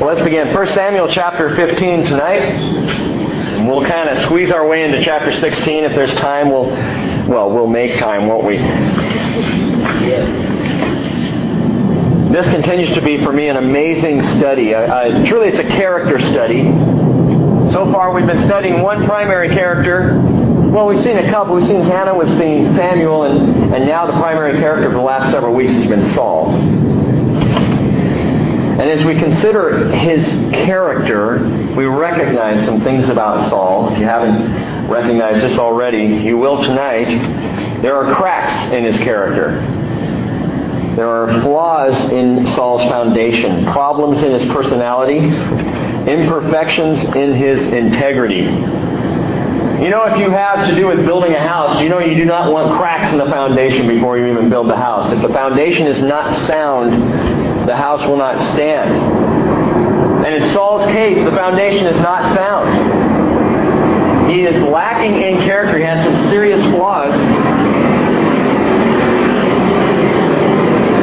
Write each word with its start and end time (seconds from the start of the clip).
So 0.00 0.06
let's 0.06 0.22
begin. 0.22 0.54
1 0.54 0.66
Samuel 0.68 1.08
chapter 1.08 1.54
15 1.54 2.06
tonight. 2.06 2.40
And 2.40 3.68
we'll 3.68 3.84
kind 3.84 4.08
of 4.08 4.24
squeeze 4.24 4.50
our 4.50 4.66
way 4.66 4.82
into 4.82 5.04
chapter 5.04 5.30
16. 5.30 5.84
If 5.84 5.92
there's 5.92 6.14
time, 6.14 6.48
we'll, 6.48 6.70
well, 7.28 7.50
we'll 7.50 7.66
make 7.66 7.98
time, 7.98 8.26
won't 8.26 8.46
we? 8.46 8.56
This 12.32 12.48
continues 12.48 12.94
to 12.94 13.02
be 13.02 13.22
for 13.22 13.30
me 13.30 13.48
an 13.48 13.58
amazing 13.58 14.22
study. 14.38 14.74
Uh, 14.74 14.80
uh, 14.80 15.26
truly, 15.26 15.48
it's 15.48 15.58
a 15.58 15.64
character 15.64 16.18
study. 16.18 16.62
So 17.70 17.92
far, 17.92 18.14
we've 18.14 18.26
been 18.26 18.46
studying 18.46 18.80
one 18.80 19.04
primary 19.04 19.50
character. 19.50 20.18
Well, 20.70 20.86
we've 20.86 21.02
seen 21.02 21.18
a 21.18 21.30
couple. 21.30 21.56
We've 21.56 21.66
seen 21.66 21.82
Hannah, 21.82 22.16
we've 22.16 22.38
seen 22.38 22.74
Samuel, 22.74 23.24
and, 23.24 23.74
and 23.74 23.84
now 23.84 24.06
the 24.06 24.14
primary 24.14 24.58
character 24.60 24.88
for 24.88 24.96
the 24.96 25.02
last 25.02 25.30
several 25.30 25.54
weeks 25.54 25.74
has 25.74 25.86
been 25.86 26.08
Saul. 26.14 26.79
And 28.80 28.88
as 28.88 29.04
we 29.04 29.14
consider 29.14 29.90
his 29.90 30.24
character, 30.54 31.38
we 31.76 31.84
recognize 31.84 32.64
some 32.64 32.80
things 32.80 33.10
about 33.10 33.50
Saul. 33.50 33.92
If 33.92 33.98
you 33.98 34.06
haven't 34.06 34.88
recognized 34.88 35.42
this 35.42 35.58
already, 35.58 36.24
you 36.24 36.38
will 36.38 36.62
tonight. 36.62 37.08
There 37.82 37.94
are 37.94 38.14
cracks 38.14 38.72
in 38.72 38.84
his 38.84 38.96
character. 38.96 39.60
There 40.96 41.06
are 41.06 41.42
flaws 41.42 41.94
in 42.10 42.46
Saul's 42.54 42.82
foundation, 42.84 43.66
problems 43.66 44.22
in 44.22 44.32
his 44.32 44.50
personality, 44.50 45.18
imperfections 45.18 47.00
in 47.14 47.34
his 47.34 47.66
integrity. 47.66 48.44
You 49.84 49.88
know, 49.90 50.04
if 50.04 50.18
you 50.18 50.30
have 50.30 50.68
to 50.70 50.74
do 50.74 50.86
with 50.86 51.04
building 51.04 51.32
a 51.32 51.46
house, 51.46 51.82
you 51.82 51.90
know 51.90 51.98
you 51.98 52.14
do 52.14 52.24
not 52.24 52.50
want 52.50 52.78
cracks 52.78 53.12
in 53.12 53.18
the 53.18 53.26
foundation 53.26 53.86
before 53.88 54.18
you 54.18 54.26
even 54.30 54.48
build 54.48 54.70
the 54.70 54.76
house. 54.76 55.12
If 55.12 55.20
the 55.20 55.28
foundation 55.28 55.86
is 55.86 56.00
not 56.00 56.46
sound, 56.46 57.29
the 57.70 57.76
house 57.76 58.04
will 58.04 58.16
not 58.16 58.36
stand. 58.50 58.90
And 60.26 60.34
in 60.34 60.50
Saul's 60.52 60.84
case, 60.86 61.24
the 61.24 61.30
foundation 61.30 61.86
is 61.86 62.00
not 62.00 62.34
sound. 62.34 64.28
He 64.28 64.42
is 64.42 64.60
lacking 64.64 65.22
in 65.22 65.40
character. 65.44 65.78
He 65.78 65.84
has 65.84 66.04
some 66.04 66.30
serious 66.30 66.60
flaws. 66.74 67.14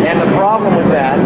And 0.05 0.19
the 0.19 0.36
problem 0.36 0.75
with 0.75 0.89
that 0.89 1.17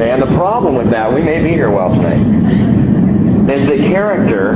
and 0.00 0.22
the 0.22 0.36
problem 0.38 0.74
with 0.74 0.90
that, 0.90 1.12
we 1.12 1.20
may 1.20 1.42
be 1.42 1.50
here 1.50 1.70
well 1.70 1.90
tonight, 1.90 3.50
is 3.50 3.66
that 3.66 3.78
character 3.78 4.54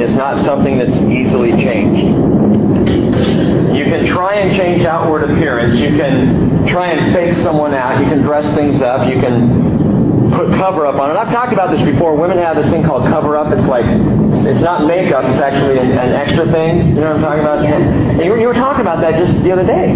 is 0.00 0.12
not 0.14 0.44
something 0.44 0.78
that's 0.78 0.96
easily 0.96 1.52
changed. 1.52 3.43
You 3.84 3.90
can 3.90 4.06
try 4.06 4.36
and 4.36 4.56
change 4.56 4.86
outward 4.86 5.30
appearance. 5.30 5.74
You 5.74 5.90
can 5.90 6.66
try 6.66 6.88
and 6.88 7.12
fake 7.12 7.34
someone 7.44 7.74
out. 7.74 8.00
You 8.00 8.08
can 8.08 8.22
dress 8.22 8.46
things 8.54 8.80
up. 8.80 9.06
You 9.12 9.20
can 9.20 10.32
put 10.32 10.48
cover 10.56 10.86
up 10.86 10.96
on 10.96 11.10
it. 11.10 11.16
I've 11.16 11.30
talked 11.30 11.52
about 11.52 11.70
this 11.70 11.84
before. 11.84 12.16
Women 12.16 12.38
have 12.38 12.56
this 12.56 12.70
thing 12.70 12.82
called 12.82 13.06
cover 13.08 13.36
up. 13.36 13.52
It's 13.52 13.66
like 13.68 13.84
it's 13.84 14.62
not 14.62 14.86
makeup. 14.86 15.24
It's 15.26 15.38
actually 15.38 15.76
an, 15.78 15.92
an 15.92 16.12
extra 16.16 16.50
thing. 16.50 16.96
You 16.96 17.04
know 17.04 17.12
what 17.12 17.16
I'm 17.16 17.20
talking 17.20 17.40
about? 17.40 17.62
Yeah. 17.62 18.24
You, 18.24 18.40
you, 18.40 18.46
were 18.46 18.54
talking 18.54 18.80
about 18.80 19.02
that 19.02 19.20
just 19.20 19.42
the 19.44 19.52
other 19.52 19.66
day. 19.66 19.92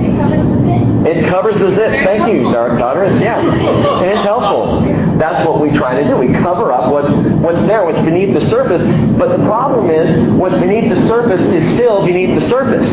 It 1.08 1.30
covers 1.30 1.56
the 1.56 1.70
zip. 1.70 2.04
Thank 2.04 2.28
you, 2.28 2.52
daughter. 2.52 3.06
Yeah, 3.18 3.40
and 3.40 4.10
it's 4.10 4.22
helpful. 4.22 4.84
That's 5.16 5.48
what 5.48 5.62
we 5.62 5.72
try 5.72 5.96
to 5.96 6.06
do. 6.06 6.18
We 6.18 6.34
cover 6.44 6.72
up 6.72 6.92
what's 6.92 7.10
what's 7.40 7.64
there, 7.66 7.86
what's 7.86 8.04
beneath 8.04 8.34
the 8.34 8.46
surface. 8.50 8.82
But 9.16 9.34
the 9.34 9.42
problem 9.44 9.88
is, 9.88 10.30
what's 10.32 10.58
beneath 10.58 10.92
the 10.92 11.08
surface 11.08 11.40
is 11.40 11.64
still 11.74 12.04
beneath 12.04 12.38
the 12.38 12.46
surface 12.48 12.86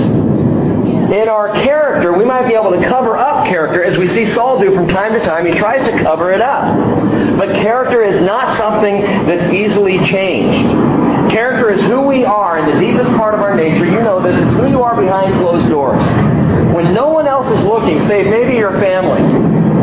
in 1.11 1.29
our 1.29 1.53
character, 1.53 2.17
we 2.17 2.25
might 2.25 2.47
be 2.47 2.55
able 2.55 2.71
to 2.71 2.81
cover 2.87 3.17
up 3.17 3.45
character 3.45 3.83
as 3.83 3.97
we 3.97 4.07
see 4.07 4.33
Saul 4.33 4.59
do 4.59 4.73
from 4.73 4.87
time 4.87 5.13
to 5.13 5.19
time. 5.19 5.45
He 5.45 5.53
tries 5.53 5.87
to 5.87 5.97
cover 6.01 6.31
it 6.31 6.41
up. 6.41 7.37
But 7.37 7.49
character 7.55 8.01
is 8.01 8.21
not 8.21 8.57
something 8.57 9.01
that's 9.01 9.53
easily 9.53 9.99
changed. 10.07 10.65
Character 11.31 11.69
is 11.69 11.81
who 11.83 12.01
we 12.01 12.25
are 12.25 12.57
in 12.57 12.73
the 12.73 12.79
deepest 12.79 13.11
part 13.11 13.33
of 13.33 13.41
our 13.41 13.55
nature. 13.55 13.85
You 13.85 14.01
know 14.01 14.21
this. 14.21 14.35
It's 14.35 14.55
who 14.57 14.67
you 14.67 14.81
are 14.81 14.95
behind 14.99 15.33
closed 15.35 15.69
doors. 15.69 16.03
When 16.73 16.93
no 16.93 17.09
one 17.09 17.27
else 17.27 17.47
is 17.57 17.63
looking, 17.65 18.01
say 18.07 18.23
maybe 18.23 18.55
your 18.55 18.79
family 18.79 19.21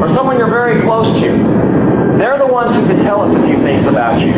or 0.00 0.08
someone 0.14 0.38
you're 0.38 0.50
very 0.50 0.82
close 0.82 1.06
to, 1.22 2.18
they're 2.18 2.38
the 2.38 2.46
ones 2.46 2.74
who 2.74 2.86
can 2.86 3.04
tell 3.04 3.22
us 3.22 3.34
a 3.34 3.46
few 3.46 3.62
things 3.62 3.86
about 3.86 4.20
you. 4.20 4.32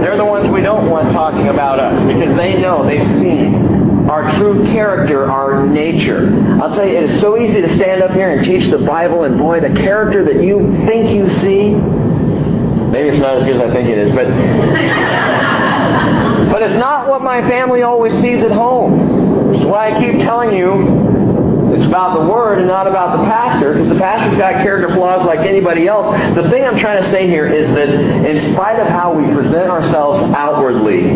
They're 0.00 0.16
the 0.16 0.24
ones 0.24 0.50
we 0.50 0.60
don't 0.60 0.88
want 0.88 1.12
talking 1.12 1.48
about 1.48 1.80
us 1.80 1.98
because 2.06 2.36
they 2.36 2.60
know, 2.60 2.86
they've 2.86 3.06
seen 3.18 3.75
our 4.10 4.30
true 4.38 4.64
character, 4.66 5.30
our 5.30 5.66
nature. 5.66 6.28
I'll 6.62 6.74
tell 6.74 6.86
you, 6.86 6.96
it 6.96 7.10
is 7.10 7.20
so 7.20 7.38
easy 7.38 7.60
to 7.60 7.74
stand 7.76 8.02
up 8.02 8.12
here 8.12 8.30
and 8.30 8.44
teach 8.44 8.70
the 8.70 8.78
Bible, 8.78 9.24
and 9.24 9.38
boy, 9.38 9.60
the 9.60 9.74
character 9.80 10.24
that 10.24 10.42
you 10.42 10.58
think 10.86 11.10
you 11.10 11.28
see, 11.40 11.74
maybe 11.74 13.08
it's 13.08 13.18
not 13.18 13.36
as 13.38 13.44
good 13.44 13.56
as 13.56 13.62
I 13.62 13.72
think 13.72 13.88
it 13.88 13.98
is, 13.98 14.12
but 14.12 14.26
but 16.52 16.62
it's 16.62 16.76
not 16.76 17.08
what 17.08 17.22
my 17.22 17.40
family 17.48 17.82
always 17.82 18.12
sees 18.20 18.42
at 18.42 18.52
home. 18.52 19.52
That's 19.52 19.64
why 19.64 19.92
I 19.92 20.00
keep 20.00 20.20
telling 20.20 20.56
you 20.56 21.04
it's 21.74 21.84
about 21.84 22.18
the 22.18 22.26
Word 22.30 22.58
and 22.58 22.68
not 22.68 22.86
about 22.86 23.18
the 23.18 23.24
pastor, 23.24 23.74
because 23.74 23.88
the 23.88 23.98
pastor's 23.98 24.38
got 24.38 24.62
character 24.62 24.94
flaws 24.94 25.26
like 25.26 25.40
anybody 25.40 25.88
else. 25.88 26.06
The 26.34 26.48
thing 26.48 26.64
I'm 26.64 26.78
trying 26.78 27.02
to 27.02 27.10
say 27.10 27.26
here 27.26 27.46
is 27.46 27.68
that 27.70 27.88
in 27.90 28.38
spite 28.54 28.78
of 28.78 28.86
how 28.86 29.12
we 29.12 29.24
present 29.34 29.68
ourselves 29.68 30.20
outwardly, 30.32 31.10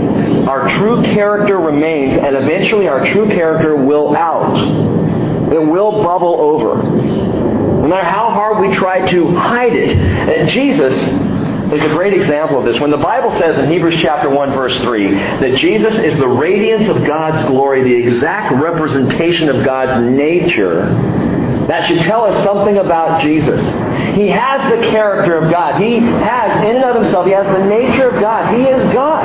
our 0.50 0.68
true 0.78 1.00
character 1.04 1.60
remains, 1.60 2.18
and 2.18 2.34
eventually 2.34 2.88
our 2.88 3.06
true 3.12 3.28
character 3.28 3.76
will 3.76 4.16
out. 4.16 4.58
It 5.52 5.64
will 5.64 6.02
bubble 6.02 6.34
over. 6.40 6.82
No 6.82 7.86
matter 7.86 8.04
how 8.04 8.30
hard 8.30 8.68
we 8.68 8.74
try 8.74 9.08
to 9.12 9.36
hide 9.36 9.76
it. 9.76 9.96
Uh, 9.96 10.50
Jesus 10.50 10.92
is 11.72 11.84
a 11.84 11.88
great 11.90 12.14
example 12.14 12.58
of 12.58 12.64
this. 12.64 12.80
When 12.80 12.90
the 12.90 12.96
Bible 12.96 13.30
says 13.38 13.60
in 13.60 13.70
Hebrews 13.70 14.00
chapter 14.02 14.28
1 14.28 14.50
verse 14.50 14.76
3 14.80 15.14
that 15.14 15.56
Jesus 15.58 15.94
is 15.94 16.18
the 16.18 16.26
radiance 16.26 16.88
of 16.88 17.06
God's 17.06 17.46
glory, 17.46 17.84
the 17.84 17.94
exact 17.94 18.60
representation 18.60 19.48
of 19.48 19.64
God's 19.64 20.04
nature, 20.10 20.82
that 21.68 21.86
should 21.86 22.00
tell 22.00 22.24
us 22.24 22.44
something 22.44 22.78
about 22.78 23.22
Jesus. 23.22 23.60
He 24.16 24.26
has 24.26 24.60
the 24.72 24.88
character 24.88 25.36
of 25.36 25.52
God. 25.52 25.80
He 25.80 25.98
has, 25.98 26.64
in 26.68 26.76
and 26.76 26.84
of 26.84 26.96
himself, 26.96 27.26
he 27.26 27.32
has 27.32 27.46
the 27.46 27.64
nature 27.64 28.08
of 28.08 28.20
God. 28.20 28.52
He 28.52 28.64
is 28.64 28.82
God. 28.92 29.24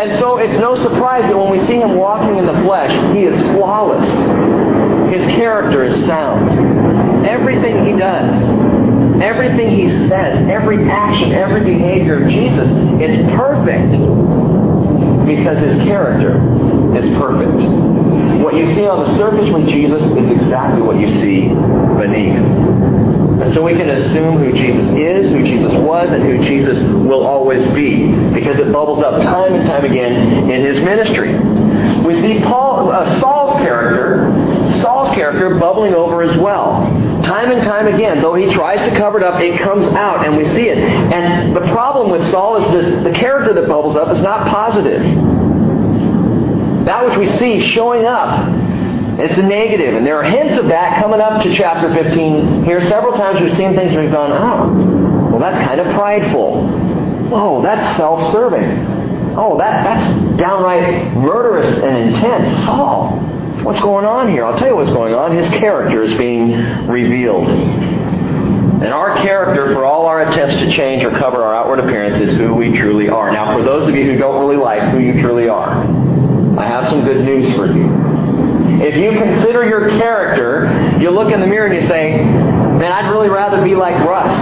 And 0.00 0.18
so 0.18 0.38
it's 0.38 0.54
no 0.54 0.74
surprise 0.74 1.22
that 1.24 1.36
when 1.36 1.50
we 1.50 1.58
see 1.66 1.76
him 1.76 1.96
walking 1.96 2.38
in 2.38 2.46
the 2.46 2.58
flesh, 2.62 2.90
he 3.14 3.24
is 3.24 3.38
flawless. 3.54 4.08
His 5.14 5.24
character 5.34 5.84
is 5.84 6.06
sound. 6.06 7.26
Everything 7.26 7.84
he 7.84 7.92
does 7.92 8.34
Everything 9.20 9.70
he 9.70 9.88
says, 10.08 10.48
every 10.48 10.88
action, 10.88 11.32
every 11.32 11.62
behavior 11.62 12.22
of 12.22 12.30
Jesus 12.30 12.66
is 13.02 13.30
perfect 13.36 13.92
because 15.26 15.58
his 15.58 15.74
character 15.84 16.40
is 16.96 17.04
perfect. 17.18 17.52
What 18.42 18.54
you 18.54 18.74
see 18.74 18.86
on 18.86 19.06
the 19.06 19.18
surface 19.18 19.52
with 19.52 19.68
Jesus 19.68 20.00
is 20.00 20.30
exactly 20.30 20.80
what 20.80 20.98
you 20.98 21.10
see 21.20 21.48
beneath. 22.00 22.40
And 23.40 23.54
so 23.54 23.62
we 23.62 23.72
can 23.72 23.88
assume 23.88 24.36
who 24.36 24.52
Jesus 24.52 24.84
is, 24.90 25.30
who 25.30 25.42
Jesus 25.42 25.72
was, 25.72 26.10
and 26.12 26.22
who 26.22 26.42
Jesus 26.42 26.82
will 26.82 27.26
always 27.26 27.66
be 27.74 28.12
because 28.34 28.58
it 28.58 28.70
bubbles 28.70 29.02
up 29.02 29.22
time 29.22 29.54
and 29.54 29.66
time 29.66 29.84
again 29.84 30.50
in 30.50 30.64
his 30.64 30.78
ministry. 30.80 31.32
We 32.04 32.20
see 32.20 32.40
Paul, 32.44 32.90
uh, 32.92 33.18
Saul's 33.20 33.60
character, 33.60 34.30
Saul's 34.82 35.14
character 35.14 35.58
bubbling 35.58 35.94
over 35.94 36.22
as 36.22 36.36
well. 36.36 36.82
Time 37.22 37.50
and 37.50 37.62
time 37.62 37.86
again, 37.86 38.20
though 38.20 38.34
he 38.34 38.52
tries 38.52 38.86
to 38.88 38.96
cover 38.96 39.18
it 39.18 39.24
up, 39.24 39.40
it 39.40 39.58
comes 39.60 39.86
out 39.88 40.26
and 40.26 40.36
we 40.36 40.44
see 40.46 40.68
it. 40.68 40.78
And 40.78 41.56
the 41.56 41.60
problem 41.72 42.10
with 42.10 42.30
Saul 42.30 42.56
is 42.56 42.72
that 42.72 43.04
the 43.04 43.12
character 43.18 43.54
that 43.54 43.68
bubbles 43.68 43.96
up 43.96 44.08
is 44.10 44.20
not 44.20 44.48
positive. 44.48 45.02
That 46.84 47.06
which 47.06 47.16
we 47.16 47.26
see 47.38 47.60
showing 47.60 48.04
up, 48.04 48.48
it's 49.22 49.36
a. 49.36 49.96
And 49.96 50.06
there 50.06 50.18
are 50.18 50.24
hints 50.24 50.56
of 50.58 50.66
that 50.68 51.00
coming 51.00 51.20
up 51.20 51.42
to 51.42 51.54
chapter 51.54 51.92
15. 51.92 52.64
Here, 52.64 52.80
several 52.88 53.12
times 53.16 53.40
we've 53.40 53.56
seen 53.56 53.74
things 53.74 53.96
we've 53.96 54.10
gone, 54.10 54.32
oh, 54.32 55.30
well, 55.30 55.40
that's 55.40 55.64
kind 55.66 55.80
of 55.80 55.86
prideful. 55.94 56.68
Oh, 57.32 57.62
that's 57.62 57.96
self 57.96 58.32
serving. 58.32 58.98
Oh, 59.36 59.58
that, 59.58 59.84
that's 59.84 60.36
downright 60.36 61.14
murderous 61.14 61.82
and 61.82 62.14
intense. 62.14 62.64
Saul. 62.64 63.18
What's 63.62 63.80
going 63.80 64.06
on 64.06 64.30
here? 64.30 64.44
I'll 64.44 64.58
tell 64.58 64.68
you 64.68 64.76
what's 64.76 64.90
going 64.90 65.14
on. 65.14 65.36
His 65.36 65.48
character 65.50 66.02
is 66.02 66.14
being 66.14 66.52
revealed. 66.88 67.48
And 67.48 68.88
our 68.94 69.16
character, 69.16 69.74
for 69.74 69.84
all 69.84 70.06
our 70.06 70.22
attempts 70.22 70.56
to 70.56 70.74
change 70.74 71.04
or 71.04 71.10
cover 71.10 71.42
our 71.42 71.54
outward 71.54 71.80
appearance, 71.80 72.16
is 72.16 72.38
who 72.38 72.54
we 72.54 72.76
truly 72.78 73.10
are. 73.10 73.30
Now, 73.30 73.56
for 73.56 73.62
those 73.62 73.86
of 73.86 73.94
you 73.94 74.04
who 74.04 74.16
don't 74.16 74.40
really 74.40 74.56
like 74.56 74.90
who 74.90 74.98
you 74.98 75.20
truly 75.20 75.48
are, 75.48 75.84
I 76.58 76.66
have 76.66 76.88
some 76.88 77.04
good 77.04 77.22
news 77.22 77.54
for 77.54 77.66
you. 77.66 78.19
If 78.80 78.96
you 78.96 79.10
consider 79.10 79.68
your 79.68 79.90
character, 79.90 80.98
you 80.98 81.10
look 81.10 81.32
in 81.32 81.40
the 81.40 81.46
mirror 81.46 81.66
and 81.66 81.74
you 81.74 81.86
say, 81.86 82.16
Man, 82.16 82.90
I'd 82.92 83.10
really 83.10 83.28
rather 83.28 83.62
be 83.62 83.74
like 83.74 83.94
Russ. 84.06 84.32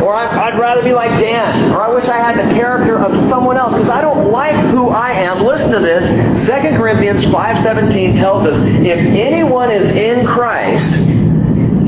Or 0.00 0.14
I'd 0.14 0.56
rather 0.58 0.82
be 0.82 0.92
like 0.92 1.18
Dan. 1.18 1.72
Or 1.72 1.82
I 1.82 1.88
wish 1.92 2.04
I 2.04 2.18
had 2.18 2.38
the 2.38 2.54
character 2.54 2.96
of 2.96 3.28
someone 3.28 3.56
else 3.56 3.72
because 3.72 3.88
I 3.90 4.00
don't 4.00 4.30
like 4.30 4.54
who 4.70 4.90
I 4.90 5.10
am. 5.10 5.44
Listen 5.44 5.72
to 5.72 5.80
this. 5.80 6.46
2 6.46 6.76
Corinthians 6.76 7.24
5.17 7.24 8.16
tells 8.16 8.46
us, 8.46 8.54
if 8.56 8.98
anyone 8.98 9.70
is 9.70 9.84
in 9.96 10.24
Christ, 10.26 10.94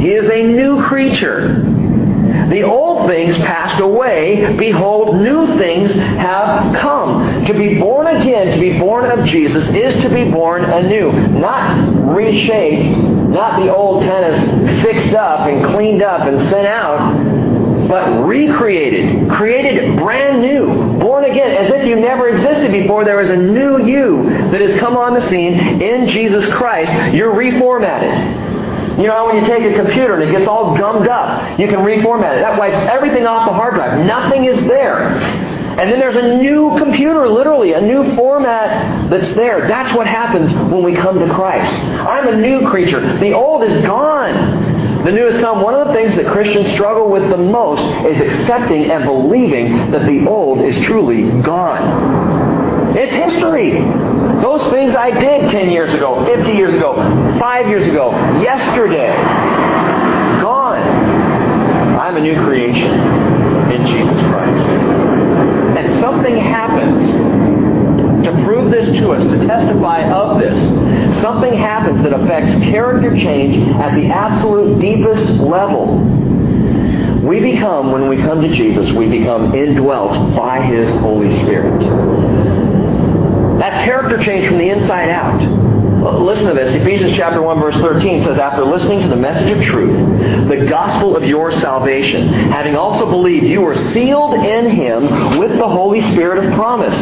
he 0.00 0.14
is 0.14 0.28
a 0.28 0.42
new 0.42 0.82
creature. 0.82 1.62
The 2.52 2.64
old 2.64 3.08
things 3.08 3.34
passed 3.38 3.80
away. 3.80 4.54
Behold, 4.58 5.16
new 5.16 5.56
things 5.56 5.90
have 5.94 6.76
come. 6.76 7.46
To 7.46 7.54
be 7.54 7.78
born 7.78 8.06
again, 8.06 8.52
to 8.52 8.60
be 8.60 8.78
born 8.78 9.10
of 9.10 9.24
Jesus, 9.24 9.66
is 9.68 9.94
to 10.02 10.10
be 10.10 10.30
born 10.30 10.62
anew. 10.66 11.12
Not 11.12 12.14
reshaped, 12.14 12.98
not 12.98 13.58
the 13.64 13.74
old 13.74 14.04
kind 14.04 14.26
of 14.26 14.82
fixed 14.82 15.14
up 15.14 15.48
and 15.48 15.64
cleaned 15.64 16.02
up 16.02 16.28
and 16.28 16.46
sent 16.50 16.66
out, 16.66 17.88
but 17.88 18.26
recreated, 18.26 19.30
created 19.30 19.96
brand 19.98 20.42
new, 20.42 20.98
born 20.98 21.24
again, 21.24 21.52
as 21.52 21.72
if 21.72 21.86
you 21.86 21.96
never 21.96 22.28
existed 22.28 22.70
before. 22.70 23.06
There 23.06 23.22
is 23.22 23.30
a 23.30 23.36
new 23.36 23.82
you 23.82 24.24
that 24.50 24.60
has 24.60 24.78
come 24.78 24.98
on 24.98 25.14
the 25.14 25.26
scene 25.30 25.54
in 25.80 26.06
Jesus 26.06 26.46
Christ. 26.52 27.14
You're 27.14 27.32
reformatted. 27.32 28.51
You 28.98 29.06
know 29.06 29.12
how 29.12 29.26
when 29.26 29.42
you 29.42 29.46
take 29.46 29.64
a 29.64 29.74
computer 29.74 30.14
and 30.14 30.22
it 30.28 30.32
gets 30.32 30.46
all 30.46 30.76
gummed 30.76 31.08
up, 31.08 31.58
you 31.58 31.66
can 31.68 31.80
reformat 31.80 32.38
it. 32.38 32.40
That 32.40 32.58
wipes 32.58 32.78
everything 32.78 33.26
off 33.26 33.48
the 33.48 33.54
hard 33.54 33.74
drive. 33.74 34.04
Nothing 34.06 34.44
is 34.44 34.64
there. 34.66 35.08
And 35.72 35.90
then 35.90 35.98
there's 35.98 36.16
a 36.16 36.36
new 36.36 36.76
computer, 36.76 37.26
literally, 37.26 37.72
a 37.72 37.80
new 37.80 38.14
format 38.14 39.08
that's 39.08 39.32
there. 39.32 39.66
That's 39.66 39.94
what 39.96 40.06
happens 40.06 40.52
when 40.70 40.84
we 40.84 40.94
come 40.94 41.18
to 41.18 41.34
Christ. 41.34 41.72
I'm 41.72 42.28
a 42.28 42.36
new 42.36 42.68
creature. 42.68 43.18
The 43.18 43.32
old 43.32 43.64
is 43.64 43.82
gone. 43.82 45.04
The 45.04 45.10
new 45.10 45.24
has 45.24 45.40
come. 45.40 45.62
One 45.62 45.74
of 45.74 45.88
the 45.88 45.94
things 45.94 46.14
that 46.16 46.26
Christians 46.26 46.68
struggle 46.72 47.08
with 47.08 47.28
the 47.30 47.38
most 47.38 47.82
is 48.06 48.20
accepting 48.20 48.90
and 48.90 49.04
believing 49.04 49.90
that 49.92 50.06
the 50.06 50.28
old 50.28 50.60
is 50.60 50.76
truly 50.84 51.22
gone. 51.40 52.94
It's 52.94 53.12
history. 53.12 53.78
Those 54.42 54.66
things 54.72 54.94
I 54.96 55.12
did 55.12 55.52
10 55.52 55.70
years 55.70 55.94
ago, 55.94 56.26
50 56.26 56.50
years 56.50 56.74
ago, 56.74 56.96
5 57.38 57.68
years 57.68 57.86
ago, 57.86 58.10
yesterday, 58.42 59.14
gone. 60.42 60.82
I'm 61.96 62.16
a 62.16 62.20
new 62.20 62.34
creation 62.44 62.92
in 63.70 63.86
Jesus 63.86 64.20
Christ. 64.26 64.66
And 65.78 66.00
something 66.00 66.36
happens 66.36 67.04
to 68.26 68.32
prove 68.44 68.72
this 68.72 68.86
to 68.98 69.12
us, 69.12 69.22
to 69.30 69.46
testify 69.46 70.10
of 70.10 70.40
this. 70.40 70.58
Something 71.20 71.54
happens 71.54 72.02
that 72.02 72.12
affects 72.12 72.50
character 72.64 73.14
change 73.16 73.56
at 73.76 73.94
the 73.94 74.06
absolute 74.08 74.80
deepest 74.80 75.40
level. 75.40 75.98
We 77.22 77.38
become, 77.38 77.92
when 77.92 78.08
we 78.08 78.16
come 78.16 78.40
to 78.42 78.48
Jesus, 78.48 78.90
we 78.90 79.08
become 79.08 79.54
indwelt 79.54 80.36
by 80.36 80.60
His 80.60 80.90
Holy 80.98 81.30
Spirit. 81.42 82.51
That's 83.62 83.84
character 83.84 84.20
change 84.20 84.48
from 84.48 84.58
the 84.58 84.70
inside 84.70 85.08
out. 85.08 85.40
Listen 86.20 86.46
to 86.46 86.52
this. 86.52 86.74
Ephesians 86.74 87.12
chapter 87.12 87.40
1 87.40 87.60
verse 87.60 87.76
13 87.76 88.24
says, 88.24 88.36
After 88.36 88.64
listening 88.64 89.02
to 89.02 89.06
the 89.06 89.14
message 89.14 89.56
of 89.56 89.62
truth, 89.62 90.48
the 90.48 90.66
gospel 90.66 91.14
of 91.16 91.22
your 91.22 91.52
salvation, 91.60 92.26
having 92.26 92.74
also 92.74 93.08
believed, 93.08 93.46
you 93.46 93.60
were 93.60 93.76
sealed 93.92 94.34
in 94.34 94.68
him 94.68 95.38
with 95.38 95.52
the 95.52 95.68
Holy 95.68 96.00
Spirit 96.10 96.44
of 96.44 96.52
promise, 96.54 96.98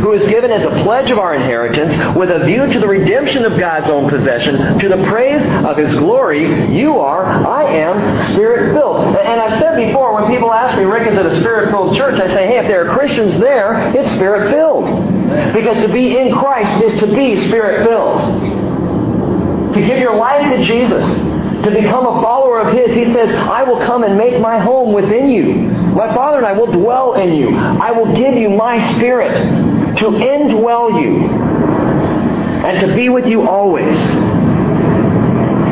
who 0.00 0.12
is 0.12 0.24
given 0.26 0.52
as 0.52 0.64
a 0.64 0.84
pledge 0.84 1.10
of 1.10 1.18
our 1.18 1.34
inheritance 1.34 2.16
with 2.16 2.30
a 2.30 2.46
view 2.46 2.72
to 2.72 2.78
the 2.78 2.86
redemption 2.86 3.44
of 3.44 3.58
God's 3.58 3.90
own 3.90 4.08
possession, 4.08 4.78
to 4.78 4.88
the 4.88 5.02
praise 5.08 5.42
of 5.64 5.76
his 5.76 5.92
glory. 5.96 6.72
You 6.72 7.00
are, 7.00 7.24
I 7.26 7.64
am, 7.64 8.32
spirit-filled. 8.32 9.16
And 9.16 9.40
I've 9.40 9.58
said 9.58 9.74
before, 9.74 10.14
when 10.14 10.30
people 10.30 10.52
ask 10.52 10.78
me, 10.78 10.84
Rick, 10.84 11.10
is 11.10 11.18
it 11.18 11.26
a 11.26 11.40
spirit-filled 11.40 11.96
church? 11.96 12.20
I 12.20 12.28
say, 12.28 12.46
hey, 12.46 12.58
if 12.58 12.68
there 12.68 12.88
are 12.88 12.94
Christians 12.96 13.40
there, 13.40 13.92
it's 13.96 14.12
spirit-filled. 14.12 15.15
Because 15.52 15.76
to 15.84 15.92
be 15.92 16.16
in 16.18 16.32
Christ 16.34 16.82
is 16.82 17.00
to 17.00 17.06
be 17.06 17.48
spirit-filled. 17.48 18.54
To 19.74 19.80
give 19.80 19.98
your 19.98 20.16
life 20.16 20.48
to 20.56 20.62
Jesus. 20.64 21.04
To 21.64 21.70
become 21.70 22.06
a 22.06 22.22
follower 22.22 22.60
of 22.60 22.72
His. 22.74 22.94
He 22.94 23.12
says, 23.12 23.32
I 23.32 23.64
will 23.64 23.78
come 23.80 24.04
and 24.04 24.16
make 24.16 24.40
my 24.40 24.58
home 24.58 24.92
within 24.92 25.28
you. 25.30 25.54
My 25.94 26.14
Father 26.14 26.38
and 26.38 26.46
I 26.46 26.52
will 26.52 26.70
dwell 26.70 27.14
in 27.14 27.34
you. 27.34 27.56
I 27.56 27.90
will 27.90 28.14
give 28.14 28.34
you 28.34 28.50
my 28.50 28.78
Spirit 28.94 29.34
to 29.98 30.04
indwell 30.04 31.02
you 31.02 31.28
and 32.66 32.80
to 32.80 32.94
be 32.94 33.08
with 33.08 33.26
you 33.26 33.48
always. 33.48 33.96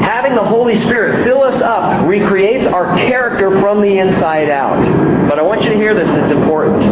Having 0.04 0.34
the 0.34 0.44
Holy 0.44 0.78
Spirit 0.80 1.24
fill 1.24 1.42
us 1.42 1.60
up 1.60 2.06
recreates 2.08 2.66
our 2.66 2.96
character 2.96 3.60
from 3.60 3.80
the 3.80 3.98
inside 3.98 4.50
out. 4.50 5.28
But 5.28 5.38
I 5.38 5.42
want 5.42 5.62
you 5.62 5.70
to 5.70 5.76
hear 5.76 5.94
this, 5.94 6.08
it's 6.10 6.30
important 6.30 6.82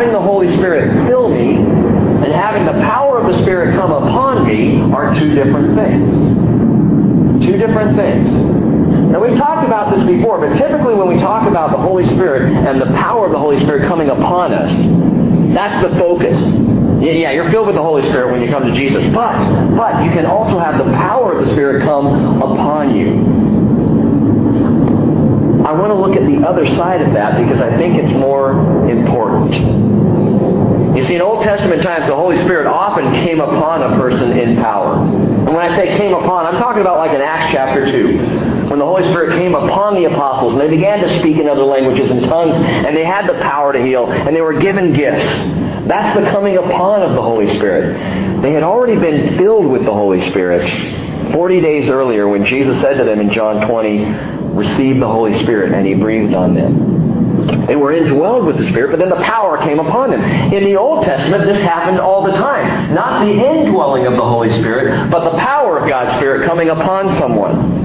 having 0.00 0.14
the 0.14 0.20
Holy 0.20 0.50
Spirit 0.56 1.06
fill 1.06 1.28
me 1.28 1.56
and 1.56 2.32
having 2.32 2.64
the 2.64 2.72
power 2.88 3.18
of 3.18 3.30
the 3.30 3.42
Spirit 3.42 3.74
come 3.74 3.92
upon 3.92 4.46
me 4.46 4.80
are 4.94 5.14
two 5.14 5.34
different 5.34 5.76
things. 5.76 7.44
Two 7.44 7.58
different 7.58 7.98
things. 7.98 8.30
Now, 9.12 9.20
we've 9.20 9.36
talked 9.36 9.66
about 9.66 9.94
this 9.94 10.06
before, 10.06 10.40
but 10.40 10.56
typically 10.56 10.94
when 10.94 11.06
we 11.06 11.18
talk 11.18 11.46
about 11.46 11.72
the 11.72 11.76
Holy 11.76 12.06
Spirit 12.06 12.50
and 12.50 12.80
the 12.80 12.96
power 12.96 13.26
of 13.26 13.32
the 13.32 13.38
Holy 13.38 13.58
Spirit 13.58 13.86
coming 13.86 14.08
upon 14.08 14.54
us, 14.54 14.72
that's 15.52 15.82
the 15.82 15.90
focus. 15.98 16.40
Yeah, 17.04 17.32
you're 17.32 17.50
filled 17.50 17.66
with 17.66 17.76
the 17.76 17.82
Holy 17.82 18.02
Spirit 18.04 18.32
when 18.32 18.40
you 18.40 18.48
come 18.48 18.64
to 18.64 18.72
Jesus, 18.72 19.04
but 19.12 19.36
but 19.76 20.02
you 20.02 20.12
can 20.12 20.24
also 20.24 20.58
have 20.58 20.78
the 20.82 20.90
power 20.92 21.38
of 21.38 21.46
the 21.46 21.52
Spirit 21.52 21.82
come 21.82 22.40
upon 22.40 22.96
you. 22.96 23.49
I 25.70 25.72
want 25.72 25.92
to 25.92 25.94
look 25.94 26.16
at 26.16 26.26
the 26.26 26.44
other 26.44 26.66
side 26.74 27.00
of 27.00 27.12
that 27.12 27.40
because 27.40 27.60
I 27.60 27.70
think 27.76 27.94
it's 27.94 28.12
more 28.18 28.58
important. 28.90 29.54
You 30.96 31.04
see, 31.06 31.14
in 31.14 31.22
Old 31.22 31.44
Testament 31.44 31.80
times, 31.80 32.08
the 32.08 32.16
Holy 32.16 32.36
Spirit 32.38 32.66
often 32.66 33.04
came 33.22 33.40
upon 33.40 33.80
a 33.80 33.96
person 33.96 34.32
in 34.32 34.56
power. 34.56 34.96
And 34.96 35.46
when 35.46 35.58
I 35.58 35.68
say 35.76 35.96
came 35.96 36.12
upon, 36.12 36.44
I'm 36.44 36.60
talking 36.60 36.80
about 36.80 36.98
like 36.98 37.12
in 37.12 37.20
Acts 37.20 37.52
chapter 37.52 37.86
2 37.88 38.66
when 38.66 38.80
the 38.80 38.84
Holy 38.84 39.04
Spirit 39.04 39.38
came 39.38 39.54
upon 39.54 39.94
the 39.94 40.06
apostles 40.06 40.54
and 40.54 40.60
they 40.60 40.68
began 40.68 41.06
to 41.06 41.20
speak 41.20 41.36
in 41.36 41.48
other 41.48 41.62
languages 41.62 42.10
and 42.10 42.22
tongues 42.22 42.56
and 42.56 42.96
they 42.96 43.04
had 43.04 43.28
the 43.28 43.34
power 43.34 43.72
to 43.72 43.80
heal 43.80 44.10
and 44.10 44.34
they 44.34 44.40
were 44.40 44.58
given 44.58 44.92
gifts. 44.92 45.24
That's 45.86 46.18
the 46.18 46.28
coming 46.32 46.56
upon 46.56 47.02
of 47.04 47.14
the 47.14 47.22
Holy 47.22 47.54
Spirit. 47.54 48.42
They 48.42 48.52
had 48.52 48.64
already 48.64 48.96
been 48.98 49.38
filled 49.38 49.66
with 49.66 49.84
the 49.84 49.92
Holy 49.92 50.20
Spirit 50.30 50.66
40 51.32 51.60
days 51.60 51.88
earlier 51.88 52.28
when 52.28 52.44
Jesus 52.44 52.80
said 52.80 52.94
to 52.94 53.04
them 53.04 53.20
in 53.20 53.30
John 53.30 53.68
20, 53.68 54.39
received 54.54 55.00
the 55.00 55.08
Holy 55.08 55.38
Spirit 55.42 55.72
and 55.72 55.86
he 55.86 55.94
breathed 55.94 56.34
on 56.34 56.54
them. 56.54 57.66
They 57.66 57.76
were 57.76 57.92
indwelled 57.92 58.46
with 58.46 58.58
the 58.58 58.68
Spirit, 58.70 58.90
but 58.90 58.98
then 58.98 59.08
the 59.08 59.24
power 59.24 59.58
came 59.58 59.78
upon 59.78 60.10
them. 60.10 60.22
In 60.52 60.64
the 60.64 60.76
Old 60.76 61.04
Testament, 61.04 61.44
this 61.46 61.62
happened 61.62 62.00
all 62.00 62.24
the 62.24 62.32
time. 62.32 62.94
Not 62.94 63.24
the 63.24 63.32
indwelling 63.32 64.06
of 64.06 64.14
the 64.14 64.22
Holy 64.22 64.50
Spirit, 64.60 65.10
but 65.10 65.30
the 65.30 65.38
power 65.38 65.78
of 65.78 65.88
God's 65.88 66.14
Spirit 66.16 66.46
coming 66.46 66.68
upon 66.68 67.16
someone. 67.16 67.80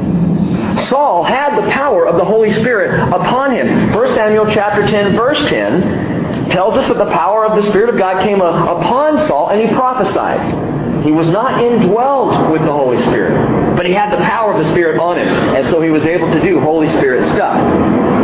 Saul 0.86 1.24
had 1.24 1.56
the 1.56 1.70
power 1.72 2.06
of 2.06 2.18
the 2.18 2.26
Holy 2.26 2.52
Spirit 2.52 3.00
upon 3.14 3.52
him. 3.52 3.94
1 3.94 4.08
Samuel 4.10 4.52
chapter 4.52 4.86
10, 4.86 5.16
verse 5.16 5.38
10 5.50 6.50
tells 6.50 6.76
us 6.76 6.88
that 6.90 6.98
the 6.98 7.12
power 7.12 7.46
of 7.46 7.62
the 7.62 7.70
Spirit 7.70 7.90
of 7.90 7.98
God 7.98 8.24
came 8.24 8.42
uh, 8.42 8.78
upon 8.78 9.26
Saul 9.28 9.50
and 9.50 9.68
he 9.68 9.74
prophesied. 9.74 11.04
He 11.04 11.12
was 11.12 11.30
not 11.30 11.62
indwelled 11.62 12.52
with 12.52 12.62
the 12.62 12.72
Holy 12.72 12.98
Spirit. 13.00 13.65
But 13.86 13.92
he 13.92 13.96
had 13.96 14.12
the 14.12 14.26
power 14.26 14.52
of 14.52 14.66
the 14.66 14.72
Spirit 14.72 15.00
on 15.00 15.20
him. 15.20 15.28
And 15.28 15.70
so 15.70 15.80
he 15.80 15.92
was 15.92 16.06
able 16.06 16.32
to 16.32 16.42
do 16.42 16.60
Holy 16.60 16.88
Spirit 16.88 17.24
stuff, 17.26 17.54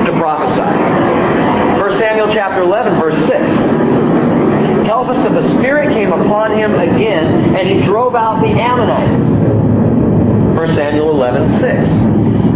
to 0.08 0.12
prophesy. 0.18 0.58
1 0.58 2.00
Samuel 2.00 2.34
chapter 2.34 2.64
11, 2.64 3.00
verse 3.00 3.14
6 3.28 4.88
tells 4.88 5.08
us 5.10 5.18
that 5.18 5.40
the 5.40 5.48
Spirit 5.60 5.94
came 5.94 6.12
upon 6.12 6.58
him 6.58 6.74
again, 6.74 7.56
and 7.56 7.70
he 7.70 7.86
drove 7.86 8.16
out 8.16 8.42
the 8.42 8.48
Ammonites. 8.48 9.22
1 10.58 10.68
Samuel 10.70 11.12
11, 11.12 11.60
6. 11.60 11.90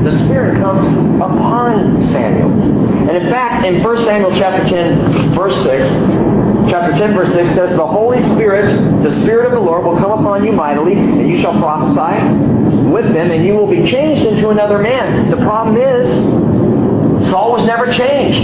The 0.03 0.25
Spirit 0.25 0.57
comes 0.57 0.87
upon 1.21 2.01
Samuel. 2.07 2.49
And 3.07 3.17
in 3.17 3.29
fact, 3.29 3.67
in 3.67 3.83
1 3.83 4.05
Samuel 4.05 4.31
chapter 4.31 4.67
10, 4.67 5.35
verse 5.35 5.61
6, 5.61 6.71
chapter 6.71 6.97
10, 6.97 7.13
verse 7.13 7.31
6 7.33 7.53
says, 7.53 7.77
The 7.77 7.85
Holy 7.85 8.23
Spirit, 8.33 9.03
the 9.03 9.11
Spirit 9.21 9.45
of 9.45 9.51
the 9.51 9.59
Lord, 9.59 9.85
will 9.85 9.97
come 9.97 10.09
upon 10.09 10.43
you 10.43 10.53
mightily, 10.53 10.93
and 10.93 11.29
you 11.29 11.39
shall 11.39 11.53
prophesy 11.59 12.64
with 12.95 13.13
them, 13.13 13.29
and 13.29 13.45
you 13.45 13.53
will 13.53 13.67
be 13.67 13.85
changed 13.91 14.25
into 14.25 14.49
another 14.49 14.79
man. 14.79 15.29
The 15.29 15.35
problem 15.37 15.75
is, 15.75 17.29
Saul 17.29 17.51
was 17.51 17.65
never 17.65 17.91
changed. 17.91 18.39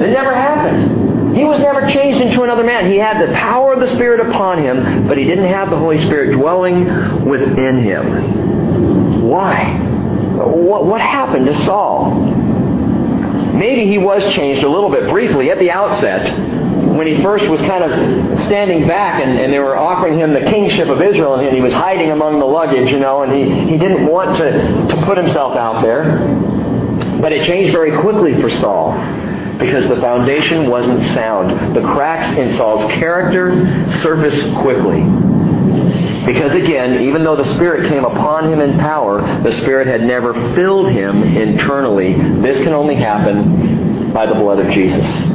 It 0.00 0.10
never 0.10 0.34
happened. 0.34 1.36
He 1.36 1.44
was 1.44 1.60
never 1.60 1.86
changed 1.90 2.22
into 2.22 2.42
another 2.42 2.64
man. 2.64 2.90
He 2.90 2.96
had 2.96 3.20
the 3.20 3.34
power 3.34 3.74
of 3.74 3.80
the 3.80 3.88
Spirit 3.88 4.26
upon 4.26 4.62
him, 4.62 5.06
but 5.06 5.18
he 5.18 5.24
didn't 5.24 5.44
have 5.44 5.68
the 5.68 5.76
Holy 5.76 5.98
Spirit 5.98 6.32
dwelling 6.32 7.26
within 7.26 7.80
him. 7.80 9.28
Why? 9.28 9.78
What, 10.36 10.86
what 10.86 11.02
happened 11.02 11.44
to 11.44 11.64
Saul? 11.64 12.14
Maybe 13.52 13.86
he 13.86 13.98
was 13.98 14.24
changed 14.32 14.62
a 14.62 14.68
little 14.70 14.90
bit 14.90 15.10
briefly 15.10 15.50
at 15.50 15.58
the 15.58 15.70
outset 15.70 16.63
when 16.96 17.06
he 17.06 17.22
first 17.22 17.46
was 17.48 17.60
kind 17.62 17.84
of 17.84 18.38
standing 18.44 18.86
back 18.86 19.22
and, 19.22 19.38
and 19.38 19.52
they 19.52 19.58
were 19.58 19.76
offering 19.76 20.18
him 20.18 20.32
the 20.32 20.40
kingship 20.40 20.88
of 20.88 21.02
Israel 21.02 21.34
and 21.36 21.54
he 21.54 21.60
was 21.60 21.72
hiding 21.72 22.10
among 22.10 22.38
the 22.38 22.46
luggage, 22.46 22.90
you 22.90 23.00
know, 23.00 23.22
and 23.22 23.32
he, 23.32 23.70
he 23.70 23.78
didn't 23.78 24.06
want 24.06 24.36
to, 24.36 24.52
to 24.94 25.02
put 25.04 25.18
himself 25.18 25.56
out 25.56 25.82
there. 25.82 26.28
But 27.20 27.32
it 27.32 27.46
changed 27.46 27.72
very 27.72 27.98
quickly 28.00 28.40
for 28.40 28.50
Saul 28.50 28.92
because 29.58 29.88
the 29.88 29.96
foundation 29.96 30.70
wasn't 30.70 31.02
sound. 31.14 31.74
The 31.74 31.82
cracks 31.82 32.36
in 32.38 32.56
Saul's 32.56 32.92
character 32.94 33.90
surfaced 34.02 34.54
quickly. 34.56 35.02
Because 36.26 36.54
again, 36.54 37.02
even 37.02 37.22
though 37.22 37.36
the 37.36 37.54
Spirit 37.54 37.88
came 37.88 38.04
upon 38.04 38.52
him 38.52 38.60
in 38.60 38.78
power, 38.78 39.20
the 39.42 39.52
Spirit 39.52 39.86
had 39.86 40.02
never 40.02 40.32
filled 40.54 40.90
him 40.90 41.22
internally. 41.22 42.14
This 42.40 42.58
can 42.58 42.72
only 42.72 42.94
happen 42.94 44.12
by 44.12 44.26
the 44.26 44.34
blood 44.34 44.58
of 44.58 44.72
Jesus. 44.72 45.33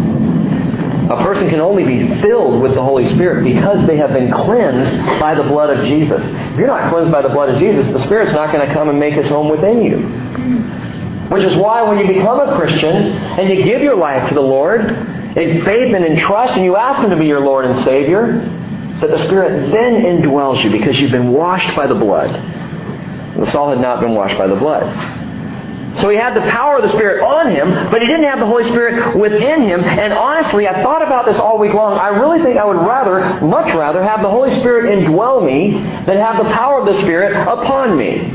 A 1.09 1.23
person 1.23 1.49
can 1.49 1.59
only 1.59 1.83
be 1.83 2.21
filled 2.21 2.61
with 2.61 2.75
the 2.75 2.83
Holy 2.83 3.07
Spirit 3.07 3.43
because 3.43 3.85
they 3.87 3.97
have 3.97 4.13
been 4.13 4.31
cleansed 4.31 5.19
by 5.19 5.33
the 5.33 5.41
blood 5.41 5.75
of 5.75 5.83
Jesus. 5.85 6.21
If 6.21 6.57
you're 6.57 6.67
not 6.67 6.91
cleansed 6.91 7.11
by 7.11 7.23
the 7.23 7.29
blood 7.29 7.49
of 7.49 7.59
Jesus, 7.59 7.91
the 7.91 7.99
Spirit's 7.99 8.31
not 8.31 8.53
going 8.53 8.67
to 8.67 8.71
come 8.71 8.89
and 8.89 8.99
make 8.99 9.15
his 9.15 9.27
home 9.27 9.49
within 9.49 9.81
you. 9.81 9.97
Which 11.29 11.43
is 11.43 11.57
why 11.57 11.81
when 11.81 11.97
you 11.99 12.07
become 12.07 12.39
a 12.39 12.55
Christian 12.57 12.95
and 12.95 13.49
you 13.49 13.63
give 13.63 13.81
your 13.81 13.95
life 13.95 14.29
to 14.29 14.35
the 14.35 14.41
Lord 14.41 14.81
in 14.81 15.63
faith 15.63 15.95
and 15.95 16.05
in 16.05 16.17
trust 16.17 16.53
and 16.53 16.63
you 16.63 16.75
ask 16.75 17.01
Him 17.01 17.09
to 17.09 17.17
be 17.17 17.25
your 17.25 17.41
Lord 17.41 17.65
and 17.65 17.79
Savior, 17.83 18.39
that 19.01 19.09
the 19.09 19.19
Spirit 19.25 19.71
then 19.71 20.03
indwells 20.03 20.63
you 20.63 20.71
because 20.71 20.99
you've 20.99 21.11
been 21.11 21.31
washed 21.31 21.75
by 21.75 21.87
the 21.87 21.95
blood. 21.95 22.29
And 22.29 23.47
Saul 23.47 23.69
had 23.69 23.79
not 23.79 23.99
been 23.99 24.13
washed 24.13 24.37
by 24.37 24.47
the 24.47 24.55
blood. 24.55 24.83
So 25.98 26.10
he 26.10 26.17
had 26.17 26.36
the 26.36 26.41
power 26.51 26.77
of 26.77 26.84
the 26.84 26.89
Spirit 26.89 27.24
on 27.24 27.51
him, 27.51 27.91
but 27.91 28.01
he 28.01 28.08
didn't 28.08 28.25
have 28.25 28.39
the 28.39 28.46
Holy 28.46 28.63
Spirit 28.65 29.17
within 29.17 29.63
him. 29.63 29.84
And 29.84 30.13
honestly, 30.13 30.67
I 30.67 30.84
thought 30.84 31.01
about 31.01 31.25
this 31.25 31.38
all 31.38 31.58
week 31.58 31.74
long. 31.74 31.98
I 31.98 32.10
really 32.10 32.43
think 32.43 32.58
I 32.58 32.65
would 32.65 32.77
rather, 32.77 33.41
much 33.46 33.74
rather, 33.74 34.01
have 34.03 34.22
the 34.22 34.29
Holy 34.29 34.58
Spirit 34.60 34.86
indwell 34.86 35.46
me 35.46 35.74
than 35.74 36.17
have 36.17 36.38
the 36.43 36.50
power 36.51 36.79
of 36.79 36.86
the 36.86 37.01
Spirit 37.01 37.36
upon 37.36 37.98
me. 37.98 38.31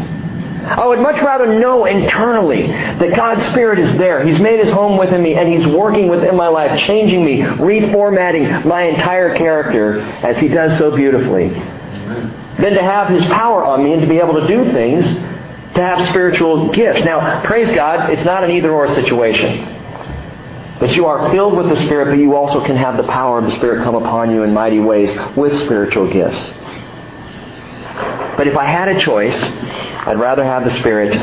I 0.64 0.86
would 0.86 1.00
much 1.00 1.20
rather 1.22 1.58
know 1.58 1.84
internally 1.84 2.66
that 2.66 3.14
God's 3.14 3.44
Spirit 3.50 3.78
is 3.78 3.98
there. 3.98 4.26
He's 4.26 4.40
made 4.40 4.64
His 4.64 4.72
home 4.72 4.98
within 4.98 5.22
me 5.22 5.34
and 5.34 5.46
He's 5.46 5.66
working 5.66 6.08
within 6.08 6.36
my 6.36 6.48
life, 6.48 6.80
changing 6.86 7.24
me, 7.24 7.40
reformatting 7.40 8.64
my 8.64 8.82
entire 8.82 9.36
character 9.36 10.00
as 10.00 10.38
He 10.40 10.48
does 10.48 10.78
so 10.78 10.96
beautifully. 10.96 11.50
Than 11.50 12.74
to 12.74 12.82
have 12.82 13.08
His 13.08 13.24
power 13.26 13.64
on 13.64 13.84
me 13.84 13.92
and 13.92 14.00
to 14.00 14.08
be 14.08 14.18
able 14.18 14.40
to 14.40 14.46
do 14.46 14.72
things, 14.72 15.04
to 15.74 15.80
have 15.80 16.08
spiritual 16.08 16.72
gifts. 16.72 17.04
Now, 17.04 17.42
praise 17.44 17.70
God, 17.70 18.10
it's 18.10 18.24
not 18.24 18.44
an 18.44 18.50
either 18.50 18.72
or 18.72 18.88
situation. 18.88 19.74
But 20.78 20.94
you 20.94 21.06
are 21.06 21.30
filled 21.30 21.56
with 21.56 21.68
the 21.68 21.76
Spirit, 21.84 22.06
but 22.06 22.18
you 22.18 22.36
also 22.36 22.64
can 22.64 22.76
have 22.76 22.96
the 22.96 23.04
power 23.04 23.38
of 23.38 23.44
the 23.44 23.52
Spirit 23.52 23.82
come 23.84 23.94
upon 23.94 24.30
you 24.30 24.42
in 24.42 24.52
mighty 24.52 24.80
ways 24.80 25.14
with 25.36 25.60
spiritual 25.62 26.10
gifts. 26.10 26.52
But 28.36 28.48
if 28.48 28.56
I 28.56 28.66
had 28.66 28.88
a 28.88 29.00
choice, 29.00 29.40
I'd 30.06 30.18
rather 30.18 30.44
have 30.44 30.64
the 30.64 30.74
Spirit 30.80 31.14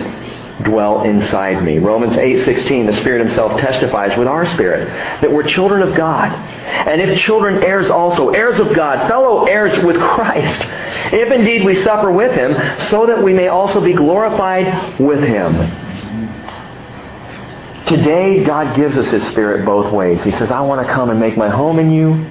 dwell 0.64 1.04
inside 1.04 1.64
me. 1.64 1.80
Romans 1.80 2.18
8:16 2.18 2.86
the 2.86 2.94
Spirit 2.94 3.20
himself 3.20 3.60
testifies 3.60 4.18
with 4.18 4.28
our 4.28 4.46
spirit 4.46 4.88
that 5.22 5.32
we're 5.32 5.44
children 5.44 5.82
of 5.82 5.96
God. 5.96 6.32
And 6.32 7.02
if 7.02 7.20
children 7.20 7.64
heirs 7.64 7.90
also, 7.90 8.30
heirs 8.30 8.60
of 8.60 8.74
God, 8.74 9.08
fellow 9.08 9.46
heirs 9.46 9.84
with 9.84 10.00
Christ. 10.00 10.62
If 11.14 11.32
indeed 11.32 11.66
we 11.66 11.76
suffer 11.76 12.12
with 12.12 12.34
him, 12.34 12.56
so 12.90 13.06
that 13.08 13.22
we 13.22 13.34
may 13.34 13.48
also 13.48 13.82
be 13.82 13.94
glorified 13.94 15.00
with 15.00 15.22
him. 15.22 15.56
Today 17.88 18.44
God 18.44 18.76
gives 18.76 18.98
us 18.98 19.12
his 19.12 19.24
spirit 19.28 19.66
both 19.66 19.92
ways. 19.92 20.24
He 20.24 20.32
says, 20.32 20.52
"I 20.52 20.62
want 20.62 20.86
to 20.86 20.94
come 20.94 21.10
and 21.10 21.20
make 21.20 21.36
my 21.36 21.50
home 21.50 21.80
in 21.80 21.92
you, 21.92 22.26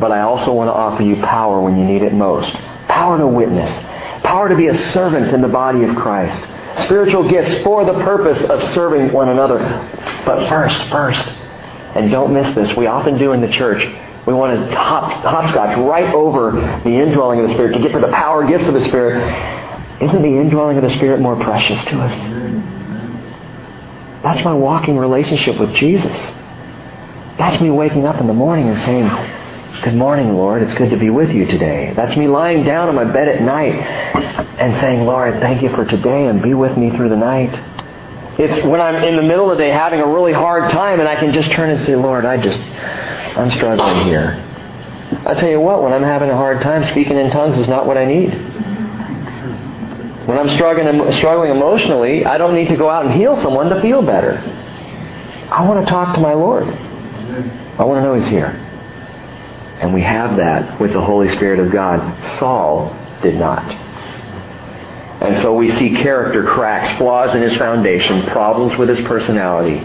but 0.00 0.12
I 0.12 0.20
also 0.20 0.52
want 0.52 0.68
to 0.68 0.74
offer 0.74 1.02
you 1.02 1.16
power 1.16 1.60
when 1.60 1.76
you 1.76 1.84
need 1.84 2.02
it 2.02 2.14
most. 2.14 2.56
Power 2.88 3.18
to 3.18 3.26
witness, 3.26 3.70
power 4.22 4.48
to 4.48 4.54
be 4.54 4.68
a 4.68 4.74
servant 4.74 5.32
in 5.32 5.42
the 5.42 5.48
body 5.48 5.84
of 5.84 5.94
Christ." 5.96 6.46
Spiritual 6.84 7.28
gifts 7.28 7.62
for 7.62 7.84
the 7.84 7.94
purpose 8.04 8.38
of 8.50 8.74
serving 8.74 9.12
one 9.12 9.28
another. 9.28 9.58
But 10.26 10.48
first, 10.48 10.76
first, 10.90 11.26
and 11.94 12.10
don't 12.10 12.32
miss 12.32 12.54
this, 12.54 12.76
we 12.76 12.86
often 12.86 13.18
do 13.18 13.32
in 13.32 13.40
the 13.40 13.48
church, 13.48 13.82
we 14.26 14.32
want 14.32 14.70
to 14.70 14.76
hop, 14.76 15.22
hopscotch 15.22 15.78
right 15.78 16.12
over 16.14 16.52
the 16.52 16.90
indwelling 16.90 17.40
of 17.40 17.48
the 17.48 17.54
Spirit 17.54 17.74
to 17.74 17.80
get 17.80 17.92
to 17.92 18.00
the 18.00 18.12
power 18.12 18.46
gifts 18.46 18.66
of 18.66 18.74
the 18.74 18.84
Spirit. 18.84 19.22
Isn't 20.02 20.22
the 20.22 20.40
indwelling 20.40 20.76
of 20.76 20.82
the 20.82 20.94
Spirit 20.96 21.20
more 21.20 21.36
precious 21.36 21.82
to 21.84 22.00
us? 22.00 22.64
That's 24.22 24.44
my 24.44 24.54
walking 24.54 24.96
relationship 24.96 25.60
with 25.60 25.74
Jesus. 25.74 26.16
That's 27.38 27.60
me 27.60 27.70
waking 27.70 28.06
up 28.06 28.20
in 28.20 28.26
the 28.26 28.32
morning 28.32 28.68
and 28.68 28.78
saying, 28.78 29.06
Good 29.82 29.96
morning, 29.96 30.34
Lord. 30.34 30.62
It's 30.62 30.72
good 30.74 30.90
to 30.90 30.96
be 30.96 31.10
with 31.10 31.30
you 31.30 31.46
today. 31.46 31.92
That's 31.96 32.16
me 32.16 32.28
lying 32.28 32.64
down 32.64 32.88
on 32.88 32.94
my 32.94 33.04
bed 33.04 33.28
at 33.28 33.42
night 33.42 33.74
and 33.74 34.72
saying, 34.80 35.04
Lord, 35.04 35.40
thank 35.40 35.62
you 35.62 35.68
for 35.70 35.84
today 35.84 36.28
and 36.28 36.40
be 36.40 36.54
with 36.54 36.78
me 36.78 36.90
through 36.90 37.08
the 37.08 37.16
night. 37.16 37.52
It's 38.38 38.64
when 38.64 38.80
I'm 38.80 39.02
in 39.02 39.16
the 39.16 39.22
middle 39.22 39.50
of 39.50 39.58
the 39.58 39.64
day 39.64 39.70
having 39.70 40.00
a 40.00 40.06
really 40.06 40.32
hard 40.32 40.70
time 40.70 41.00
and 41.00 41.08
I 41.08 41.16
can 41.16 41.32
just 41.34 41.50
turn 41.50 41.70
and 41.70 41.80
say, 41.80 41.96
Lord, 41.96 42.24
I 42.24 42.40
just, 42.40 42.58
I'm 43.36 43.50
struggling 43.50 44.06
here. 44.06 44.40
I 45.26 45.34
tell 45.34 45.50
you 45.50 45.60
what, 45.60 45.82
when 45.82 45.92
I'm 45.92 46.04
having 46.04 46.30
a 46.30 46.36
hard 46.36 46.62
time, 46.62 46.84
speaking 46.84 47.18
in 47.18 47.30
tongues 47.30 47.58
is 47.58 47.68
not 47.68 47.84
what 47.84 47.98
I 47.98 48.04
need. 48.06 48.30
When 50.26 50.38
I'm 50.38 50.48
struggling, 50.50 51.12
struggling 51.12 51.50
emotionally, 51.50 52.24
I 52.24 52.38
don't 52.38 52.54
need 52.54 52.68
to 52.68 52.76
go 52.76 52.88
out 52.88 53.06
and 53.06 53.14
heal 53.14 53.36
someone 53.36 53.68
to 53.70 53.82
feel 53.82 54.02
better. 54.02 54.38
I 55.50 55.68
want 55.68 55.84
to 55.84 55.90
talk 55.90 56.14
to 56.14 56.20
my 56.20 56.32
Lord. 56.32 56.64
I 56.64 57.84
want 57.84 57.98
to 57.98 58.02
know 58.02 58.14
He's 58.14 58.28
here. 58.28 58.63
And 59.80 59.92
we 59.92 60.02
have 60.02 60.36
that 60.36 60.80
with 60.80 60.92
the 60.92 61.00
Holy 61.00 61.28
Spirit 61.28 61.58
of 61.58 61.72
God. 61.72 62.38
Saul 62.38 62.94
did 63.22 63.34
not. 63.36 63.64
And 65.22 65.40
so 65.42 65.54
we 65.54 65.72
see 65.72 65.90
character 65.94 66.44
cracks, 66.44 66.96
flaws 66.98 67.34
in 67.34 67.42
his 67.42 67.56
foundation, 67.56 68.26
problems 68.26 68.76
with 68.78 68.88
his 68.88 69.00
personality. 69.02 69.80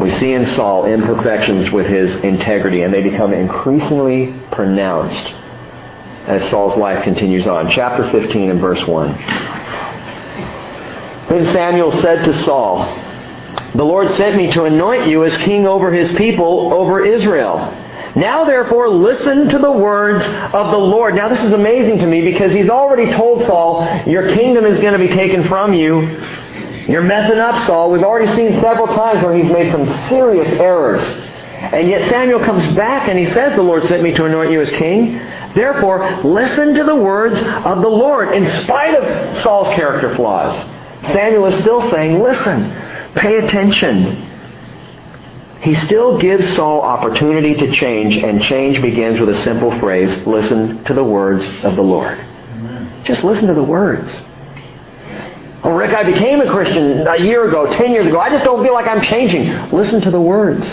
We 0.00 0.10
see 0.12 0.32
in 0.32 0.46
Saul 0.54 0.86
imperfections 0.86 1.70
with 1.70 1.86
his 1.86 2.14
integrity, 2.16 2.82
and 2.82 2.92
they 2.92 3.02
become 3.02 3.32
increasingly 3.32 4.34
pronounced 4.50 5.32
as 6.26 6.48
Saul's 6.48 6.76
life 6.76 7.04
continues 7.04 7.46
on. 7.46 7.70
Chapter 7.70 8.10
15 8.10 8.50
and 8.50 8.60
verse 8.60 8.86
1. 8.86 9.12
Then 11.28 11.46
Samuel 11.52 11.92
said 11.92 12.24
to 12.24 12.42
Saul, 12.42 12.84
The 13.74 13.84
Lord 13.84 14.10
sent 14.12 14.36
me 14.36 14.50
to 14.52 14.64
anoint 14.64 15.06
you 15.06 15.24
as 15.24 15.36
king 15.38 15.66
over 15.66 15.92
his 15.92 16.12
people, 16.14 16.72
over 16.72 17.04
Israel. 17.04 17.58
Now 18.16 18.44
therefore 18.44 18.88
listen 18.88 19.48
to 19.48 19.58
the 19.58 19.72
words 19.72 20.24
of 20.24 20.70
the 20.70 20.78
Lord. 20.78 21.16
Now 21.16 21.28
this 21.28 21.42
is 21.42 21.52
amazing 21.52 21.98
to 21.98 22.06
me 22.06 22.22
because 22.22 22.52
he's 22.52 22.68
already 22.68 23.10
told 23.12 23.44
Saul, 23.46 23.84
your 24.06 24.32
kingdom 24.34 24.64
is 24.66 24.80
going 24.80 24.92
to 24.92 24.98
be 24.98 25.12
taken 25.12 25.48
from 25.48 25.74
you. 25.74 26.00
You're 26.86 27.02
messing 27.02 27.38
up, 27.38 27.66
Saul. 27.66 27.90
We've 27.90 28.02
already 28.02 28.32
seen 28.36 28.60
several 28.60 28.86
times 28.86 29.22
where 29.24 29.34
he's 29.34 29.50
made 29.50 29.72
some 29.72 29.86
serious 30.08 30.60
errors. 30.60 31.02
And 31.02 31.88
yet 31.88 32.08
Samuel 32.10 32.40
comes 32.40 32.66
back 32.76 33.08
and 33.08 33.18
he 33.18 33.24
says, 33.26 33.56
the 33.56 33.62
Lord 33.62 33.84
sent 33.84 34.02
me 34.02 34.12
to 34.12 34.26
anoint 34.26 34.52
you 34.52 34.60
as 34.60 34.70
king. 34.70 35.14
Therefore, 35.54 36.22
listen 36.22 36.74
to 36.74 36.84
the 36.84 36.94
words 36.94 37.38
of 37.38 37.80
the 37.80 37.88
Lord 37.88 38.34
in 38.34 38.46
spite 38.62 38.94
of 38.94 39.42
Saul's 39.42 39.74
character 39.74 40.14
flaws. 40.14 40.54
Samuel 41.06 41.46
is 41.46 41.60
still 41.62 41.90
saying, 41.90 42.22
listen, 42.22 42.70
pay 43.14 43.38
attention. 43.38 44.30
He 45.64 45.74
still 45.74 46.18
gives 46.18 46.54
Saul 46.56 46.82
opportunity 46.82 47.54
to 47.54 47.72
change, 47.72 48.18
and 48.18 48.42
change 48.42 48.82
begins 48.82 49.18
with 49.18 49.30
a 49.30 49.42
simple 49.42 49.76
phrase 49.80 50.14
listen 50.26 50.84
to 50.84 50.92
the 50.92 51.02
words 51.02 51.46
of 51.64 51.74
the 51.74 51.82
Lord. 51.82 52.18
Amen. 52.18 53.02
Just 53.04 53.24
listen 53.24 53.48
to 53.48 53.54
the 53.54 53.62
words. 53.62 54.20
Oh, 55.62 55.70
Rick, 55.70 55.94
I 55.94 56.04
became 56.04 56.42
a 56.42 56.50
Christian 56.50 57.06
a 57.06 57.16
year 57.16 57.48
ago, 57.48 57.66
ten 57.72 57.92
years 57.92 58.06
ago. 58.06 58.20
I 58.20 58.28
just 58.28 58.44
don't 58.44 58.62
feel 58.62 58.74
like 58.74 58.86
I'm 58.86 59.00
changing. 59.00 59.70
Listen 59.70 60.02
to 60.02 60.10
the 60.10 60.20
words. 60.20 60.66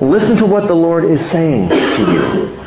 Listen 0.00 0.36
to 0.38 0.46
what 0.46 0.66
the 0.66 0.74
Lord 0.74 1.04
is 1.04 1.20
saying 1.30 1.68
to 1.68 2.12
you. 2.12 2.61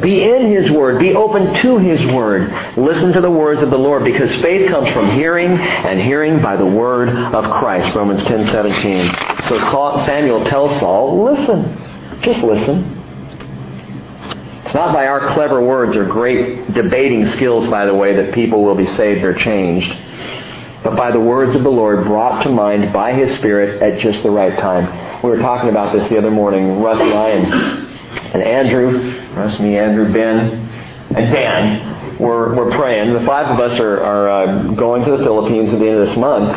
Be 0.00 0.22
in 0.24 0.50
His 0.50 0.70
Word. 0.70 0.98
Be 0.98 1.14
open 1.14 1.54
to 1.62 1.78
His 1.78 2.12
Word. 2.12 2.76
Listen 2.76 3.12
to 3.12 3.20
the 3.20 3.30
words 3.30 3.62
of 3.62 3.70
the 3.70 3.78
Lord 3.78 4.04
because 4.04 4.34
faith 4.36 4.70
comes 4.70 4.90
from 4.90 5.10
hearing 5.10 5.50
and 5.50 6.00
hearing 6.00 6.40
by 6.40 6.56
the 6.56 6.66
Word 6.66 7.08
of 7.08 7.44
Christ. 7.58 7.94
Romans 7.94 8.22
10 8.22 8.46
17. 8.46 9.44
So 9.44 9.58
Samuel 10.06 10.44
tells 10.44 10.78
Saul, 10.80 11.24
listen. 11.24 12.20
Just 12.22 12.42
listen. 12.42 12.98
It's 14.64 14.74
not 14.74 14.94
by 14.94 15.06
our 15.06 15.32
clever 15.34 15.60
words 15.60 15.96
or 15.96 16.04
great 16.04 16.72
debating 16.74 17.26
skills, 17.26 17.66
by 17.66 17.86
the 17.86 17.94
way, 17.94 18.14
that 18.16 18.32
people 18.32 18.62
will 18.62 18.76
be 18.76 18.86
saved 18.86 19.24
or 19.24 19.34
changed, 19.34 19.90
but 20.84 20.96
by 20.96 21.10
the 21.10 21.18
words 21.18 21.54
of 21.54 21.64
the 21.64 21.70
Lord 21.70 22.04
brought 22.04 22.42
to 22.44 22.50
mind 22.50 22.92
by 22.92 23.12
His 23.12 23.34
Spirit 23.36 23.82
at 23.82 24.00
just 24.00 24.22
the 24.22 24.30
right 24.30 24.56
time. 24.58 25.22
We 25.24 25.30
were 25.30 25.38
talking 25.38 25.70
about 25.70 25.92
this 25.92 26.08
the 26.08 26.18
other 26.18 26.30
morning. 26.30 26.80
Russ 26.80 27.00
I 27.00 27.89
and 28.10 28.40
and 28.40 28.42
Andrew, 28.42 29.34
Russ, 29.34 29.58
me, 29.60 29.76
Andrew, 29.76 30.12
Ben, 30.12 30.68
and 31.14 31.32
Dan 31.32 32.18
were, 32.18 32.54
were 32.54 32.70
praying. 32.70 33.14
The 33.14 33.26
five 33.26 33.46
of 33.46 33.60
us 33.60 33.78
are, 33.78 34.00
are 34.00 34.30
uh, 34.30 34.62
going 34.74 35.04
to 35.04 35.16
the 35.16 35.24
Philippines 35.24 35.72
at 35.72 35.78
the 35.78 35.86
end 35.86 36.00
of 36.00 36.08
this 36.08 36.16
month. 36.16 36.50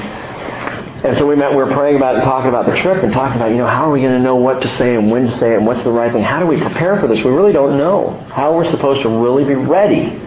And 1.04 1.18
so 1.18 1.28
we 1.28 1.36
met, 1.36 1.52
we 1.52 1.58
were 1.58 1.74
praying 1.74 1.98
about 1.98 2.16
it 2.16 2.20
and 2.20 2.24
talking 2.24 2.48
about 2.48 2.66
the 2.66 2.80
trip 2.82 3.04
and 3.04 3.12
talking 3.12 3.36
about, 3.36 3.52
you 3.52 3.58
know, 3.58 3.68
how 3.68 3.90
are 3.90 3.92
we 3.92 4.00
going 4.00 4.14
to 4.14 4.24
know 4.24 4.38
what 4.38 4.62
to 4.62 4.70
say 4.70 4.96
and 4.96 5.12
when 5.12 5.26
to 5.26 5.38
say 5.38 5.54
it 5.54 5.58
and 5.58 5.66
what's 5.66 5.84
the 5.84 5.92
right 5.92 6.14
thing? 6.14 6.24
How 6.24 6.40
do 6.40 6.46
we 6.46 6.58
prepare 6.58 6.98
for 7.00 7.08
this? 7.08 7.24
We 7.26 7.32
really 7.32 7.52
don't 7.52 7.78
know 7.78 8.12
how 8.32 8.56
we're 8.56 8.70
supposed 8.70 9.02
to 9.02 9.10
really 9.10 9.44
be 9.44 9.56
ready 9.56 10.18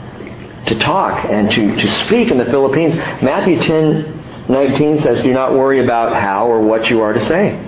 to 0.66 0.78
talk 0.78 1.24
and 1.24 1.50
to, 1.50 1.76
to 1.76 2.04
speak 2.04 2.30
in 2.30 2.36
the 2.36 2.44
Philippines. 2.44 2.94
Matthew 3.22 3.60
10 3.62 4.16
19 4.48 5.00
says, 5.00 5.22
Do 5.22 5.32
not 5.32 5.54
worry 5.54 5.82
about 5.82 6.12
how 6.12 6.46
or 6.46 6.60
what 6.60 6.88
you 6.88 7.00
are 7.00 7.12
to 7.12 7.24
say. 7.26 7.58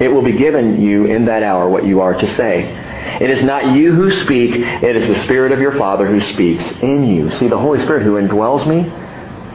It 0.00 0.08
will 0.08 0.22
be 0.22 0.32
given 0.32 0.80
you 0.80 1.06
in 1.06 1.24
that 1.24 1.42
hour 1.42 1.68
what 1.68 1.86
you 1.86 2.00
are 2.00 2.12
to 2.12 2.34
say. 2.34 2.87
It 3.20 3.30
is 3.30 3.42
not 3.42 3.74
you 3.74 3.92
who 3.94 4.10
speak, 4.10 4.54
it 4.54 4.96
is 4.96 5.08
the 5.08 5.22
Spirit 5.24 5.52
of 5.52 5.60
your 5.60 5.72
Father 5.72 6.06
who 6.06 6.20
speaks 6.20 6.70
in 6.82 7.04
you. 7.04 7.30
See, 7.32 7.48
the 7.48 7.58
Holy 7.58 7.80
Spirit 7.80 8.02
who 8.02 8.14
indwells 8.14 8.66
me 8.66 8.90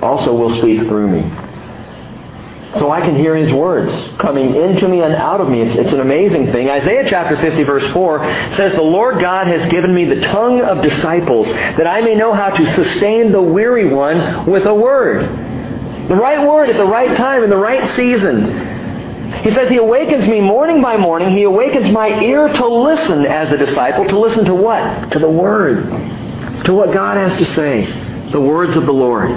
also 0.01 0.33
will 0.33 0.55
speak 0.57 0.81
through 0.87 1.07
me. 1.07 1.49
So 2.79 2.89
I 2.89 3.01
can 3.01 3.15
hear 3.15 3.35
His 3.35 3.53
words 3.53 3.93
coming 4.17 4.55
into 4.55 4.87
me 4.87 5.01
and 5.01 5.13
out 5.13 5.39
of 5.39 5.47
me. 5.47 5.61
It's, 5.61 5.75
it's 5.75 5.93
an 5.93 5.99
amazing 5.99 6.51
thing. 6.51 6.69
Isaiah 6.69 7.07
chapter 7.07 7.37
50 7.37 7.63
verse 7.63 7.85
4 7.93 8.23
says, 8.53 8.73
The 8.73 8.81
Lord 8.81 9.21
God 9.21 9.45
has 9.45 9.69
given 9.69 9.93
me 9.93 10.05
the 10.05 10.21
tongue 10.21 10.61
of 10.61 10.81
disciples 10.81 11.47
that 11.47 11.85
I 11.85 12.01
may 12.01 12.15
know 12.15 12.33
how 12.33 12.49
to 12.49 12.73
sustain 12.73 13.31
the 13.31 13.41
weary 13.41 13.93
one 13.93 14.47
with 14.49 14.65
a 14.65 14.73
word. 14.73 15.21
The 16.09 16.15
right 16.15 16.45
word 16.45 16.69
at 16.69 16.75
the 16.75 16.85
right 16.85 17.15
time 17.15 17.43
in 17.43 17.49
the 17.49 17.57
right 17.57 17.87
season. 17.95 18.72
He 19.41 19.51
says, 19.51 19.69
He 19.69 19.77
awakens 19.77 20.27
me 20.27 20.39
morning 20.41 20.81
by 20.81 20.97
morning. 20.97 21.29
He 21.29 21.43
awakens 21.43 21.91
my 21.91 22.21
ear 22.21 22.47
to 22.47 22.67
listen 22.67 23.25
as 23.25 23.51
a 23.51 23.57
disciple. 23.57 24.07
To 24.07 24.19
listen 24.19 24.45
to 24.45 24.55
what? 24.55 25.11
To 25.11 25.19
the 25.19 25.29
Word. 25.29 25.89
To 26.65 26.73
what 26.73 26.93
God 26.93 27.17
has 27.17 27.35
to 27.37 27.45
say. 27.45 27.85
The 28.31 28.39
words 28.39 28.75
of 28.75 28.85
the 28.85 28.93
Lord. 28.93 29.29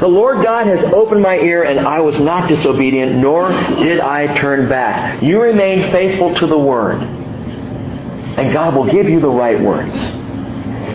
The 0.00 0.08
Lord 0.08 0.44
God 0.44 0.66
has 0.66 0.92
opened 0.92 1.22
my 1.22 1.36
ear, 1.38 1.62
and 1.62 1.80
I 1.80 2.00
was 2.00 2.18
not 2.18 2.48
disobedient, 2.48 3.16
nor 3.16 3.50
did 3.50 4.00
I 4.00 4.36
turn 4.38 4.68
back. 4.68 5.22
You 5.22 5.40
remain 5.40 5.90
faithful 5.90 6.34
to 6.36 6.46
the 6.46 6.58
Word. 6.58 7.02
And 7.02 8.52
God 8.52 8.74
will 8.74 8.90
give 8.90 9.08
you 9.08 9.20
the 9.20 9.30
right 9.30 9.60
words. 9.60 9.94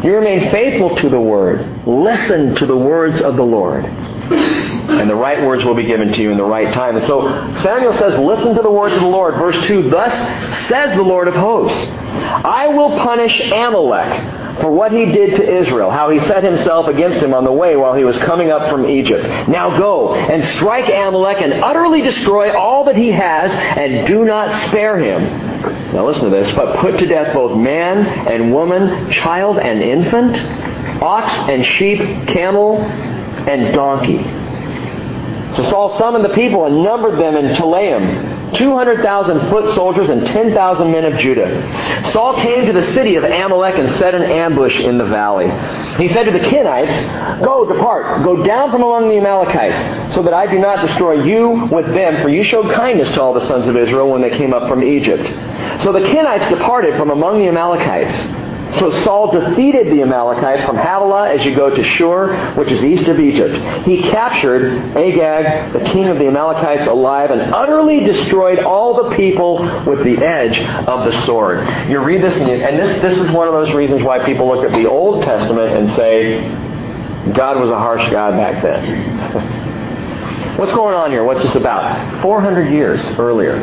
You 0.04 0.16
remain 0.16 0.52
faithful 0.52 0.96
to 0.98 1.10
the 1.10 1.20
Word. 1.20 1.88
Listen 1.88 2.56
to 2.56 2.66
the 2.66 2.78
words 2.78 3.22
of 3.22 3.36
the 3.36 3.44
Lord 3.44 3.86
and 4.32 5.10
the 5.10 5.16
right 5.16 5.46
words 5.46 5.64
will 5.64 5.76
be 5.76 5.84
given 5.84 6.12
to 6.14 6.22
you 6.22 6.32
in 6.32 6.38
the 6.38 6.44
right 6.44 6.74
time. 6.74 6.98
And 6.98 7.06
so 7.06 7.22
Samuel 7.62 7.98
says, 7.98 8.20
Listen 8.20 8.56
to 8.56 8.62
the 8.62 8.72
words 8.72 8.96
of 8.96 9.02
the 9.02 9.08
Lord. 9.08 9.36
Verse 9.36 9.68
2 9.68 9.90
Thus 9.90 10.14
says 10.68 10.96
the 10.96 11.04
Lord 11.04 11.28
of 11.28 11.36
hosts, 11.36 11.78
I 11.78 12.68
will 12.68 12.98
punish 12.98 13.40
Amalek 13.52 14.62
for 14.62 14.72
what 14.72 14.92
he 14.92 15.06
did 15.06 15.36
to 15.36 15.58
Israel, 15.60 15.92
how 15.92 16.10
he 16.10 16.20
set 16.20 16.44
himself 16.44 16.88
against 16.88 17.20
him 17.20 17.34
on 17.34 17.44
the 17.44 17.52
way 17.52 17.76
while 17.76 17.94
he 17.94 18.04
was 18.04 18.18
coming 18.20 18.50
up 18.50 18.70
from 18.72 18.88
Egypt. 18.88 19.24
Now 19.48 19.78
go 19.78 20.16
and 20.16 20.44
strike 20.56 20.90
Amalek 20.90 21.42
and 21.42 21.54
utterly 21.54 22.02
destroy 22.02 22.58
all 22.58 22.86
that 22.86 22.96
he 22.96 23.12
has, 23.12 23.52
and 23.52 24.08
do 24.08 24.26
not 24.26 24.68
spare 24.68 24.98
him. 24.98 25.94
Now 25.94 26.08
listen 26.08 26.24
to 26.24 26.30
this. 26.30 26.52
But 26.56 26.78
put 26.78 26.98
to 27.00 27.06
death 27.06 27.34
both 27.34 27.58
man 27.58 28.06
and 28.28 28.54
woman, 28.54 29.12
child 29.12 29.60
and 29.60 29.82
infant, 29.82 30.38
ox 31.02 31.32
and 31.50 31.64
sheep, 31.66 32.00
camel 32.28 32.82
and 33.48 33.74
donkey. 33.74 34.24
So 35.56 35.64
Saul 35.70 35.98
summoned 35.98 36.26
the 36.26 36.36
people 36.36 36.66
and 36.66 36.84
numbered 36.84 37.20
them 37.20 37.36
in 37.36 37.56
Telaim, 37.56 38.56
200,000 38.58 39.50
foot 39.50 39.74
soldiers 39.74 40.10
and 40.10 40.26
10,000 40.26 40.92
men 40.92 41.06
of 41.06 41.20
Judah. 41.20 42.12
Saul 42.12 42.36
came 42.36 42.66
to 42.66 42.74
the 42.74 42.84
city 42.94 43.16
of 43.16 43.24
Amalek 43.24 43.80
and 43.80 43.90
set 43.96 44.14
an 44.14 44.22
ambush 44.22 44.80
in 44.80 44.98
the 44.98 45.06
valley. 45.06 45.48
He 45.98 46.14
said 46.14 46.26
to 46.26 46.32
the 46.32 46.40
Kenites, 46.40 47.44
Go, 47.44 47.66
depart, 47.66 48.24
go 48.24 48.44
down 48.44 48.72
from 48.72 48.84
among 48.84 49.10
the 49.10 49.18
Amalekites, 49.18 50.14
so 50.14 50.22
that 50.22 50.34
I 50.34 50.46
do 50.52 50.60
not 50.60 50.86
destroy 50.86 51.24
you 51.24 51.68
with 51.72 51.88
them, 51.88 52.22
for 52.22 52.30
you 52.30 52.44
showed 52.44 52.72
kindness 52.74 53.10
to 53.14 53.22
all 53.22 53.34
the 53.34 53.46
sons 53.48 53.68
of 53.68 53.76
Israel 53.76 54.10
when 54.10 54.22
they 54.22 54.38
came 54.38 54.54
up 54.54 54.70
from 54.70 54.84
Egypt. 54.84 55.26
So 55.82 55.92
the 55.92 56.02
Kenites 56.02 56.50
departed 56.50 56.98
from 56.98 57.10
among 57.10 57.40
the 57.40 57.48
Amalekites. 57.48 58.47
So 58.76 58.92
Saul 59.04 59.32
defeated 59.32 59.88
the 59.88 60.02
Amalekites 60.02 60.66
from 60.66 60.76
Havilah 60.76 61.30
as 61.30 61.46
you 61.46 61.56
go 61.56 61.70
to 61.74 61.84
Shur, 61.84 62.54
which 62.56 62.72
is 62.72 62.84
east 62.84 63.08
of 63.08 63.20
Egypt. 63.20 63.88
He 63.88 64.02
captured 64.02 64.96
Agag, 64.96 65.74
the 65.74 65.90
king 65.92 66.06
of 66.06 66.20
the 66.20 66.28
Amalekites, 66.28 66.88
alive 66.88 67.32
and 67.32 67.54
utterly 67.54 68.02
destroyed 68.02 68.60
all 68.60 69.10
the 69.10 69.16
people 69.16 69.60
with 69.86 70.04
the 70.04 70.18
edge 70.18 70.60
of 70.60 71.12
the 71.12 71.26
sword. 71.26 71.66
You 71.90 72.00
read 72.00 72.22
this, 72.22 72.36
and, 72.36 72.50
you, 72.50 72.56
and 72.56 72.78
this, 72.78 73.02
this 73.02 73.18
is 73.18 73.32
one 73.32 73.48
of 73.48 73.54
those 73.54 73.74
reasons 73.74 74.04
why 74.04 74.24
people 74.26 74.48
look 74.48 74.66
at 74.66 74.74
the 74.74 74.88
Old 74.88 75.24
Testament 75.24 75.74
and 75.74 75.90
say, 75.92 76.42
God 77.34 77.60
was 77.60 77.70
a 77.70 77.78
harsh 77.78 78.10
God 78.12 78.32
back 78.38 78.62
then. 78.62 80.58
What's 80.58 80.74
going 80.74 80.96
on 80.96 81.12
here? 81.12 81.24
What's 81.24 81.44
this 81.44 81.56
about? 81.56 82.22
400 82.22 82.72
years 82.72 83.04
earlier, 83.20 83.60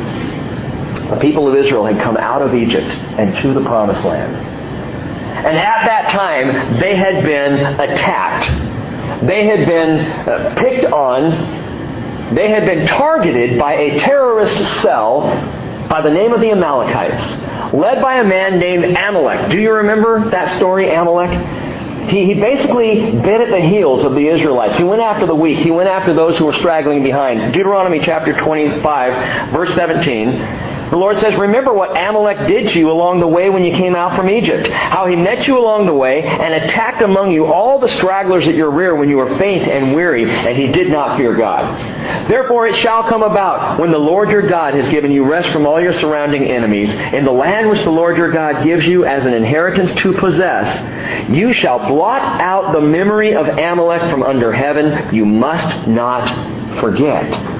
the 1.10 1.18
people 1.20 1.46
of 1.48 1.56
Israel 1.56 1.84
had 1.84 2.02
come 2.02 2.16
out 2.16 2.40
of 2.40 2.54
Egypt 2.54 2.86
and 2.86 3.36
to 3.42 3.52
the 3.52 3.60
Promised 3.66 4.04
Land. 4.04 4.53
And 5.34 5.58
at 5.58 5.84
that 5.84 6.10
time, 6.10 6.78
they 6.80 6.94
had 6.96 7.24
been 7.24 7.80
attacked. 7.80 9.26
They 9.26 9.46
had 9.46 9.66
been 9.66 10.00
uh, 10.00 10.54
picked 10.56 10.86
on. 10.92 12.34
They 12.34 12.50
had 12.50 12.64
been 12.64 12.86
targeted 12.86 13.58
by 13.58 13.74
a 13.74 13.98
terrorist 13.98 14.56
cell 14.82 15.22
by 15.88 16.00
the 16.00 16.10
name 16.10 16.32
of 16.32 16.40
the 16.40 16.50
Amalekites, 16.50 17.74
led 17.74 18.00
by 18.00 18.16
a 18.16 18.24
man 18.24 18.58
named 18.58 18.84
Amalek. 18.84 19.50
Do 19.50 19.60
you 19.60 19.72
remember 19.72 20.30
that 20.30 20.56
story, 20.56 20.90
Amalek? 20.90 21.30
He, 22.08 22.26
he 22.26 22.34
basically 22.34 23.12
bit 23.12 23.40
at 23.40 23.50
the 23.50 23.60
heels 23.60 24.04
of 24.04 24.12
the 24.12 24.28
Israelites. 24.28 24.76
He 24.76 24.84
went 24.84 25.02
after 25.02 25.26
the 25.26 25.34
weak. 25.34 25.58
He 25.58 25.70
went 25.70 25.88
after 25.88 26.14
those 26.14 26.36
who 26.36 26.46
were 26.46 26.52
straggling 26.52 27.02
behind. 27.02 27.52
Deuteronomy 27.54 28.00
chapter 28.00 28.36
25, 28.36 29.52
verse 29.52 29.74
17. 29.74 30.73
The 30.94 31.00
Lord 31.00 31.18
says, 31.18 31.34
Remember 31.34 31.74
what 31.74 31.90
Amalek 31.90 32.46
did 32.46 32.68
to 32.68 32.78
you 32.78 32.88
along 32.88 33.18
the 33.18 33.26
way 33.26 33.50
when 33.50 33.64
you 33.64 33.72
came 33.74 33.96
out 33.96 34.14
from 34.14 34.30
Egypt, 34.30 34.68
how 34.68 35.06
he 35.06 35.16
met 35.16 35.44
you 35.44 35.58
along 35.58 35.86
the 35.86 35.92
way 35.92 36.22
and 36.22 36.54
attacked 36.54 37.02
among 37.02 37.32
you 37.32 37.46
all 37.46 37.80
the 37.80 37.88
stragglers 37.88 38.46
at 38.46 38.54
your 38.54 38.70
rear 38.70 38.94
when 38.94 39.08
you 39.08 39.16
were 39.16 39.36
faint 39.36 39.66
and 39.66 39.92
weary, 39.92 40.22
and 40.30 40.56
he 40.56 40.68
did 40.68 40.92
not 40.92 41.16
fear 41.16 41.34
God. 41.34 42.30
Therefore 42.30 42.68
it 42.68 42.76
shall 42.76 43.02
come 43.08 43.24
about, 43.24 43.80
when 43.80 43.90
the 43.90 43.98
Lord 43.98 44.30
your 44.30 44.46
God 44.46 44.74
has 44.74 44.88
given 44.88 45.10
you 45.10 45.24
rest 45.24 45.48
from 45.48 45.66
all 45.66 45.80
your 45.80 45.94
surrounding 45.94 46.44
enemies, 46.44 46.90
in 47.12 47.24
the 47.24 47.32
land 47.32 47.70
which 47.70 47.82
the 47.82 47.90
Lord 47.90 48.16
your 48.16 48.30
God 48.30 48.62
gives 48.62 48.86
you 48.86 49.04
as 49.04 49.26
an 49.26 49.34
inheritance 49.34 49.90
to 50.02 50.12
possess, 50.12 51.28
you 51.28 51.52
shall 51.52 51.88
blot 51.88 52.40
out 52.40 52.72
the 52.72 52.80
memory 52.80 53.34
of 53.34 53.48
Amalek 53.48 54.08
from 54.12 54.22
under 54.22 54.52
heaven. 54.52 55.12
You 55.12 55.26
must 55.26 55.88
not 55.88 56.78
forget. 56.78 57.53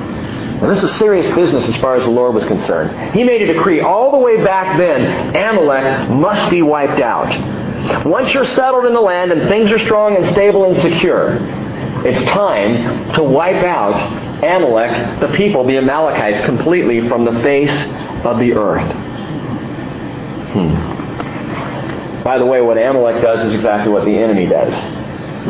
Now, 0.64 0.72
this 0.72 0.83
is 0.83 0.96
serious 0.96 1.27
business 1.35 1.68
as 1.68 1.77
far 1.77 1.94
as 1.96 2.05
the 2.05 2.11
Lord 2.11 2.33
was 2.33 2.46
concerned. 2.46 3.14
He 3.14 3.22
made 3.22 3.42
a 3.42 3.53
decree 3.53 3.83
all 3.83 4.11
the 4.11 4.16
way 4.16 4.42
back 4.42 4.79
then 4.79 5.37
Amalek 5.37 6.09
must 6.09 6.50
be 6.50 6.62
wiped 6.62 7.03
out. 7.03 8.07
Once 8.07 8.33
you're 8.33 8.46
settled 8.46 8.87
in 8.87 8.94
the 8.94 9.00
land 9.03 9.31
and 9.31 9.46
things 9.50 9.70
are 9.70 9.79
strong 9.79 10.16
and 10.16 10.33
stable 10.33 10.64
and 10.64 10.81
secure, 10.81 11.37
it's 12.07 12.18
time 12.31 13.12
to 13.12 13.22
wipe 13.22 13.62
out 13.62 13.92
Amalek, 14.42 15.20
the 15.20 15.37
people, 15.37 15.66
the 15.66 15.77
Amalekites, 15.77 16.46
completely 16.46 17.07
from 17.11 17.27
the 17.27 17.42
face 17.42 17.77
of 18.24 18.38
the 18.38 18.55
earth. 18.55 18.90
Hmm. 20.55 22.22
By 22.22 22.38
the 22.38 22.46
way, 22.46 22.62
what 22.62 22.79
Amalek 22.79 23.20
does 23.20 23.48
is 23.48 23.53
exactly 23.53 23.92
what 23.92 24.07
the 24.07 24.16
enemy 24.16 24.46
does. 24.46 24.72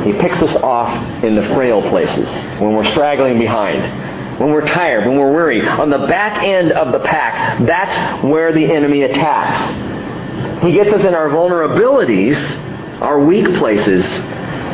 He 0.04 0.12
picks 0.14 0.42
us 0.42 0.56
off 0.56 0.90
in 1.22 1.36
the 1.36 1.44
frail 1.54 1.88
places 1.88 2.26
when 2.58 2.74
we're 2.74 2.90
straggling 2.90 3.38
behind 3.38 4.13
when 4.38 4.50
we're 4.50 4.66
tired, 4.66 5.06
when 5.06 5.16
we're 5.16 5.32
weary, 5.32 5.66
on 5.66 5.90
the 5.90 6.06
back 6.06 6.42
end 6.42 6.72
of 6.72 6.92
the 6.92 7.00
pack, 7.00 7.64
that's 7.66 8.24
where 8.24 8.52
the 8.52 8.64
enemy 8.64 9.02
attacks. 9.02 10.64
He 10.64 10.72
gets 10.72 10.92
us 10.92 11.04
in 11.04 11.14
our 11.14 11.28
vulnerabilities, 11.28 12.36
our 13.00 13.20
weak 13.20 13.46
places, 13.56 14.04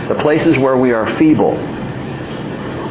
the 0.09 0.17
places 0.21 0.57
where 0.57 0.77
we 0.77 0.93
are 0.93 1.17
feeble, 1.19 1.57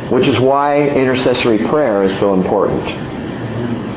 which 0.10 0.28
is 0.28 0.40
why 0.40 0.88
intercessory 0.90 1.68
prayer 1.68 2.04
is 2.04 2.18
so 2.20 2.34
important. 2.34 3.10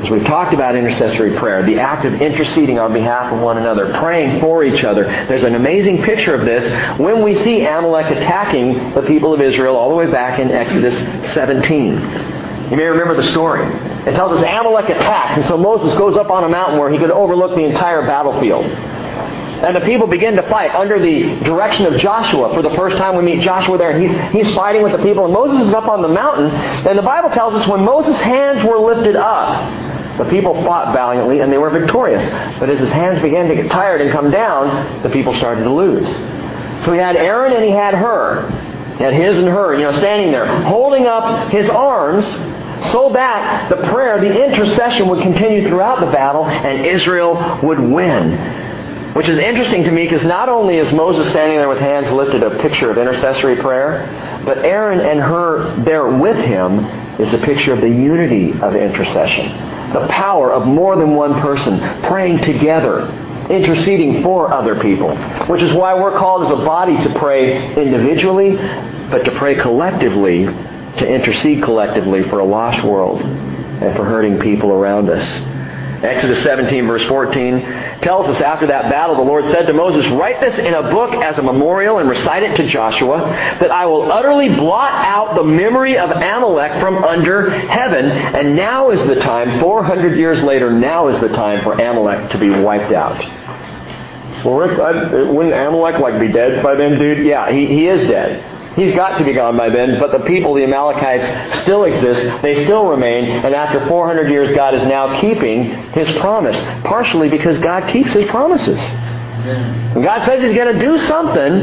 As 0.03 0.09
we've 0.09 0.25
talked 0.25 0.53
about 0.53 0.75
intercessory 0.75 1.37
prayer, 1.37 1.65
the 1.65 1.79
act 1.79 2.05
of 2.05 2.21
interceding 2.21 2.77
on 2.77 2.91
behalf 2.91 3.31
of 3.31 3.39
one 3.39 3.57
another, 3.57 3.93
praying 3.99 4.41
for 4.41 4.63
each 4.63 4.83
other. 4.83 5.05
There's 5.05 5.43
an 5.43 5.55
amazing 5.55 6.03
picture 6.03 6.33
of 6.33 6.43
this 6.43 6.99
when 6.99 7.23
we 7.23 7.35
see 7.35 7.63
Amalek 7.63 8.17
attacking 8.17 8.93
the 8.95 9.03
people 9.03 9.33
of 9.33 9.39
Israel 9.39 9.77
all 9.77 9.89
the 9.89 9.95
way 9.95 10.11
back 10.11 10.39
in 10.39 10.51
Exodus 10.51 10.97
17. 11.33 12.42
You 12.73 12.77
may 12.77 12.85
remember 12.85 13.21
the 13.21 13.29
story. 13.29 13.61
It 14.07 14.15
tells 14.15 14.31
us 14.31 14.43
Amalek 14.43 14.89
attacks, 14.89 15.37
and 15.37 15.45
so 15.45 15.59
Moses 15.59 15.95
goes 15.95 16.17
up 16.17 16.31
on 16.31 16.43
a 16.43 16.49
mountain 16.49 16.79
where 16.79 16.89
he 16.89 16.97
could 16.97 17.11
overlook 17.11 17.55
the 17.55 17.63
entire 17.65 18.01
battlefield. 18.01 18.65
And 18.65 19.75
the 19.75 19.81
people 19.81 20.07
begin 20.07 20.35
to 20.37 20.49
fight 20.49 20.73
under 20.73 20.97
the 20.97 21.39
direction 21.45 21.85
of 21.85 21.99
Joshua. 21.99 22.51
For 22.51 22.63
the 22.63 22.71
first 22.71 22.97
time 22.97 23.15
we 23.15 23.21
meet 23.21 23.41
Joshua 23.43 23.77
there, 23.77 23.91
and 23.91 24.01
he's, 24.01 24.47
he's 24.47 24.55
fighting 24.55 24.81
with 24.81 24.91
the 24.91 25.03
people, 25.03 25.25
and 25.25 25.31
Moses 25.31 25.67
is 25.67 25.73
up 25.75 25.87
on 25.87 26.01
the 26.01 26.07
mountain. 26.07 26.47
And 26.47 26.97
the 26.97 27.03
Bible 27.03 27.29
tells 27.29 27.53
us 27.53 27.67
when 27.67 27.85
Moses' 27.85 28.19
hands 28.19 28.63
were 28.63 28.79
lifted 28.79 29.17
up, 29.17 30.17
the 30.17 30.25
people 30.31 30.55
fought 30.63 30.95
valiantly 30.95 31.41
and 31.41 31.53
they 31.53 31.59
were 31.59 31.69
victorious. 31.69 32.27
But 32.59 32.71
as 32.71 32.79
his 32.79 32.89
hands 32.89 33.21
began 33.21 33.49
to 33.49 33.55
get 33.55 33.69
tired 33.69 34.01
and 34.01 34.09
come 34.09 34.31
down, 34.31 35.03
the 35.03 35.09
people 35.09 35.31
started 35.35 35.63
to 35.63 35.71
lose. 35.71 36.07
So 36.85 36.91
he 36.91 36.97
had 36.97 37.17
Aaron 37.17 37.53
and 37.53 37.63
he 37.63 37.69
had 37.69 37.93
Hur, 37.93 38.95
He 38.97 39.03
had 39.03 39.13
his 39.13 39.37
and 39.37 39.47
her, 39.47 39.75
you 39.75 39.83
know, 39.83 39.91
standing 39.91 40.31
there, 40.31 40.47
holding 40.63 41.05
up 41.05 41.51
his 41.51 41.69
arms 41.69 42.25
so 42.91 43.11
that 43.13 43.69
the 43.69 43.77
prayer, 43.87 44.19
the 44.19 44.45
intercession 44.45 45.07
would 45.09 45.21
continue 45.21 45.67
throughout 45.67 45.99
the 45.99 46.11
battle 46.11 46.45
and 46.45 46.85
Israel 46.85 47.59
would 47.63 47.79
win. 47.79 48.61
Which 49.13 49.29
is 49.29 49.37
interesting 49.37 49.83
to 49.83 49.91
me 49.91 50.05
because 50.05 50.25
not 50.25 50.49
only 50.49 50.77
is 50.77 50.91
Moses 50.91 51.29
standing 51.29 51.59
there 51.59 51.69
with 51.69 51.79
hands 51.79 52.11
lifted 52.11 52.41
a 52.41 52.57
picture 52.59 52.89
of 52.89 52.97
intercessory 52.97 53.57
prayer, 53.57 54.41
but 54.43 54.59
Aaron 54.65 54.99
and 54.99 55.19
Hur 55.19 55.83
there 55.83 56.07
with 56.07 56.37
him 56.37 56.79
is 57.19 57.31
a 57.31 57.37
picture 57.37 57.73
of 57.73 57.81
the 57.81 57.89
unity 57.89 58.53
of 58.59 58.75
intercession, 58.75 59.49
the 59.93 60.07
power 60.09 60.51
of 60.51 60.65
more 60.65 60.95
than 60.95 61.11
one 61.11 61.39
person 61.41 61.79
praying 62.05 62.39
together, 62.39 63.07
interceding 63.51 64.23
for 64.23 64.51
other 64.51 64.81
people, 64.81 65.15
which 65.45 65.61
is 65.61 65.71
why 65.73 65.93
we're 65.93 66.17
called 66.17 66.45
as 66.45 66.49
a 66.49 66.65
body 66.65 66.97
to 67.03 67.19
pray 67.19 67.75
individually, 67.75 68.55
but 69.11 69.23
to 69.25 69.31
pray 69.35 69.53
collectively, 69.53 70.47
to 70.97 71.07
intercede 71.07 71.63
collectively 71.63 72.23
for 72.23 72.39
a 72.39 72.45
lost 72.45 72.83
world 72.83 73.21
and 73.21 73.95
for 73.95 74.05
hurting 74.05 74.39
people 74.39 74.71
around 74.71 75.09
us. 75.09 75.25
Exodus 76.03 76.43
17, 76.43 76.85
verse 76.85 77.03
14, 77.07 77.61
tells 78.01 78.27
us 78.27 78.41
after 78.41 78.67
that 78.67 78.91
battle, 78.91 79.15
the 79.15 79.21
Lord 79.21 79.45
said 79.45 79.67
to 79.67 79.73
Moses, 79.73 80.05
Write 80.11 80.41
this 80.41 80.57
in 80.57 80.73
a 80.73 80.91
book 80.91 81.15
as 81.15 81.39
a 81.39 81.41
memorial 81.41 81.99
and 81.99 82.09
recite 82.09 82.43
it 82.43 82.57
to 82.57 82.67
Joshua, 82.67 83.19
that 83.61 83.71
I 83.71 83.85
will 83.85 84.11
utterly 84.11 84.49
blot 84.49 84.91
out 84.91 85.35
the 85.35 85.43
memory 85.43 85.97
of 85.97 86.11
Amalek 86.11 86.81
from 86.81 87.05
under 87.05 87.49
heaven. 87.49 88.05
And 88.05 88.57
now 88.57 88.89
is 88.91 89.01
the 89.05 89.15
time, 89.15 89.61
400 89.61 90.17
years 90.17 90.43
later, 90.43 90.69
now 90.71 91.07
is 91.07 91.19
the 91.21 91.29
time 91.29 91.63
for 91.63 91.71
Amalek 91.73 92.31
to 92.31 92.37
be 92.37 92.49
wiped 92.49 92.91
out. 92.91 93.17
Well, 94.43 94.55
Rick, 94.55 94.79
I, 94.79 95.31
wouldn't 95.31 95.55
Amalek 95.55 96.01
like 96.01 96.19
be 96.19 96.27
dead 96.27 96.61
by 96.61 96.75
then, 96.75 96.99
dude? 96.99 97.25
Yeah, 97.25 97.49
he, 97.49 97.65
he 97.65 97.87
is 97.87 98.03
dead. 98.03 98.52
He's 98.75 98.93
got 98.95 99.19
to 99.19 99.23
be 99.23 99.33
gone 99.33 99.55
by 99.55 99.69
then, 99.69 99.99
but 99.99 100.11
the 100.11 100.25
people, 100.25 100.55
the 100.55 100.63
Amalekites, 100.63 101.61
still 101.61 101.83
exist. 101.83 102.41
They 102.41 102.63
still 102.63 102.87
remain, 102.87 103.25
and 103.25 103.53
after 103.53 103.87
400 103.87 104.31
years, 104.31 104.55
God 104.55 104.73
is 104.73 104.81
now 104.83 105.21
keeping 105.21 105.65
His 105.91 106.09
promise. 106.17 106.57
Partially 106.83 107.29
because 107.29 107.59
God 107.59 107.87
keeps 107.89 108.13
His 108.13 108.25
promises. 108.25 108.79
When 109.93 110.03
God 110.03 110.25
says 110.25 110.41
He's 110.41 110.55
going 110.55 110.73
to 110.73 110.79
do 110.79 110.97
something, 111.05 111.53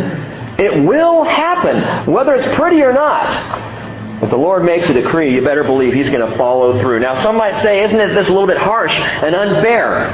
it 0.64 0.84
will 0.84 1.24
happen, 1.24 2.12
whether 2.12 2.34
it's 2.34 2.46
pretty 2.54 2.80
or 2.82 2.92
not. 2.92 4.22
If 4.22 4.30
the 4.30 4.36
Lord 4.36 4.64
makes 4.64 4.88
a 4.88 4.92
decree, 4.92 5.34
you 5.34 5.42
better 5.42 5.64
believe 5.64 5.94
He's 5.94 6.10
going 6.10 6.30
to 6.30 6.36
follow 6.36 6.80
through. 6.80 7.00
Now, 7.00 7.20
some 7.22 7.36
might 7.36 7.60
say, 7.62 7.82
isn't 7.84 7.96
this 7.96 8.28
a 8.28 8.30
little 8.30 8.46
bit 8.46 8.58
harsh 8.58 8.92
and 8.92 9.34
unfair? 9.34 10.04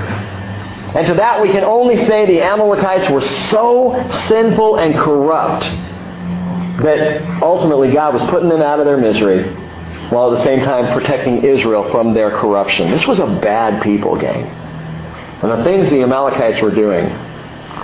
And 0.96 1.06
to 1.08 1.14
that 1.14 1.42
we 1.42 1.50
can 1.50 1.64
only 1.64 1.96
say 2.06 2.24
the 2.24 2.40
Amalekites 2.40 3.10
were 3.10 3.20
so 3.20 4.08
sinful 4.28 4.76
and 4.76 4.94
corrupt 4.94 5.70
that 6.82 7.42
ultimately 7.42 7.92
God 7.92 8.14
was 8.14 8.22
putting 8.24 8.48
them 8.48 8.62
out 8.62 8.80
of 8.80 8.86
their 8.86 8.96
misery 8.96 9.44
while 10.10 10.32
at 10.32 10.38
the 10.38 10.44
same 10.44 10.60
time 10.60 10.92
protecting 10.92 11.44
Israel 11.44 11.90
from 11.90 12.14
their 12.14 12.30
corruption. 12.30 12.90
This 12.90 13.06
was 13.06 13.18
a 13.18 13.26
bad 13.26 13.82
people, 13.82 14.16
gang. 14.18 14.44
And 15.42 15.50
the 15.50 15.64
things 15.64 15.90
the 15.90 16.02
Amalekites 16.02 16.60
were 16.60 16.70
doing 16.70 17.06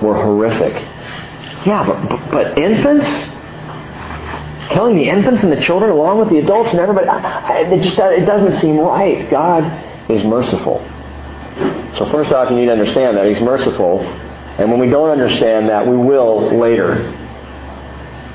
were 0.00 0.14
horrific. 0.14 0.74
Yeah, 1.66 1.84
but, 1.86 2.30
but 2.30 2.58
infants? 2.58 3.06
Killing 4.70 4.96
the 4.96 5.08
infants 5.08 5.42
and 5.42 5.52
the 5.52 5.60
children 5.60 5.90
along 5.90 6.18
with 6.18 6.30
the 6.30 6.38
adults 6.38 6.70
and 6.70 6.80
everybody? 6.80 7.06
It 7.08 7.82
just 7.82 7.98
it 7.98 8.24
doesn't 8.24 8.60
seem 8.60 8.78
right. 8.78 9.28
God 9.30 10.10
is 10.10 10.24
merciful. 10.24 10.78
So 11.96 12.08
first 12.10 12.32
off, 12.32 12.50
you 12.50 12.56
need 12.56 12.66
to 12.66 12.72
understand 12.72 13.16
that 13.16 13.26
He's 13.26 13.40
merciful. 13.40 14.00
And 14.00 14.70
when 14.70 14.80
we 14.80 14.88
don't 14.88 15.10
understand 15.10 15.68
that, 15.68 15.86
we 15.86 15.96
will 15.96 16.58
later. 16.58 17.18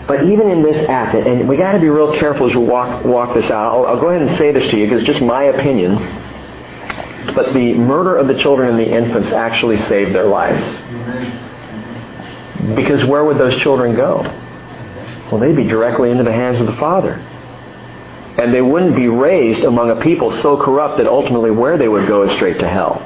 But 0.08 0.24
even 0.24 0.50
in 0.50 0.64
this 0.64 0.88
act, 0.90 1.16
and 1.16 1.50
we 1.50 1.58
got 1.58 1.74
to 1.74 1.80
be 1.80 1.90
real 1.90 2.18
careful 2.18 2.50
as 2.50 2.56
we 2.56 2.64
walk 2.64 3.04
walk 3.04 3.34
this 3.34 3.52
out. 3.52 3.74
I'll, 3.74 3.86
I'll 3.86 4.00
go 4.00 4.10
ahead 4.10 4.22
and 4.22 4.38
say 4.38 4.54
this 4.54 4.70
to 4.72 4.78
you 4.78 4.86
because 4.86 5.02
it's 5.02 5.08
just 5.08 5.22
my 5.22 5.44
opinion. 5.44 5.96
But 7.36 7.54
the 7.54 7.74
murder 7.74 8.16
of 8.16 8.28
the 8.28 8.36
children 8.36 8.70
and 8.70 8.80
the 8.80 8.90
infants 8.90 9.32
actually 9.32 9.78
saved 9.84 10.16
their 10.16 10.28
lives. 10.28 10.66
Because 12.76 13.04
where 13.06 13.26
would 13.26 13.38
those 13.38 13.58
children 13.62 13.96
go? 13.96 14.22
Well, 15.30 15.42
they'd 15.42 15.56
be 15.56 15.66
directly 15.66 16.10
into 16.10 16.24
the 16.24 16.32
hands 16.32 16.62
of 16.62 16.68
the 16.68 16.76
Father. 16.78 17.16
And 18.38 18.54
they 18.54 18.62
wouldn't 18.62 18.96
be 18.96 19.10
raised 19.10 19.64
among 19.64 19.90
a 19.90 19.98
people 19.98 20.32
so 20.32 20.56
corrupt 20.58 20.98
that 20.98 21.08
ultimately 21.08 21.52
where 21.52 21.78
they 21.78 21.88
would 21.88 22.08
go 22.08 22.24
is 22.24 22.32
straight 22.32 22.60
to 22.60 22.68
hell. 22.68 23.02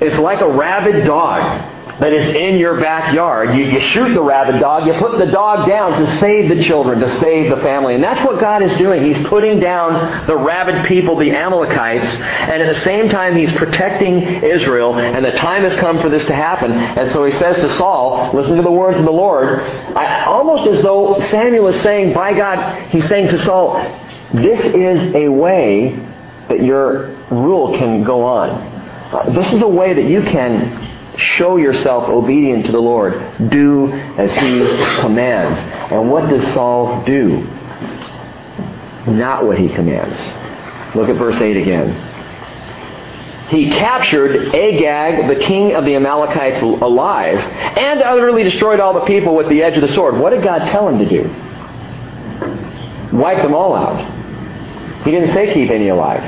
It's 0.00 0.18
like 0.18 0.40
a 0.40 0.48
rabid 0.48 1.04
dog 1.06 1.73
that 2.00 2.12
is 2.12 2.34
in 2.34 2.58
your 2.58 2.80
backyard. 2.80 3.56
You, 3.56 3.64
you 3.66 3.80
shoot 3.80 4.14
the 4.14 4.22
rabid 4.22 4.60
dog, 4.60 4.86
you 4.86 4.94
put 4.94 5.18
the 5.18 5.26
dog 5.26 5.68
down 5.68 6.00
to 6.00 6.18
save 6.18 6.48
the 6.48 6.62
children, 6.62 6.98
to 7.00 7.08
save 7.20 7.54
the 7.54 7.62
family. 7.62 7.94
And 7.94 8.02
that's 8.02 8.24
what 8.26 8.40
God 8.40 8.62
is 8.62 8.72
doing. 8.76 9.04
He's 9.04 9.26
putting 9.28 9.60
down 9.60 10.26
the 10.26 10.36
rabid 10.36 10.86
people, 10.86 11.16
the 11.16 11.30
Amalekites, 11.30 12.06
and 12.06 12.62
at 12.62 12.74
the 12.74 12.80
same 12.80 13.08
time 13.08 13.36
He's 13.36 13.52
protecting 13.52 14.22
Israel, 14.42 14.98
and 14.98 15.24
the 15.24 15.32
time 15.32 15.62
has 15.62 15.76
come 15.76 16.00
for 16.00 16.08
this 16.08 16.24
to 16.26 16.34
happen. 16.34 16.72
And 16.72 17.10
so 17.12 17.24
He 17.24 17.32
says 17.32 17.56
to 17.56 17.76
Saul, 17.76 18.32
listen 18.34 18.56
to 18.56 18.62
the 18.62 18.70
words 18.70 18.98
of 18.98 19.04
the 19.04 19.12
Lord, 19.12 19.60
I, 19.60 20.24
almost 20.24 20.68
as 20.68 20.82
though 20.82 21.20
Samuel 21.30 21.68
is 21.68 21.80
saying, 21.82 22.12
by 22.12 22.34
God, 22.34 22.90
He's 22.90 23.06
saying 23.08 23.28
to 23.28 23.38
Saul, 23.44 23.74
this 24.34 24.64
is 24.64 25.14
a 25.14 25.28
way 25.28 25.94
that 26.48 26.60
your 26.60 27.14
rule 27.30 27.78
can 27.78 28.02
go 28.02 28.24
on. 28.24 28.50
Uh, 28.50 29.32
this 29.32 29.52
is 29.52 29.62
a 29.62 29.68
way 29.68 29.94
that 29.94 30.10
you 30.10 30.22
can 30.22 30.93
Show 31.16 31.56
yourself 31.56 32.08
obedient 32.08 32.66
to 32.66 32.72
the 32.72 32.80
Lord. 32.80 33.50
Do 33.50 33.92
as 33.92 34.32
He 34.34 35.00
commands. 35.00 35.58
And 35.92 36.10
what 36.10 36.28
does 36.28 36.52
Saul 36.54 37.04
do? 37.04 37.46
Not 39.06 39.44
what 39.46 39.58
he 39.58 39.68
commands. 39.68 40.18
Look 40.96 41.08
at 41.08 41.16
verse 41.16 41.40
8 41.40 41.56
again. 41.56 42.10
He 43.48 43.70
captured 43.70 44.54
Agag, 44.54 45.28
the 45.28 45.44
king 45.44 45.74
of 45.74 45.84
the 45.84 45.94
Amalekites, 45.96 46.62
alive, 46.62 47.38
and 47.38 48.00
utterly 48.00 48.42
destroyed 48.42 48.80
all 48.80 48.94
the 48.94 49.04
people 49.04 49.36
with 49.36 49.50
the 49.50 49.62
edge 49.62 49.76
of 49.76 49.82
the 49.82 49.94
sword. 49.94 50.16
What 50.16 50.30
did 50.30 50.42
God 50.42 50.66
tell 50.68 50.88
him 50.88 50.98
to 50.98 51.08
do? 51.08 51.28
Wipe 53.14 53.42
them 53.42 53.54
all 53.54 53.76
out. 53.76 55.04
He 55.04 55.10
didn't 55.10 55.32
say 55.32 55.52
keep 55.52 55.70
any 55.70 55.88
alive. 55.88 56.22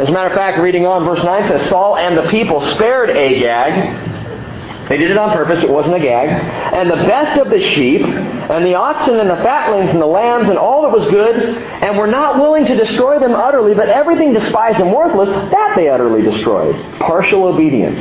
As 0.00 0.08
a 0.08 0.12
matter 0.12 0.30
of 0.30 0.34
fact, 0.34 0.58
reading 0.60 0.86
on, 0.86 1.04
verse 1.04 1.22
9 1.22 1.48
says, 1.48 1.68
Saul 1.68 1.98
and 1.98 2.16
the 2.16 2.30
people 2.30 2.62
spared 2.74 3.10
Agag. 3.10 4.88
They 4.88 4.96
did 4.96 5.10
it 5.10 5.18
on 5.18 5.30
purpose, 5.30 5.62
it 5.62 5.68
wasn't 5.68 5.96
a 5.96 6.00
gag. 6.00 6.30
And 6.30 6.90
the 6.90 7.06
best 7.06 7.38
of 7.38 7.50
the 7.50 7.60
sheep, 7.60 8.00
and 8.00 8.64
the 8.64 8.76
oxen, 8.76 9.20
and 9.20 9.28
the 9.28 9.36
fatlings, 9.36 9.90
and 9.90 10.00
the 10.00 10.06
lambs, 10.06 10.48
and 10.48 10.56
all 10.56 10.82
that 10.82 10.90
was 10.90 11.08
good, 11.10 11.36
and 11.36 11.98
were 11.98 12.06
not 12.06 12.40
willing 12.40 12.64
to 12.64 12.74
destroy 12.74 13.18
them 13.18 13.34
utterly, 13.34 13.74
but 13.74 13.90
everything 13.90 14.32
despised 14.32 14.80
and 14.80 14.90
worthless, 14.90 15.28
that 15.28 15.74
they 15.76 15.90
utterly 15.90 16.22
destroyed. 16.22 16.74
Partial 16.98 17.44
obedience. 17.44 18.00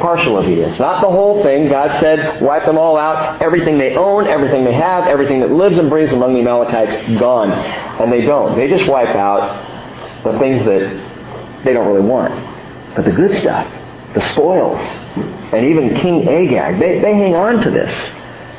Partial 0.00 0.36
obedience. 0.36 0.80
Not 0.80 1.00
the 1.00 1.08
whole 1.08 1.44
thing. 1.44 1.68
God 1.68 1.98
said, 2.00 2.42
wipe 2.42 2.66
them 2.66 2.76
all 2.76 2.98
out. 2.98 3.40
Everything 3.40 3.78
they 3.78 3.94
own, 3.94 4.26
everything 4.26 4.64
they 4.64 4.74
have, 4.74 5.06
everything 5.06 5.40
that 5.40 5.52
lives 5.52 5.78
and 5.78 5.88
breathes 5.88 6.12
among 6.12 6.34
the 6.34 6.40
Amalekites, 6.40 7.20
gone. 7.20 7.52
And 7.52 8.12
they 8.12 8.22
don't. 8.22 8.56
They 8.58 8.68
just 8.68 8.90
wipe 8.90 9.14
out 9.14 9.71
the 10.24 10.38
things 10.38 10.64
that 10.64 11.62
they 11.64 11.72
don't 11.72 11.86
really 11.86 12.06
want. 12.06 12.32
But 12.94 13.04
the 13.04 13.12
good 13.12 13.34
stuff, 13.40 13.66
the 14.14 14.20
spoils, 14.20 14.80
and 15.52 15.66
even 15.66 15.96
King 15.96 16.28
Agag, 16.28 16.78
they, 16.78 17.00
they 17.00 17.14
hang 17.14 17.34
on 17.34 17.62
to 17.62 17.70
this. 17.70 17.92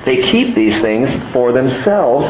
They 0.05 0.31
keep 0.31 0.55
these 0.55 0.79
things 0.81 1.09
for 1.31 1.51
themselves. 1.51 2.27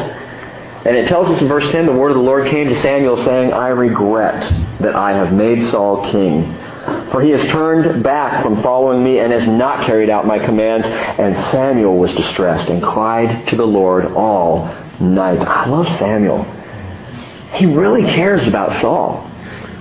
And 0.86 0.96
it 0.96 1.08
tells 1.08 1.30
us 1.30 1.40
in 1.40 1.48
verse 1.48 1.70
10, 1.72 1.86
the 1.86 1.92
word 1.92 2.10
of 2.10 2.16
the 2.16 2.22
Lord 2.22 2.46
came 2.46 2.68
to 2.68 2.80
Samuel 2.80 3.16
saying, 3.24 3.52
I 3.52 3.68
regret 3.68 4.42
that 4.80 4.94
I 4.94 5.12
have 5.14 5.32
made 5.32 5.64
Saul 5.70 6.10
king. 6.10 6.54
For 7.10 7.22
he 7.22 7.30
has 7.30 7.42
turned 7.50 8.02
back 8.02 8.42
from 8.42 8.62
following 8.62 9.02
me 9.02 9.18
and 9.18 9.32
has 9.32 9.48
not 9.48 9.86
carried 9.86 10.10
out 10.10 10.26
my 10.26 10.38
commands. 10.38 10.86
And 10.86 11.36
Samuel 11.50 11.96
was 11.96 12.12
distressed 12.14 12.68
and 12.68 12.82
cried 12.82 13.48
to 13.48 13.56
the 13.56 13.66
Lord 13.66 14.06
all 14.12 14.66
night. 15.00 15.40
I 15.40 15.66
love 15.66 15.86
Samuel. 15.98 16.44
He 17.54 17.66
really 17.66 18.02
cares 18.02 18.46
about 18.46 18.80
Saul. 18.80 19.30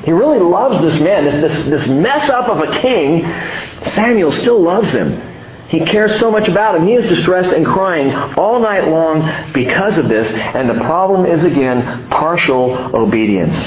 He 0.04 0.12
really 0.12 0.40
loves 0.40 0.82
this 0.82 1.02
man, 1.02 1.26
this, 1.26 1.54
this, 1.54 1.66
this 1.70 1.88
mess 1.88 2.30
up 2.30 2.50
of 2.50 2.60
a 2.60 2.80
king. 2.80 3.22
Samuel 3.94 4.32
still 4.32 4.62
loves 4.62 4.92
him. 4.92 5.32
He 5.70 5.80
cares 5.86 6.20
so 6.20 6.30
much 6.30 6.48
about 6.48 6.76
him. 6.76 6.88
He 6.88 6.94
is 6.94 7.08
distressed 7.10 7.54
and 7.54 7.66
crying 7.66 8.12
all 8.38 8.60
night 8.60 8.88
long 8.88 9.54
because 9.54 9.98
of 9.98 10.10
this. 10.10 10.30
And 10.30 10.70
the 10.70 10.84
problem 10.84 11.26
is 11.26 11.44
again 11.44 12.10
partial 12.10 12.96
obedience. 12.96 13.58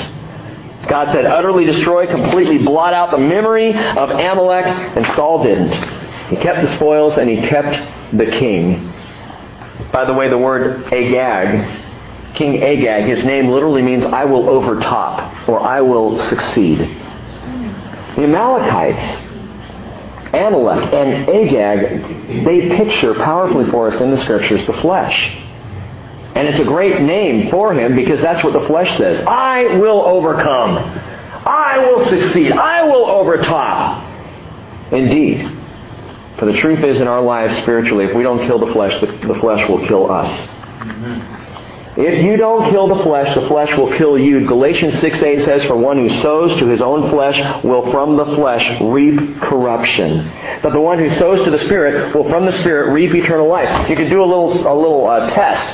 God 0.88 1.10
said, 1.10 1.24
utterly 1.24 1.64
destroy, 1.64 2.06
completely 2.06 2.58
blot 2.58 2.94
out 2.94 3.10
the 3.10 3.18
memory 3.18 3.70
of 3.70 4.10
Amalek, 4.10 4.66
and 4.66 5.04
Saul 5.16 5.42
didn't. 5.42 5.72
He 6.28 6.36
kept 6.36 6.64
the 6.64 6.72
spoils 6.76 7.18
and 7.18 7.28
he 7.28 7.38
kept 7.48 8.16
the 8.16 8.26
king. 8.26 8.92
By 9.92 10.04
the 10.04 10.14
way, 10.14 10.28
the 10.28 10.38
word 10.38 10.84
Agag 10.92 11.85
King 12.36 12.62
Agag, 12.62 13.04
his 13.04 13.24
name 13.24 13.48
literally 13.48 13.82
means 13.82 14.04
I 14.04 14.24
will 14.24 14.48
overtop 14.48 15.48
or 15.48 15.60
I 15.60 15.80
will 15.80 16.18
succeed. 16.18 16.78
The 16.78 18.24
Amalekites, 18.24 19.22
Amalek 20.34 20.92
and 20.92 21.28
Agag, 21.28 22.44
they 22.44 22.76
picture 22.76 23.14
powerfully 23.14 23.70
for 23.70 23.88
us 23.88 24.00
in 24.00 24.10
the 24.10 24.18
scriptures 24.18 24.66
the 24.66 24.74
flesh. 24.74 25.34
And 26.34 26.46
it's 26.46 26.60
a 26.60 26.64
great 26.64 27.00
name 27.00 27.50
for 27.50 27.72
him 27.72 27.96
because 27.96 28.20
that's 28.20 28.44
what 28.44 28.52
the 28.52 28.66
flesh 28.66 28.98
says. 28.98 29.24
I 29.26 29.78
will 29.78 30.02
overcome. 30.02 30.76
I 30.76 31.78
will 31.78 32.06
succeed. 32.06 32.52
I 32.52 32.82
will 32.82 33.06
overtop. 33.06 34.92
Indeed. 34.92 35.50
For 36.38 36.44
the 36.44 36.52
truth 36.52 36.84
is 36.84 37.00
in 37.00 37.08
our 37.08 37.22
lives 37.22 37.56
spiritually, 37.56 38.04
if 38.04 38.14
we 38.14 38.22
don't 38.22 38.44
kill 38.46 38.58
the 38.58 38.70
flesh, 38.72 39.00
the, 39.00 39.06
the 39.06 39.40
flesh 39.40 39.66
will 39.66 39.86
kill 39.86 40.12
us. 40.12 41.35
If 41.98 42.22
you 42.22 42.36
don't 42.36 42.70
kill 42.70 42.94
the 42.94 43.02
flesh, 43.02 43.34
the 43.34 43.48
flesh 43.48 43.74
will 43.74 43.90
kill 43.94 44.18
you. 44.18 44.46
Galatians 44.46 45.00
6 45.00 45.22
8 45.22 45.44
says, 45.44 45.64
For 45.64 45.76
one 45.76 45.96
who 45.96 46.10
sows 46.20 46.58
to 46.58 46.66
his 46.66 46.82
own 46.82 47.10
flesh 47.10 47.64
will 47.64 47.90
from 47.90 48.18
the 48.18 48.26
flesh 48.36 48.82
reap 48.82 49.40
corruption. 49.40 50.30
But 50.62 50.74
the 50.74 50.80
one 50.80 50.98
who 50.98 51.08
sows 51.08 51.42
to 51.44 51.50
the 51.50 51.58
Spirit 51.58 52.14
will 52.14 52.28
from 52.28 52.44
the 52.44 52.52
Spirit 52.52 52.92
reap 52.92 53.14
eternal 53.14 53.48
life. 53.48 53.88
You 53.88 53.96
could 53.96 54.10
do 54.10 54.22
a 54.22 54.28
little, 54.28 54.52
a 54.52 54.76
little 54.76 55.06
uh, 55.06 55.30
test. 55.30 55.66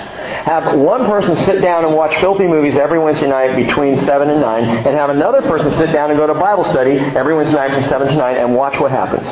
Have 0.46 0.78
one 0.78 1.06
person 1.06 1.34
sit 1.44 1.60
down 1.60 1.84
and 1.84 1.94
watch 1.94 2.16
filthy 2.20 2.46
movies 2.46 2.76
every 2.76 3.00
Wednesday 3.00 3.28
night 3.28 3.56
between 3.56 3.98
7 3.98 4.30
and 4.30 4.40
9, 4.40 4.64
and 4.64 4.96
have 4.96 5.10
another 5.10 5.42
person 5.42 5.72
sit 5.72 5.92
down 5.92 6.10
and 6.10 6.18
go 6.18 6.28
to 6.28 6.34
Bible 6.34 6.64
study 6.66 6.98
every 6.98 7.34
Wednesday 7.34 7.56
night 7.56 7.74
from 7.74 7.84
7 7.88 8.06
to 8.08 8.14
9, 8.14 8.36
and 8.36 8.54
watch 8.54 8.78
what 8.80 8.92
happens. 8.92 9.28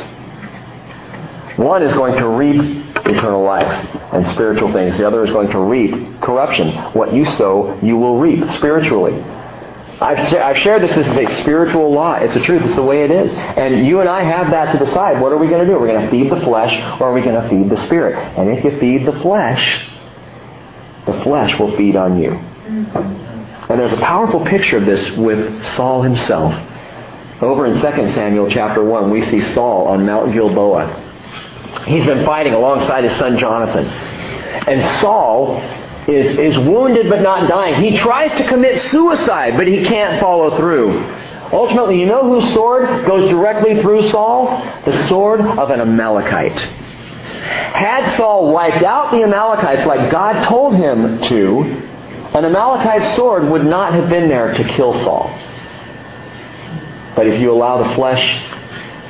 One 1.56 1.84
is 1.84 1.92
going 1.94 2.16
to 2.16 2.26
reap 2.26 2.79
eternal 3.06 3.42
life 3.42 3.66
and 4.12 4.26
spiritual 4.28 4.72
things. 4.72 4.96
The 4.96 5.06
other 5.06 5.24
is 5.24 5.30
going 5.30 5.50
to 5.50 5.58
reap 5.58 6.20
corruption. 6.20 6.74
What 6.92 7.12
you 7.12 7.24
sow, 7.24 7.78
you 7.82 7.96
will 7.96 8.18
reap 8.18 8.48
spiritually. 8.56 9.20
I've, 10.00 10.32
I've 10.34 10.56
shared 10.56 10.82
this. 10.82 10.94
This 10.96 11.06
is 11.06 11.16
a 11.16 11.42
spiritual 11.42 11.92
law. 11.92 12.14
It's 12.14 12.34
a 12.34 12.40
truth. 12.40 12.62
It's 12.64 12.74
the 12.74 12.82
way 12.82 13.04
it 13.04 13.10
is. 13.10 13.32
And 13.34 13.86
you 13.86 14.00
and 14.00 14.08
I 14.08 14.22
have 14.22 14.50
that 14.50 14.72
to 14.72 14.84
decide. 14.84 15.20
What 15.20 15.32
are 15.32 15.36
we 15.36 15.48
going 15.48 15.60
to 15.60 15.66
do? 15.66 15.74
Are 15.74 15.80
we 15.80 15.88
going 15.88 16.04
to 16.04 16.10
feed 16.10 16.30
the 16.30 16.40
flesh 16.40 16.72
or 17.00 17.08
are 17.08 17.12
we 17.12 17.20
going 17.20 17.40
to 17.40 17.48
feed 17.50 17.68
the 17.68 17.76
spirit? 17.84 18.16
And 18.38 18.48
if 18.48 18.64
you 18.64 18.78
feed 18.80 19.06
the 19.06 19.20
flesh, 19.20 19.86
the 21.04 21.22
flesh 21.22 21.58
will 21.58 21.76
feed 21.76 21.96
on 21.96 22.18
you. 22.18 22.32
And 22.32 23.78
there's 23.78 23.92
a 23.92 23.98
powerful 23.98 24.44
picture 24.46 24.78
of 24.78 24.86
this 24.86 25.10
with 25.16 25.64
Saul 25.74 26.02
himself. 26.02 26.54
Over 27.42 27.66
in 27.66 27.74
2 27.74 27.80
Samuel 28.10 28.50
chapter 28.50 28.82
1, 28.82 29.10
we 29.10 29.26
see 29.28 29.40
Saul 29.54 29.86
on 29.88 30.06
Mount 30.06 30.32
Gilboa. 30.32 31.09
He's 31.86 32.04
been 32.04 32.24
fighting 32.24 32.54
alongside 32.54 33.04
his 33.04 33.16
son 33.16 33.38
Jonathan. 33.38 33.86
And 33.86 35.00
Saul 35.00 35.58
is, 36.08 36.38
is 36.38 36.58
wounded 36.58 37.08
but 37.08 37.22
not 37.22 37.48
dying. 37.48 37.82
He 37.82 37.98
tries 37.98 38.36
to 38.38 38.46
commit 38.48 38.82
suicide, 38.90 39.56
but 39.56 39.66
he 39.66 39.84
can't 39.84 40.20
follow 40.20 40.56
through. 40.56 40.98
Ultimately, 41.52 41.98
you 41.98 42.06
know 42.06 42.22
whose 42.22 42.52
sword 42.54 43.06
goes 43.06 43.28
directly 43.28 43.80
through 43.80 44.08
Saul? 44.10 44.62
The 44.84 45.08
sword 45.08 45.40
of 45.40 45.70
an 45.70 45.80
Amalekite. 45.80 46.60
Had 46.60 48.16
Saul 48.16 48.52
wiped 48.52 48.84
out 48.84 49.10
the 49.10 49.22
Amalekites 49.22 49.86
like 49.86 50.10
God 50.10 50.44
told 50.44 50.74
him 50.74 51.22
to, 51.22 51.62
an 52.34 52.44
Amalekite 52.44 53.16
sword 53.16 53.44
would 53.50 53.64
not 53.64 53.94
have 53.94 54.08
been 54.08 54.28
there 54.28 54.52
to 54.54 54.64
kill 54.76 54.92
Saul. 55.02 55.28
But 57.16 57.26
if 57.26 57.40
you 57.40 57.50
allow 57.50 57.88
the 57.88 57.94
flesh 57.96 58.59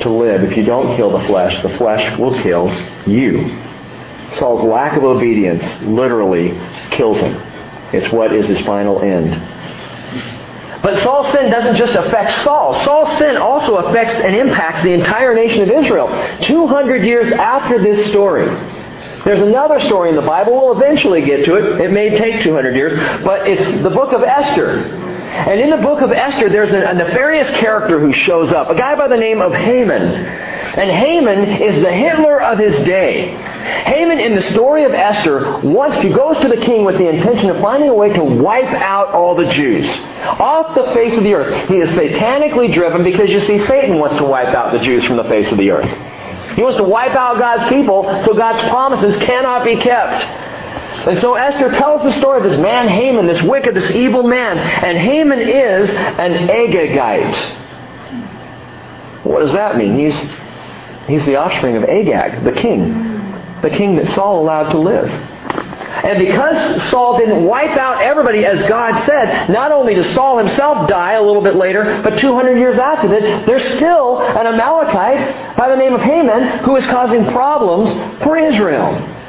to 0.01 0.11
live. 0.11 0.43
If 0.43 0.57
you 0.57 0.65
don't 0.65 0.97
kill 0.97 1.17
the 1.17 1.27
flesh, 1.27 1.63
the 1.63 1.77
flesh 1.77 2.19
will 2.19 2.35
kill 2.43 2.69
you. 3.07 3.67
Saul's 4.39 4.63
lack 4.63 4.97
of 4.97 5.05
obedience 5.05 5.65
literally 5.83 6.59
kills 6.91 7.19
him. 7.19 7.35
It's 7.93 8.13
what 8.13 8.33
is 8.33 8.47
his 8.47 8.61
final 8.61 9.01
end. 9.01 9.31
But 10.83 11.03
Saul's 11.03 11.31
sin 11.33 11.51
doesn't 11.51 11.77
just 11.77 11.95
affect 11.95 12.43
Saul. 12.43 12.73
Saul's 12.85 13.19
sin 13.19 13.37
also 13.37 13.77
affects 13.77 14.15
and 14.15 14.35
impacts 14.35 14.83
the 14.83 14.93
entire 14.93 15.35
nation 15.35 15.63
of 15.63 15.71
Israel. 15.71 16.09
200 16.43 17.05
years 17.05 17.33
after 17.33 17.83
this 17.83 18.11
story, 18.11 18.47
there's 19.25 19.41
another 19.41 19.81
story 19.81 20.09
in 20.09 20.17
the 20.17 20.23
Bible. 20.23 20.55
We'll 20.55 20.81
eventually 20.81 21.23
get 21.23 21.45
to 21.45 21.57
it. 21.57 21.81
It 21.81 21.93
may 21.93 22.17
take 22.17 22.41
200 22.43 22.75
years, 22.75 23.23
but 23.23 23.47
it's 23.47 23.83
the 23.83 23.91
book 23.91 24.13
of 24.13 24.23
Esther. 24.23 25.00
And 25.31 25.61
in 25.61 25.71
the 25.71 25.77
book 25.77 26.03
of 26.03 26.11
Esther, 26.11 26.49
there's 26.49 26.73
a, 26.73 26.81
a, 26.83 26.95
nefarious 26.95 27.49
character 27.59 28.01
who 28.01 28.13
shows 28.13 28.53
up, 28.53 28.69
a 28.69 28.75
guy 28.75 28.97
by 28.97 29.07
the 29.07 29.17
name 29.17 29.41
of 29.41 29.53
Haman. 29.53 30.03
And 30.03 30.91
Haman 30.91 31.63
is 31.63 31.81
the 31.83 31.93
Hitler 31.93 32.43
of 32.43 32.59
his 32.59 32.77
day. 32.85 33.31
Haman, 33.85 34.19
in 34.19 34.35
the 34.35 34.43
story 34.43 34.85
of 34.85 34.93
Esther, 34.93 35.61
wants 35.61 35.99
to 35.99 36.09
goes 36.11 36.37
to 36.39 36.49
the 36.49 36.57
king 36.57 36.85
with 36.85 36.99
the 36.99 37.09
intention 37.09 37.49
of 37.49 37.63
finding 37.63 37.89
a 37.89 37.95
way 37.95 38.13
to 38.13 38.25
wipe 38.25 38.73
out 38.75 39.09
all 39.15 39.37
the 39.37 39.47
Jews 39.47 39.89
off 40.41 40.75
the 40.75 40.93
face 40.95 41.17
of 41.17 41.23
the 41.23 41.35
earth. 41.35 41.69
He 41.69 41.77
is 41.77 41.91
satanically 41.91 42.73
driven 42.75 43.05
because 43.05 43.31
you 43.31 43.41
see, 43.41 43.65
Satan 43.67 43.99
wants 43.99 44.17
to 44.17 44.25
wipe 44.25 44.53
out 44.55 44.73
the 44.73 44.85
Jews 44.85 45.05
from 45.05 45.17
the 45.17 45.25
face 45.25 45.51
of 45.53 45.59
the 45.59 45.71
earth. 45.71 46.57
He 46.57 46.63
wants 46.63 46.79
to 46.79 46.85
wipe 46.85 47.15
out 47.15 47.39
God's 47.39 47.69
people 47.69 48.03
so 48.25 48.35
God's 48.35 48.69
promises 48.69 49.17
cannot 49.19 49.65
be 49.65 49.77
kept. 49.77 50.50
And 51.07 51.19
so 51.19 51.35
Esther 51.35 51.71
tells 51.71 52.03
the 52.03 52.13
story 52.13 52.39
of 52.39 52.45
this 52.51 52.61
man 52.61 52.89
Haman, 52.89 53.27
this 53.27 53.41
wicked, 53.43 53.75
this 53.75 53.91
evil 53.93 54.23
man. 54.23 54.59
And 54.59 54.99
Haman 54.99 55.39
is 55.41 55.89
an 55.91 56.49
Agagite. 56.49 57.35
What 59.25 59.41
does 59.41 59.53
that 59.53 59.77
mean? 59.79 59.99
He's, 59.99 60.17
he's 61.07 61.25
the 61.25 61.37
offspring 61.37 61.77
of 61.77 61.85
Agag, 61.85 62.45
the 62.45 62.53
king. 62.53 62.93
The 63.63 63.71
king 63.71 63.97
that 63.97 64.09
Saul 64.09 64.43
allowed 64.43 64.71
to 64.73 64.79
live. 64.79 65.09
And 65.09 66.19
because 66.19 66.83
Saul 66.91 67.19
didn't 67.19 67.45
wipe 67.45 67.77
out 67.77 68.03
everybody 68.03 68.45
as 68.45 68.63
God 68.69 68.99
said, 69.05 69.51
not 69.51 69.73
only 69.73 69.95
does 69.95 70.09
Saul 70.15 70.39
himself 70.39 70.89
die 70.89 71.13
a 71.13 71.23
little 71.23 71.43
bit 71.43 71.57
later, 71.57 72.01
but 72.03 72.19
200 72.19 72.59
years 72.59 72.79
after 72.79 73.09
that, 73.09 73.47
there's 73.47 73.65
still 73.77 74.21
an 74.21 74.47
Amalekite 74.47 75.57
by 75.57 75.69
the 75.69 75.77
name 75.77 75.95
of 75.95 76.01
Haman 76.01 76.65
who 76.65 76.77
is 76.77 76.87
causing 76.87 77.27
problems 77.27 77.91
for 78.23 78.37
Israel. 78.37 79.20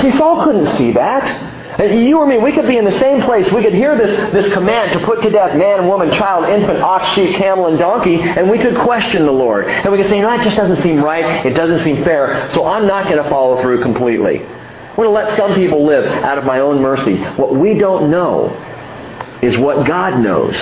See, 0.00 0.10
Saul 0.12 0.44
couldn't 0.44 0.66
see 0.76 0.92
that. 0.92 1.52
You 1.78 2.18
or 2.18 2.26
me, 2.26 2.38
we 2.38 2.52
could 2.52 2.68
be 2.68 2.76
in 2.76 2.84
the 2.84 2.98
same 2.98 3.22
place. 3.22 3.50
We 3.52 3.62
could 3.62 3.74
hear 3.74 3.96
this, 3.96 4.32
this 4.32 4.52
command 4.52 4.98
to 4.98 5.04
put 5.04 5.22
to 5.22 5.30
death 5.30 5.56
man, 5.56 5.88
woman, 5.88 6.10
child, 6.12 6.44
infant, 6.48 6.80
ox, 6.80 7.14
sheep, 7.14 7.34
camel, 7.34 7.66
and 7.66 7.78
donkey, 7.78 8.20
and 8.20 8.48
we 8.48 8.58
could 8.58 8.76
question 8.76 9.26
the 9.26 9.32
Lord. 9.32 9.66
And 9.66 9.90
we 9.90 9.98
could 9.98 10.08
say, 10.08 10.16
you 10.16 10.22
know, 10.22 10.32
it 10.34 10.44
just 10.44 10.56
doesn't 10.56 10.82
seem 10.82 11.02
right. 11.02 11.44
It 11.44 11.54
doesn't 11.54 11.82
seem 11.82 12.04
fair. 12.04 12.48
So 12.50 12.64
I'm 12.64 12.86
not 12.86 13.04
going 13.10 13.22
to 13.22 13.28
follow 13.28 13.60
through 13.60 13.82
completely. 13.82 14.44
I'm 14.44 14.96
going 14.96 15.08
to 15.08 15.12
let 15.12 15.36
some 15.36 15.54
people 15.54 15.84
live 15.84 16.06
out 16.06 16.38
of 16.38 16.44
my 16.44 16.60
own 16.60 16.80
mercy. 16.80 17.16
What 17.16 17.56
we 17.56 17.74
don't 17.76 18.08
know 18.08 18.50
is 19.42 19.56
what 19.58 19.84
God 19.84 20.20
knows. 20.20 20.56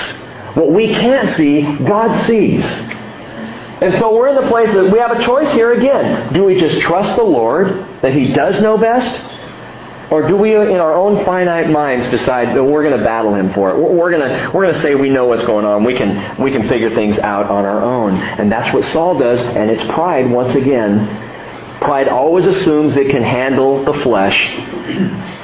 What 0.55 0.73
we 0.73 0.88
can't 0.88 1.35
see, 1.37 1.62
God 1.85 2.27
sees. 2.27 2.64
And 3.83 3.99
so 3.99 4.14
we're 4.14 4.29
in 4.29 4.37
the 4.37 4.49
place 4.49 4.73
that 4.73 4.92
we 4.92 4.99
have 5.01 5.11
a 5.11 5.23
choice 5.25 5.51
here 5.53 5.73
again. 5.73 6.33
Do 6.33 6.45
we 6.45 6.59
just 6.59 6.79
trust 6.81 7.16
the 7.16 7.25
Lord 7.25 7.66
that 8.01 8.12
He 8.12 8.33
does 8.33 8.61
know 8.61 8.79
best? 8.79 9.11
Or 10.12 10.29
do 10.29 10.37
we, 10.37 10.55
in 10.55 10.77
our 10.77 10.95
own 10.95 11.25
finite 11.25 11.68
minds, 11.71 12.07
decide 12.09 12.55
that 12.55 12.62
we're 12.62 12.85
going 12.85 12.97
to 12.97 13.05
battle 13.05 13.35
Him 13.35 13.53
for 13.55 13.71
it? 13.71 13.79
We're 13.79 14.11
going 14.11 14.29
to, 14.29 14.51
we're 14.55 14.62
going 14.62 14.75
to 14.75 14.81
say 14.81 14.95
we 14.95 15.11
know 15.11 15.25
what's 15.25 15.45
going 15.45 15.64
on. 15.64 15.85
We 15.85 15.97
can, 15.97 16.40
we 16.40 16.53
can 16.53 16.68
figure 16.68 16.95
things 16.95 17.18
out 17.18 17.47
on 17.47 17.64
our 17.64 17.83
own. 17.83 18.14
And 18.14 18.53
that's 18.53 18.73
what 18.73 18.85
Saul 18.85 19.18
does, 19.18 19.40
and 19.40 19.68
it's 19.68 19.83
pride 19.92 20.31
once 20.31 20.55
again 20.55 21.31
Pride 21.83 22.09
always 22.09 22.47
assumes 22.47 22.97
it 22.97 23.11
can 23.11 23.23
handle 23.23 23.85
the 23.85 23.95
flesh. 24.01 24.51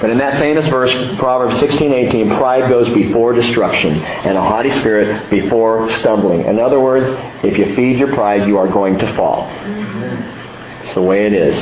But 0.00 0.10
in 0.10 0.18
that 0.18 0.38
famous 0.38 0.66
verse, 0.68 0.92
Proverbs 1.18 1.56
16:18, 1.56 2.38
pride 2.38 2.68
goes 2.68 2.88
before 2.90 3.32
destruction, 3.32 4.00
and 4.00 4.38
a 4.38 4.40
haughty 4.40 4.70
spirit 4.70 5.28
before 5.30 5.90
stumbling. 5.98 6.44
In 6.44 6.60
other 6.60 6.80
words, 6.80 7.06
if 7.42 7.58
you 7.58 7.74
feed 7.74 7.98
your 7.98 8.14
pride, 8.14 8.46
you 8.46 8.56
are 8.58 8.68
going 8.68 8.98
to 8.98 9.12
fall. 9.14 9.50
It's 10.82 10.94
the 10.94 11.02
way 11.02 11.26
it 11.26 11.32
is. 11.32 11.58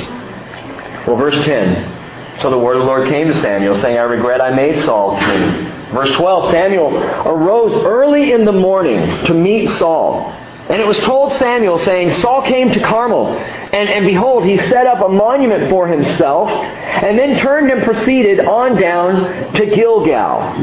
Well, 1.07 1.17
verse 1.17 1.43
10. 1.45 2.41
So 2.43 2.51
the 2.51 2.59
word 2.59 2.77
of 2.77 2.83
the 2.83 2.87
Lord 2.87 3.09
came 3.09 3.29
to 3.29 3.41
Samuel, 3.41 3.81
saying, 3.81 3.97
I 3.97 4.03
regret 4.03 4.43
I 4.43 4.51
made 4.55 4.85
Saul 4.85 5.19
king. 5.19 5.73
Verse 5.95 6.11
12, 6.17 6.51
Samuel 6.51 6.95
arose 7.27 7.73
early 7.85 8.33
in 8.33 8.45
the 8.45 8.53
morning 8.53 9.25
to 9.25 9.33
meet 9.33 9.71
Saul. 9.79 10.35
And 10.69 10.81
it 10.81 10.87
was 10.87 10.99
told 10.99 11.33
Samuel, 11.35 11.79
saying, 11.79 12.11
Saul 12.21 12.43
came 12.43 12.73
to 12.73 12.81
Carmel, 12.81 13.29
and, 13.29 13.89
and 13.89 14.05
behold, 14.05 14.45
he 14.45 14.59
set 14.59 14.87
up 14.87 15.05
a 15.05 15.09
monument 15.09 15.71
for 15.71 15.87
himself, 15.87 16.51
and 16.51 17.17
then 17.17 17.39
turned 17.39 17.71
and 17.71 17.85
proceeded 17.85 18.41
on 18.41 18.81
down 18.81 19.53
to 19.55 19.67
Gilgal. 19.67 20.55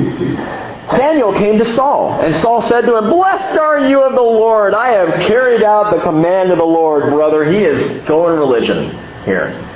Samuel 0.91 1.33
came 1.33 1.57
to 1.57 1.65
Saul, 1.73 2.19
and 2.19 2.35
Saul 2.35 2.61
said 2.63 2.81
to 2.81 2.97
him, 2.97 3.09
Blessed 3.09 3.57
are 3.57 3.87
you 3.87 4.03
of 4.03 4.11
the 4.11 4.21
Lord. 4.21 4.73
I 4.73 4.89
have 4.89 5.21
carried 5.21 5.63
out 5.63 5.95
the 5.95 6.01
command 6.01 6.51
of 6.51 6.57
the 6.57 6.65
Lord, 6.65 7.03
brother. 7.13 7.49
He 7.49 7.59
is 7.59 8.03
going 8.03 8.37
religion 8.37 8.89
here. 9.23 9.72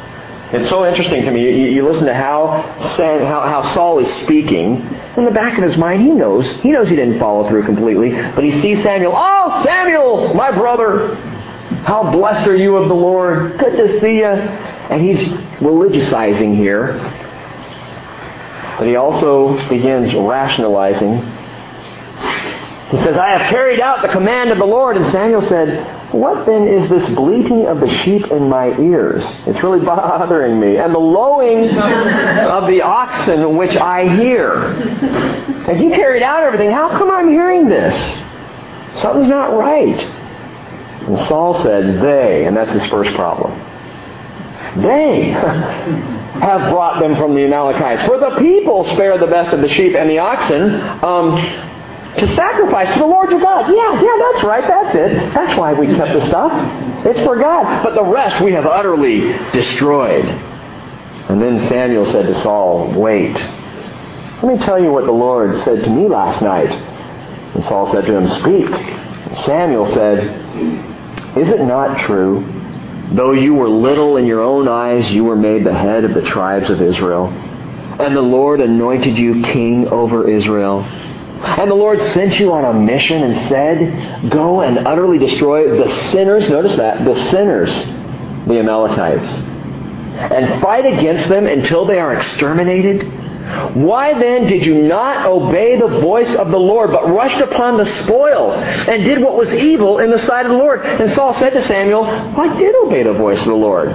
It's 0.50 0.70
so 0.70 0.86
interesting 0.86 1.24
to 1.26 1.32
me. 1.32 1.44
You, 1.44 1.68
you 1.68 1.88
listen 1.88 2.06
to 2.06 2.14
how, 2.14 2.62
how, 2.96 3.42
how 3.42 3.74
Saul 3.74 4.00
is 4.00 4.14
speaking. 4.22 4.78
In 5.18 5.26
the 5.26 5.32
back 5.32 5.58
of 5.58 5.64
his 5.64 5.78
mind, 5.78 6.02
he 6.02 6.12
knows. 6.12 6.50
He 6.62 6.72
knows 6.72 6.90
he 6.90 6.96
didn't 6.96 7.20
follow 7.20 7.50
through 7.50 7.66
completely. 7.66 8.12
But 8.12 8.46
he 8.46 8.52
sees 8.62 8.82
Samuel. 8.82 9.14
Oh, 9.14 9.62
Samuel, 9.66 10.34
my 10.36 10.52
brother. 10.52 11.16
How 11.84 12.12
blessed 12.12 12.48
are 12.48 12.56
you 12.56 12.78
of 12.78 12.88
the 12.88 12.96
Lord. 12.96 13.60
Good 13.60 13.76
to 13.76 14.00
see 14.00 14.20
you. 14.20 14.26
And 14.26 15.02
he's 15.02 15.20
religiousizing 15.60 16.56
here. 16.56 16.94
But 18.78 18.88
he 18.88 18.96
also 18.96 19.58
begins 19.68 20.14
rationalizing. 20.14 21.18
He 22.90 22.98
says, 22.98 23.18
I 23.18 23.38
have 23.38 23.50
carried 23.50 23.82
out 23.82 24.02
the 24.02 24.08
command 24.08 24.50
of 24.50 24.60
the 24.60 24.66
Lord. 24.66 24.96
And 24.96 25.06
Samuel 25.08 25.42
said, 25.42 26.14
what 26.14 26.46
then 26.46 26.68
is 26.70 26.90
this 26.90 27.10
bleating 27.16 27.68
of 27.68 27.82
the 27.82 27.90
sheep 27.90 28.28
in 28.28 28.48
my 28.48 28.78
ears? 28.80 29.26
It's 29.46 29.62
really 29.62 29.86
bothering 29.86 30.58
me. 30.58 30.78
And 30.78 30.96
the 30.96 31.00
lowing 31.00 31.68
of 31.70 32.68
the 32.68 32.82
oxen 32.82 33.58
which 33.58 33.76
I 33.76 34.08
hear. 34.08 34.72
And 35.68 35.84
you 35.84 35.90
carried 35.90 36.24
out 36.24 36.44
everything. 36.44 36.72
How 36.72 36.88
come 36.90 37.12
I'm 37.12 37.30
hearing 37.30 37.68
this? 37.68 37.94
Something's 39.02 39.28
not 39.28 39.58
right. 39.58 40.02
And 40.02 41.20
Saul 41.28 41.62
said, 41.62 42.02
they, 42.02 42.46
and 42.46 42.56
that's 42.56 42.72
his 42.72 42.86
first 42.86 43.14
problem. 43.16 43.52
They 44.82 45.30
have 45.32 46.70
brought 46.70 47.02
them 47.02 47.18
from 47.18 47.36
the 47.36 47.44
Amalekites. 47.44 48.04
For 48.04 48.18
the 48.18 48.38
people 48.38 48.86
spare 48.86 49.18
the 49.18 49.28
best 49.28 49.54
of 49.54 49.60
the 49.60 49.68
sheep 49.70 49.94
and 49.94 50.10
the 50.10 50.20
oxen 50.20 50.76
um, 51.04 51.36
to 52.18 52.36
sacrifice 52.36 52.92
to 52.94 53.00
the 53.00 53.06
Lord 53.06 53.30
your 53.30 53.40
God. 53.40 53.70
Yeah, 53.70 54.02
yeah, 54.02 54.32
that's 54.32 54.44
right. 54.44 54.68
That's 54.68 54.96
it. 54.96 55.34
That's 55.34 55.58
why 55.58 55.74
we 55.74 55.88
kept 55.88 56.20
the 56.20 56.26
stuff. 56.28 56.52
It's 57.06 57.20
for 57.22 57.38
God. 57.38 57.84
But 57.84 57.94
the 57.94 58.04
rest 58.04 58.44
we 58.44 58.54
have 58.54 58.66
utterly 58.66 59.34
destroyed. 59.52 60.26
And 60.26 61.42
then 61.42 61.60
Samuel 61.68 62.06
said 62.06 62.26
to 62.28 62.42
Saul, 62.42 63.00
Wait. 63.00 63.36
Let 63.36 64.46
me 64.46 64.58
tell 64.60 64.82
you 64.82 64.92
what 64.92 65.06
the 65.06 65.12
Lord 65.12 65.62
said 65.64 65.84
to 65.84 65.90
me 65.90 66.08
last 66.08 66.42
night. 66.42 66.72
And 67.56 67.64
Saul 67.66 67.92
said 67.92 68.06
to 68.06 68.16
him, 68.16 68.28
Speak. 68.28 68.68
Samuel 69.46 69.88
said, 69.94 71.38
Is 71.38 71.50
it 71.50 71.62
not 71.62 72.06
true? 72.06 72.54
Though 73.14 73.32
you 73.32 73.54
were 73.54 73.70
little 73.70 74.18
in 74.18 74.26
your 74.26 74.42
own 74.42 74.68
eyes, 74.68 75.12
you 75.12 75.24
were 75.24 75.36
made 75.36 75.66
the 75.66 75.74
head 75.74 76.04
of 76.04 76.14
the 76.14 76.22
tribes 76.22 76.70
of 76.70 76.82
Israel. 76.82 77.28
And 77.28 78.16
the 78.16 78.22
Lord 78.22 78.60
anointed 78.60 79.18
you 79.18 79.44
king 79.44 79.88
over 79.88 80.30
Israel. 80.30 80.84
And 81.40 81.70
the 81.70 81.76
Lord 81.76 82.02
sent 82.14 82.40
you 82.40 82.52
on 82.52 82.66
a 82.66 82.74
mission 82.74 83.24
and 83.24 83.48
said, 83.48 84.32
Go 84.32 84.62
and 84.62 84.88
utterly 84.88 85.20
destroy 85.20 85.78
the 85.78 85.90
sinners, 86.12 86.50
notice 86.50 86.76
that, 86.78 87.06
the 87.06 87.30
sinners, 87.30 87.74
the 88.48 88.60
Amalekites, 88.60 89.28
and 90.18 90.62
fight 90.62 90.86
against 90.86 91.30
them 91.30 91.46
until 91.46 91.86
they 91.86 92.00
are 92.00 92.14
exterminated. 92.14 93.04
Why 93.76 94.18
then 94.20 94.48
did 94.48 94.66
you 94.66 94.84
not 94.84 95.26
obey 95.26 95.80
the 95.80 95.88
voice 95.88 96.34
of 96.36 96.50
the 96.50 96.58
Lord, 96.58 96.92
but 96.92 97.08
rushed 97.08 97.40
upon 97.40 97.78
the 97.78 97.86
spoil 98.04 98.54
and 98.54 99.06
did 99.06 99.22
what 99.22 99.38
was 99.38 99.54
evil 99.54 100.00
in 100.00 100.12
the 100.12 100.20
sight 100.20 100.46
of 100.46 100.52
the 100.52 100.58
Lord? 100.58 100.86
And 100.86 101.12
Saul 101.14 101.34
said 101.34 101.52
to 101.52 101.62
Samuel, 101.62 102.04
I 102.04 102.58
did 102.58 102.76
obey 102.84 103.04
the 103.04 103.14
voice 103.14 103.40
of 103.40 103.48
the 103.48 103.54
Lord. 103.54 103.90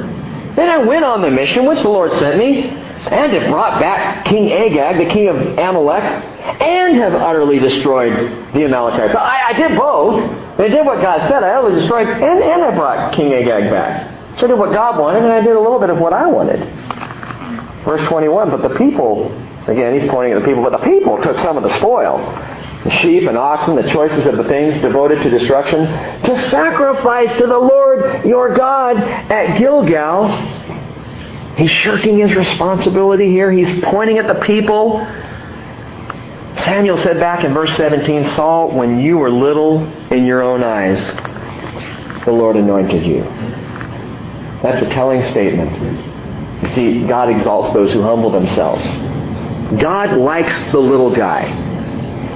Then 0.57 0.71
I 0.71 0.79
went 0.79 1.05
on 1.05 1.23
the 1.23 1.31
mission 1.31 1.67
which 1.67 1.83
the 1.83 1.89
Lord 1.89 2.13
sent 2.13 2.39
me, 2.39 2.63
and 3.11 3.33
have 3.33 3.51
brought 3.51 3.81
back 3.81 4.25
King 4.27 4.53
Agag, 4.53 4.99
the 4.99 5.13
king 5.13 5.29
of 5.29 5.37
Amalek, 5.37 6.03
and 6.03 6.97
have 6.97 7.15
utterly 7.15 7.59
destroyed 7.59 8.13
the 8.55 8.65
Amalekites. 8.65 9.15
I, 9.15 9.51
I 9.51 9.53
did 9.55 9.77
both. 9.77 10.59
I 10.59 10.69
did 10.69 10.87
what 10.87 11.01
God 11.03 11.29
said. 11.29 11.43
I 11.43 11.55
utterly 11.55 11.81
destroyed, 11.81 12.09
and, 12.09 12.43
and 12.43 12.63
I 12.63 12.75
brought 12.75 13.15
King 13.15 13.33
Agag 13.33 13.71
back. 13.71 14.39
So 14.39 14.47
I 14.47 14.49
did 14.49 14.59
what 14.59 14.73
God 14.73 14.99
wanted, 14.99 15.25
and 15.25 15.33
I 15.33 15.41
did 15.41 15.57
a 15.57 15.61
little 15.61 15.81
bit 15.81 15.91
of 15.91 15.99
what 15.99 16.13
I 16.13 16.27
wanted. 16.27 16.61
Verse 17.85 18.07
21, 18.09 18.51
but 18.51 18.63
the 18.63 18.77
people 18.77 19.31
Again, 19.67 20.01
he's 20.01 20.11
pointing 20.11 20.33
at 20.33 20.41
the 20.41 20.47
people, 20.47 20.65
but 20.65 20.73
the 20.73 20.85
people 20.85 21.23
took 21.23 21.37
some 21.39 21.57
of 21.57 21.63
the 21.63 21.77
spoil. 21.79 22.19
The 22.83 22.91
sheep 22.99 23.29
and 23.29 23.39
oxen, 23.39 23.77
the 23.77 23.89
choices 23.93 24.27
of 24.27 24.37
the 24.37 24.43
things 24.45 24.81
devoted 24.81 25.23
to 25.23 25.31
destruction, 25.31 25.87
to 26.25 26.49
sacrifice 26.51 27.31
to 27.39 27.47
the 27.47 27.59
Lord 27.59 28.25
your 28.25 28.55
God 28.55 28.97
at 28.97 29.57
Gilgal. 29.59 30.27
He's 31.57 31.71
shirking 31.71 32.19
his 32.19 32.35
responsibility 32.35 33.29
here. 33.31 33.53
He's 33.53 33.83
pointing 33.85 34.19
at 34.19 34.27
the 34.27 34.43
people. 34.47 34.99
Samuel 36.65 36.97
said 36.99 37.21
back 37.21 37.45
in 37.45 37.53
verse 37.53 37.77
17, 37.77 38.35
Saul, 38.35 38.73
when 38.73 39.01
you 39.01 39.19
were 39.19 39.31
little 39.31 39.85
in 40.11 40.25
your 40.25 40.43
own 40.43 40.63
eyes, 40.63 40.99
the 42.25 42.33
Lord 42.33 42.57
anointed 42.57 43.05
you. 43.05 43.23
That's 44.63 44.81
a 44.81 44.89
telling 44.91 45.23
statement. 45.25 46.63
You 46.63 46.69
see, 46.75 47.07
God 47.07 47.29
exalts 47.29 47.75
those 47.75 47.93
who 47.93 48.01
humble 48.01 48.31
themselves. 48.31 48.85
God 49.81 50.17
likes 50.17 50.57
the 50.71 50.79
little 50.79 51.15
guy. 51.15 51.71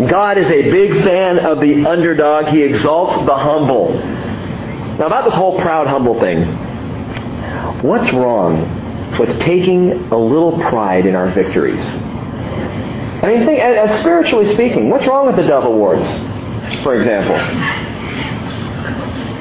God 0.09 0.37
is 0.37 0.47
a 0.47 0.71
big 0.71 1.05
fan 1.05 1.39
of 1.39 1.61
the 1.61 1.87
underdog. 1.87 2.49
He 2.49 2.63
exalts 2.63 3.25
the 3.25 3.35
humble. 3.35 3.95
Now, 4.99 5.07
about 5.07 5.25
this 5.25 5.35
whole 5.35 5.59
proud, 5.61 5.87
humble 5.87 6.19
thing, 6.21 6.45
what's 7.83 8.13
wrong 8.13 8.86
with 9.19 9.41
taking 9.41 9.93
a 10.13 10.19
little 10.19 10.53
pride 10.53 11.07
in 11.07 11.15
our 11.15 11.31
victories? 11.31 11.83
I 11.83 13.27
mean, 13.29 13.47
think, 13.47 13.61
as 13.61 14.01
spiritually 14.01 14.53
speaking, 14.55 14.91
what's 14.91 15.07
wrong 15.07 15.27
with 15.27 15.37
the 15.37 15.43
Dove 15.43 15.65
Awards, 15.65 16.07
for 16.83 16.95
example? 16.97 17.37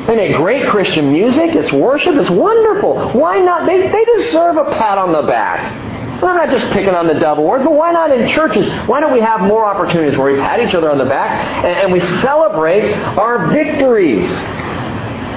They 0.08 0.16
make 0.16 0.36
great 0.36 0.68
Christian 0.68 1.12
music. 1.12 1.56
It's 1.56 1.74
worship. 1.74 2.16
It's 2.16 2.30
wonderful. 2.30 3.12
Why 3.12 3.40
not? 3.40 3.66
They, 3.66 3.82
they 3.92 4.06
deserve 4.18 4.58
a 4.58 4.66
pat 4.66 4.98
on 4.98 5.12
the 5.12 5.24
back. 5.24 5.84
I'm 6.24 6.36
not 6.36 6.50
just 6.50 6.72
picking 6.72 6.94
on 6.94 7.08
the 7.08 7.16
Dove 7.16 7.40
Awards, 7.40 7.66
but 7.66 7.74
why 7.74 7.92
not 7.92 8.12
in 8.12 8.28
churches? 8.30 8.68
Why 8.88 9.02
don't 9.02 9.14
we 9.14 9.20
have 9.20 9.42
more 9.42 9.66
opportunities 9.66 10.18
where 10.18 10.32
we 10.32 10.40
pat 10.40 10.60
each 10.62 10.74
other 10.74 10.90
on 10.90 10.98
the 10.98 11.06
back 11.06 11.66
and, 11.66 11.78
and 11.78 11.92
we 11.92 12.00
celebrate 12.22 12.94
our 12.94 13.52
victories? 13.52 14.26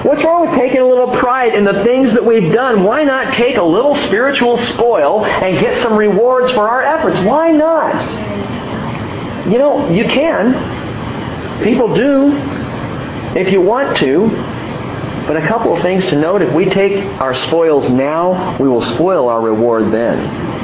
What's 0.03 0.23
wrong 0.23 0.47
with 0.47 0.55
taking 0.57 0.79
a 0.79 0.87
little 0.87 1.17
pride 1.17 1.53
in 1.53 1.65
the 1.65 1.83
things 1.83 2.13
that 2.13 2.25
we've 2.25 2.53
done? 2.53 2.83
Why 2.83 3.03
not 3.03 3.33
take 3.33 3.57
a 3.57 3.63
little 3.63 3.95
spiritual 3.95 4.57
spoil 4.57 5.25
and 5.25 5.59
get 5.59 5.83
some 5.83 5.97
rewards 5.97 6.53
for 6.53 6.69
our 6.69 6.81
efforts? 6.81 7.17
Why 7.27 7.51
not? 7.51 7.95
You 9.47 9.57
know, 9.57 9.89
you 9.89 10.05
can. 10.05 11.63
People 11.63 11.93
do 11.93 12.31
if 13.37 13.51
you 13.51 13.61
want 13.61 13.97
to. 13.97 14.29
But 15.27 15.37
a 15.37 15.47
couple 15.47 15.75
of 15.75 15.81
things 15.81 16.05
to 16.05 16.15
note. 16.15 16.41
If 16.41 16.53
we 16.55 16.65
take 16.65 17.03
our 17.19 17.33
spoils 17.33 17.89
now, 17.89 18.57
we 18.57 18.67
will 18.67 18.83
spoil 18.83 19.27
our 19.27 19.41
reward 19.41 19.91
then. 19.91 20.58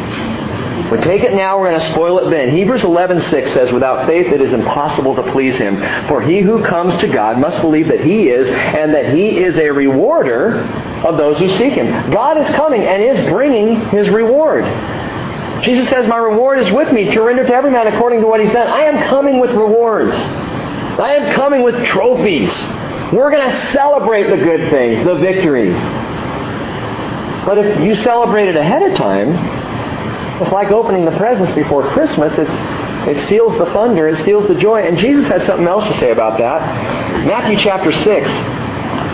We 0.92 1.00
take 1.00 1.24
it 1.24 1.34
now, 1.34 1.60
we're 1.60 1.70
going 1.70 1.80
to 1.80 1.92
spoil 1.92 2.20
it 2.20 2.30
then. 2.30 2.50
Hebrews 2.50 2.84
11:6 2.84 3.54
says, 3.54 3.72
"Without 3.72 4.06
faith 4.06 4.32
it 4.32 4.40
is 4.40 4.54
impossible 4.54 5.16
to 5.16 5.24
please 5.32 5.58
him, 5.58 5.78
for 6.08 6.22
he 6.22 6.42
who 6.42 6.62
comes 6.64 6.96
to 6.98 7.08
God 7.08 7.40
must 7.40 7.62
believe 7.62 7.88
that 7.88 8.02
he 8.02 8.30
is 8.30 8.48
and 8.50 8.94
that 8.94 9.06
he 9.14 9.44
is 9.44 9.58
a 9.58 9.72
rewarder 9.72 10.68
of 11.04 11.18
those 11.18 11.40
who 11.40 11.50
seek 11.50 11.74
him." 11.74 12.12
God 12.12 12.38
is 12.38 12.48
coming 12.56 12.84
and 12.84 13.02
is 13.02 13.28
bringing 13.28 13.78
his 13.90 14.10
reward. 14.10 14.66
Jesus 15.62 15.88
says, 15.90 16.08
"My 16.08 16.18
reward 16.18 16.60
is 16.60 16.72
with 16.72 16.92
me 16.92 17.10
to 17.12 17.22
render 17.22 17.44
to 17.44 17.56
every 17.56 17.72
man 17.72 17.88
according 17.88 18.22
to 18.22 18.28
what 18.28 18.40
he's 18.40 18.54
done." 18.54 18.68
I 18.68 18.84
am 18.84 19.00
coming 19.10 19.40
with 19.40 19.52
rewards. 19.52 20.16
I 21.00 21.16
am 21.16 21.34
coming 21.34 21.64
with 21.64 21.84
trophies. 21.86 22.52
We're 23.12 23.32
going 23.32 23.50
to 23.50 23.56
celebrate 23.68 24.30
the 24.30 24.38
good 24.38 24.70
things, 24.70 25.04
the 25.04 25.16
victories. 25.16 25.78
But 27.46 27.58
if 27.60 27.80
you 27.82 27.96
celebrate 27.96 28.50
it 28.50 28.56
ahead 28.56 28.82
of 28.84 28.96
time, 28.96 29.38
it's 30.42 30.52
like 30.52 30.72
opening 30.72 31.06
the 31.06 31.18
presents 31.18 31.54
before 31.56 31.88
Christmas. 31.88 32.34
It's, 32.38 32.52
it 33.08 33.26
steals 33.26 33.58
the 33.58 33.66
thunder. 33.68 34.08
It 34.08 34.18
steals 34.18 34.48
the 34.48 34.56
joy. 34.56 34.82
And 34.82 34.98
Jesus 34.98 35.28
has 35.28 35.46
something 35.46 35.68
else 35.68 35.86
to 35.86 36.00
say 36.00 36.12
about 36.12 36.38
that. 36.40 37.26
Matthew 37.26 37.58
chapter 37.64 37.92
6 37.92 38.30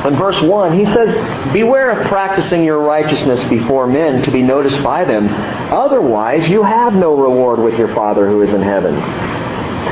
and 0.04 0.18
verse 0.18 0.42
1, 0.42 0.80
he 0.80 0.86
says, 0.86 1.54
Beware 1.54 1.92
of 1.92 2.08
practicing 2.08 2.64
your 2.64 2.80
righteousness 2.80 3.44
before 3.46 3.86
men 3.86 4.24
to 4.24 4.32
be 4.32 4.42
noticed 4.42 4.82
by 4.84 5.06
them. 5.06 5.28
Otherwise, 5.72 6.50
you 6.50 6.64
have 6.64 6.94
no 6.94 7.16
reward 7.16 7.60
with 7.60 7.78
your 7.78 7.94
Father 7.94 8.28
who 8.28 8.42
is 8.42 8.52
in 8.54 8.62
heaven. 8.62 8.96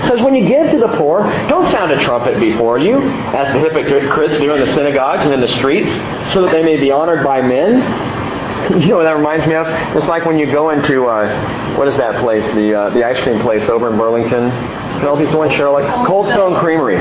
Says, 0.07 0.21
when 0.21 0.33
you 0.33 0.47
give 0.47 0.71
to 0.71 0.79
the 0.79 0.97
poor, 0.97 1.21
don't 1.47 1.69
sound 1.71 1.91
a 1.91 2.03
trumpet 2.03 2.39
before 2.39 2.79
you, 2.79 2.99
as 3.01 3.53
the 3.53 3.59
hypocrites 3.59 4.37
do 4.39 4.53
in 4.53 4.61
the 4.61 4.73
synagogues 4.73 5.23
and 5.23 5.33
in 5.33 5.41
the 5.41 5.55
streets, 5.57 5.91
so 6.33 6.41
that 6.41 6.51
they 6.51 6.63
may 6.63 6.77
be 6.77 6.89
honored 6.89 7.23
by 7.23 7.41
men. 7.41 8.18
You 8.79 8.89
know 8.89 8.97
what 8.97 9.03
that 9.03 9.17
reminds 9.17 9.47
me 9.47 9.55
of? 9.55 9.67
It's 9.95 10.07
like 10.07 10.25
when 10.25 10.37
you 10.37 10.45
go 10.45 10.69
into 10.69 11.05
uh, 11.05 11.75
what 11.75 11.87
is 11.87 11.97
that 11.97 12.21
place? 12.21 12.45
The 12.53 12.73
uh, 12.73 12.89
the 12.91 13.03
ice 13.03 13.19
cream 13.23 13.41
place 13.41 13.67
over 13.69 13.89
in 13.89 13.97
Burlington. 13.97 14.51
Penelope's 14.99 15.31
the 15.31 15.37
one 15.37 15.49
like 15.49 16.07
Cold 16.07 16.27
Stone 16.27 16.59
Creamery. 16.59 16.97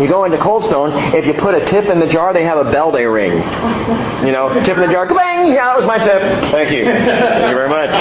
You 0.00 0.08
go 0.08 0.24
into 0.24 0.38
Cold 0.38 0.64
Stone, 0.64 0.96
if 1.12 1.26
you 1.26 1.34
put 1.34 1.54
a 1.54 1.60
tip 1.66 1.84
in 1.84 2.00
the 2.00 2.06
jar, 2.06 2.32
they 2.32 2.44
have 2.44 2.56
a 2.56 2.72
bell 2.72 2.90
they 2.90 3.04
ring. 3.04 3.36
You 4.24 4.32
know, 4.32 4.48
tip 4.64 4.80
in 4.80 4.88
the 4.88 4.92
jar, 4.92 5.04
bang! 5.04 5.52
Yeah, 5.52 5.68
that 5.68 5.76
was 5.76 5.84
my 5.84 5.98
tip. 6.00 6.48
Thank 6.48 6.72
you. 6.72 6.88
Thank 6.88 7.52
you 7.52 7.58
very 7.60 7.68
much. 7.68 7.92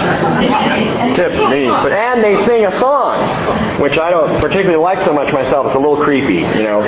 Tip 1.19 1.35
me. 1.51 1.67
But 1.67 1.91
and 1.91 2.23
they 2.23 2.39
sing 2.45 2.63
a 2.63 2.71
song, 2.79 3.19
which 3.81 3.99
I 3.99 4.11
don't 4.11 4.39
particularly 4.39 4.79
like 4.79 5.03
so 5.03 5.11
much 5.11 5.33
myself. 5.33 5.67
It's 5.67 5.75
a 5.75 5.79
little 5.79 5.99
creepy, 5.99 6.39
you 6.39 6.63
know. 6.63 6.79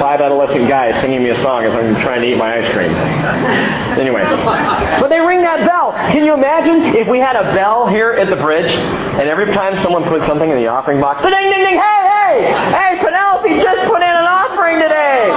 Five 0.00 0.22
adolescent 0.22 0.68
guys 0.68 0.96
singing 1.02 1.22
me 1.22 1.30
a 1.30 1.36
song 1.44 1.64
as 1.64 1.74
I'm 1.74 2.00
trying 2.00 2.22
to 2.22 2.28
eat 2.32 2.38
my 2.38 2.56
ice 2.56 2.68
cream. 2.72 2.96
Anyway. 4.00 4.24
But 4.24 5.08
they 5.08 5.20
ring 5.20 5.42
that 5.42 5.68
bell. 5.68 5.92
Can 5.92 6.24
you 6.24 6.32
imagine 6.32 6.96
if 6.96 7.08
we 7.08 7.18
had 7.18 7.36
a 7.36 7.52
bell 7.52 7.88
here 7.88 8.12
at 8.12 8.30
the 8.30 8.40
bridge 8.40 8.72
and 8.72 9.28
every 9.28 9.52
time 9.52 9.76
someone 9.82 10.04
put 10.04 10.22
something 10.22 10.48
in 10.48 10.56
the 10.56 10.68
offering 10.68 10.98
box, 10.98 11.20
ding 11.20 11.30
ding 11.30 11.60
ding, 11.60 11.76
hey, 11.76 12.02
hey, 12.08 12.36
hey, 12.72 13.04
Penelope 13.04 13.52
just 13.60 13.84
put 13.84 14.00
in 14.00 14.08
an 14.08 14.24
offering 14.24 14.46
offering 14.46 14.78
today. 14.80 15.28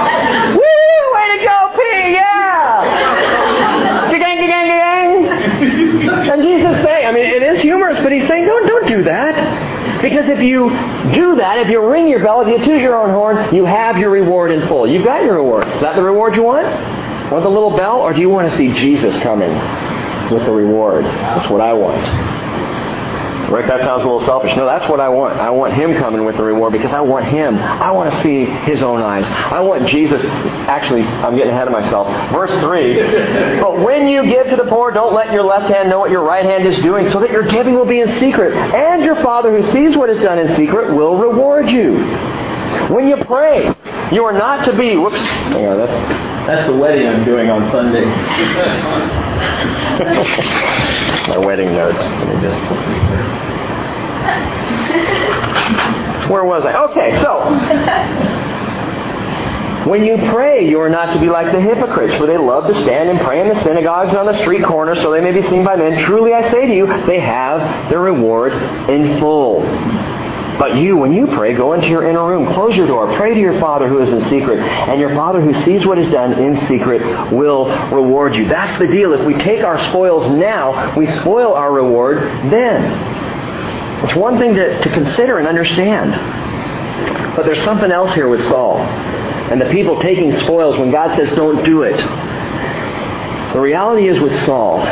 Woo! 0.54 1.14
Way 1.14 1.26
to 1.36 1.44
go, 1.44 1.56
P! 1.74 1.78
Yeah! 2.14 4.10
Gang, 4.10 4.20
gang, 4.20 4.66
gang, 4.66 6.30
And 6.30 6.42
Jesus 6.42 6.82
saying, 6.82 7.06
I 7.06 7.12
mean, 7.12 7.26
it 7.26 7.42
is 7.42 7.60
humorous, 7.60 7.98
but 8.02 8.12
he's 8.12 8.26
saying, 8.26 8.46
don't, 8.46 8.66
don't 8.66 8.86
do 8.86 9.02
that. 9.04 10.00
Because 10.20 10.38
if 10.38 10.44
you 10.44 10.68
do 11.14 11.36
that, 11.36 11.56
if 11.60 11.68
you 11.68 11.82
ring 11.88 12.06
your 12.06 12.22
bell, 12.22 12.42
if 12.42 12.48
you 12.48 12.58
toot 12.62 12.82
your 12.82 12.94
own 12.94 13.08
horn, 13.08 13.54
you 13.54 13.64
have 13.64 13.96
your 13.96 14.10
reward 14.10 14.50
in 14.50 14.68
full. 14.68 14.86
You've 14.86 15.02
got 15.02 15.24
your 15.24 15.36
reward. 15.36 15.66
Is 15.68 15.80
that 15.80 15.96
the 15.96 16.02
reward 16.02 16.34
you 16.36 16.42
want? 16.42 16.66
Want 17.32 17.42
the 17.42 17.48
little 17.48 17.74
bell? 17.74 18.00
Or 18.00 18.12
do 18.12 18.20
you 18.20 18.28
want 18.28 18.50
to 18.50 18.54
see 18.54 18.70
Jesus 18.74 19.18
coming 19.22 19.50
with 20.30 20.44
the 20.44 20.52
reward? 20.52 21.06
That's 21.06 21.48
what 21.48 21.62
I 21.62 21.72
want. 21.72 22.29
Rick, 23.50 23.66
that 23.66 23.80
sounds 23.80 24.04
a 24.04 24.06
little 24.06 24.24
selfish. 24.24 24.54
No, 24.56 24.64
that's 24.64 24.88
what 24.88 25.00
I 25.00 25.08
want. 25.08 25.38
I 25.40 25.50
want 25.50 25.74
him 25.74 25.94
coming 25.94 26.24
with 26.24 26.36
the 26.36 26.42
reward 26.44 26.72
because 26.72 26.92
I 26.92 27.00
want 27.00 27.26
him. 27.26 27.56
I 27.56 27.90
want 27.90 28.12
to 28.12 28.22
see 28.22 28.44
his 28.44 28.80
own 28.80 29.02
eyes. 29.02 29.26
I 29.26 29.60
want 29.60 29.88
Jesus. 29.88 30.22
Actually, 30.24 31.02
I'm 31.02 31.36
getting 31.36 31.50
ahead 31.50 31.66
of 31.66 31.72
myself. 31.72 32.06
Verse 32.32 32.52
3. 32.60 33.60
But 33.60 33.80
when 33.80 34.08
you 34.08 34.22
give 34.24 34.48
to 34.48 34.56
the 34.56 34.64
poor, 34.64 34.90
don't 34.90 35.14
let 35.14 35.32
your 35.32 35.44
left 35.44 35.70
hand 35.72 35.90
know 35.90 35.98
what 35.98 36.10
your 36.10 36.22
right 36.22 36.44
hand 36.44 36.66
is 36.66 36.78
doing, 36.78 37.08
so 37.10 37.20
that 37.20 37.30
your 37.30 37.46
giving 37.46 37.74
will 37.74 37.86
be 37.86 38.00
in 38.00 38.08
secret. 38.18 38.54
And 38.54 39.04
your 39.04 39.16
Father 39.16 39.50
who 39.50 39.70
sees 39.72 39.96
what 39.96 40.08
is 40.08 40.18
done 40.18 40.38
in 40.38 40.54
secret 40.54 40.94
will 40.94 41.16
reward 41.16 41.68
you. 41.68 41.98
When 42.88 43.08
you 43.08 43.16
pray, 43.24 43.74
you 44.12 44.24
are 44.24 44.32
not 44.32 44.64
to 44.64 44.76
be. 44.76 44.96
Whoops. 44.96 45.20
Hang 45.20 45.66
on, 45.66 45.78
that's, 45.78 46.29
that's 46.46 46.66
the 46.66 46.76
wedding 46.76 47.06
I'm 47.06 47.24
doing 47.24 47.50
on 47.50 47.70
Sunday. 47.70 48.04
My 51.28 51.38
wedding 51.38 51.72
notes. 51.74 52.02
Where 56.30 56.44
was 56.44 56.64
I? 56.64 56.74
Okay, 56.90 57.20
so. 57.22 57.40
When 59.88 60.04
you 60.04 60.16
pray, 60.30 60.68
you 60.68 60.78
are 60.80 60.90
not 60.90 61.12
to 61.14 61.20
be 61.20 61.28
like 61.30 61.52
the 61.52 61.60
hypocrites, 61.60 62.14
for 62.14 62.26
they 62.26 62.36
love 62.36 62.66
to 62.66 62.74
stand 62.82 63.08
and 63.08 63.18
pray 63.20 63.40
in 63.40 63.48
the 63.48 63.60
synagogues 63.64 64.10
and 64.10 64.18
on 64.18 64.26
the 64.26 64.34
street 64.34 64.62
corners 64.62 65.00
so 65.00 65.10
they 65.10 65.20
may 65.20 65.32
be 65.32 65.42
seen 65.48 65.64
by 65.64 65.74
men. 65.74 66.04
Truly 66.04 66.34
I 66.34 66.50
say 66.50 66.66
to 66.66 66.74
you, 66.74 66.86
they 67.06 67.18
have 67.18 67.88
their 67.90 68.00
reward 68.00 68.52
in 68.90 69.18
full. 69.18 69.62
But 70.60 70.76
you, 70.76 70.98
when 70.98 71.10
you 71.14 71.26
pray, 71.26 71.54
go 71.54 71.72
into 71.72 71.88
your 71.88 72.06
inner 72.06 72.26
room, 72.26 72.52
close 72.52 72.76
your 72.76 72.86
door, 72.86 73.16
pray 73.16 73.32
to 73.32 73.40
your 73.40 73.58
Father 73.58 73.88
who 73.88 73.98
is 74.00 74.10
in 74.10 74.22
secret, 74.28 74.60
and 74.60 75.00
your 75.00 75.14
Father 75.14 75.40
who 75.40 75.54
sees 75.64 75.86
what 75.86 75.96
is 75.96 76.12
done 76.12 76.34
in 76.38 76.60
secret 76.66 77.32
will 77.32 77.64
reward 77.90 78.36
you. 78.36 78.46
That's 78.46 78.78
the 78.78 78.86
deal. 78.86 79.14
If 79.14 79.26
we 79.26 79.32
take 79.32 79.64
our 79.64 79.78
spoils 79.88 80.30
now, 80.30 80.94
we 80.98 81.06
spoil 81.06 81.54
our 81.54 81.72
reward 81.72 82.18
then. 82.52 84.04
It's 84.04 84.14
one 84.14 84.36
thing 84.36 84.52
to, 84.52 84.82
to 84.82 84.88
consider 84.90 85.38
and 85.38 85.48
understand. 85.48 86.12
But 87.34 87.46
there's 87.46 87.64
something 87.64 87.90
else 87.90 88.12
here 88.12 88.28
with 88.28 88.42
Saul. 88.48 88.80
And 88.80 89.58
the 89.58 89.70
people 89.70 89.98
taking 89.98 90.30
spoils 90.40 90.76
when 90.76 90.90
God 90.90 91.16
says 91.16 91.34
don't 91.34 91.64
do 91.64 91.84
it. 91.84 91.96
The 93.54 93.60
reality 93.60 94.08
is 94.08 94.20
with 94.20 94.38
Saul 94.44 94.82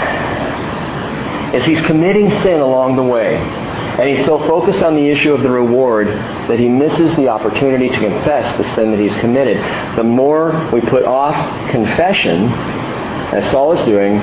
is 1.55 1.63
he's 1.67 1.85
committing 1.85 2.31
sin 2.43 2.61
along 2.61 2.97
the 2.97 3.03
way. 3.03 3.37
And 3.99 4.09
he's 4.09 4.25
so 4.25 4.39
focused 4.47 4.81
on 4.81 4.95
the 4.95 5.09
issue 5.09 5.35
of 5.35 5.43
the 5.43 5.51
reward 5.51 6.07
that 6.07 6.61
he 6.61 6.69
misses 6.69 7.17
the 7.17 7.27
opportunity 7.29 7.89
to 7.89 7.99
confess 7.99 8.57
the 8.57 8.63
sin 8.75 8.93
that 8.93 9.01
he's 9.01 9.17
committed. 9.17 9.57
The 9.97 10.05
more 10.05 10.71
we 10.73 10.81
put 10.81 11.05
off 11.05 11.35
confession, 11.71 12.45
as 13.35 13.51
Saul 13.51 13.73
is 13.73 13.85
doing, 13.85 14.19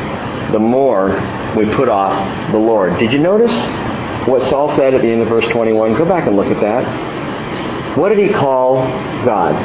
the 0.54 0.60
more 0.60 1.10
we 1.58 1.66
put 1.76 1.90
off 1.90 2.52
the 2.54 2.58
Lord. 2.58 2.98
Did 3.00 3.12
you 3.12 3.20
notice 3.20 3.52
what 4.30 4.44
Saul 4.50 4.74
said 4.78 4.94
at 4.94 5.02
the 5.02 5.10
end 5.10 5.22
of 5.22 5.28
verse 5.28 5.48
21? 5.50 5.98
Go 5.98 6.06
back 6.06 6.26
and 6.26 6.38
look 6.38 6.48
at 6.48 6.62
that. 6.62 7.98
What 7.98 8.10
did 8.10 8.20
he 8.20 8.34
call 8.34 8.76
God? 9.26 9.56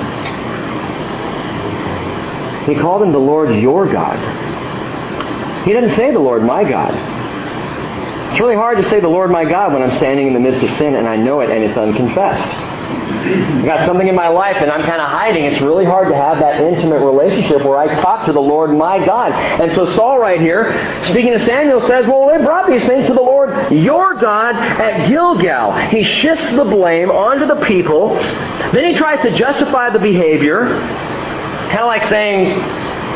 He 2.68 2.74
called 2.74 3.02
him 3.02 3.12
the 3.12 3.18
Lord 3.18 3.54
your 3.54 3.90
God. 3.90 4.18
He 5.64 5.72
didn't 5.72 5.90
say 5.90 6.10
the 6.10 6.18
Lord 6.18 6.42
my 6.42 6.68
God. 6.68 7.19
It's 8.30 8.38
really 8.38 8.54
hard 8.54 8.78
to 8.78 8.88
say 8.88 9.00
the 9.00 9.08
Lord 9.08 9.30
my 9.30 9.44
God 9.44 9.72
when 9.72 9.82
I'm 9.82 9.90
standing 9.98 10.28
in 10.28 10.34
the 10.34 10.40
midst 10.40 10.62
of 10.62 10.70
sin 10.78 10.94
and 10.94 11.08
I 11.08 11.16
know 11.16 11.40
it 11.40 11.50
and 11.50 11.64
it's 11.64 11.76
unconfessed. 11.76 12.48
I 13.20 13.62
got 13.64 13.86
something 13.86 14.06
in 14.06 14.14
my 14.14 14.28
life 14.28 14.56
and 14.56 14.70
I'm 14.70 14.82
kind 14.82 15.00
of 15.00 15.08
hiding. 15.08 15.44
It's 15.44 15.60
really 15.60 15.84
hard 15.84 16.08
to 16.08 16.14
have 16.14 16.38
that 16.38 16.60
intimate 16.60 17.04
relationship 17.04 17.64
where 17.64 17.76
I 17.76 18.00
talk 18.00 18.26
to 18.26 18.32
the 18.32 18.40
Lord 18.40 18.70
my 18.70 19.04
God. 19.04 19.32
And 19.32 19.74
so 19.74 19.84
Saul 19.84 20.18
right 20.18 20.40
here, 20.40 20.72
speaking 21.04 21.32
to 21.32 21.40
Samuel, 21.40 21.80
says, 21.82 22.06
well, 22.06 22.28
they 22.28 22.42
brought 22.44 22.68
these 22.68 22.84
things 22.86 23.08
to 23.08 23.14
the 23.14 23.20
Lord 23.20 23.72
your 23.72 24.14
God 24.14 24.54
at 24.54 25.08
Gilgal. 25.08 25.72
He 25.88 26.04
shifts 26.04 26.50
the 26.50 26.64
blame 26.64 27.10
onto 27.10 27.46
the 27.46 27.64
people. 27.66 28.14
Then 28.14 28.84
he 28.84 28.94
tries 28.94 29.22
to 29.22 29.36
justify 29.36 29.90
the 29.90 29.98
behavior. 29.98 30.66
Kind 30.68 31.80
of 31.80 31.86
like 31.86 32.04
saying, 32.04 32.58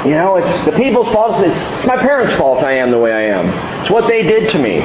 you 0.05 0.11
know, 0.11 0.37
it's 0.37 0.65
the 0.67 0.73
people's 0.73 1.11
fault. 1.13 1.43
It's, 1.45 1.87
my 1.87 1.97
parents' 1.97 2.37
fault 2.37 2.63
I 2.63 2.75
am 2.75 2.91
the 2.91 2.99
way 2.99 3.13
I 3.13 3.23
am. 3.39 3.81
It's 3.81 3.91
what 3.91 4.07
they 4.07 4.23
did 4.23 4.51
to 4.51 4.59
me. 4.59 4.81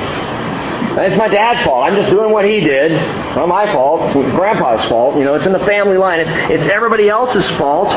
It's 1.02 1.18
my 1.18 1.28
dad's 1.28 1.62
fault. 1.64 1.84
I'm 1.84 1.96
just 1.96 2.10
doing 2.10 2.32
what 2.32 2.46
he 2.46 2.62
did. 2.62 2.94
It's 2.94 3.36
not 3.36 3.48
my 3.48 3.66
fault. 3.72 4.16
It's 4.16 4.36
grandpa's 4.36 4.84
fault. 4.90 5.18
You 5.18 5.24
know, 5.26 5.36
it's 5.36 5.46
in 5.46 5.54
the 5.54 5.66
family 5.66 5.98
line. 5.98 6.20
It's, 6.20 6.30
it's 6.32 6.64
everybody 6.72 7.10
else's 7.10 7.48
fault. 7.58 7.90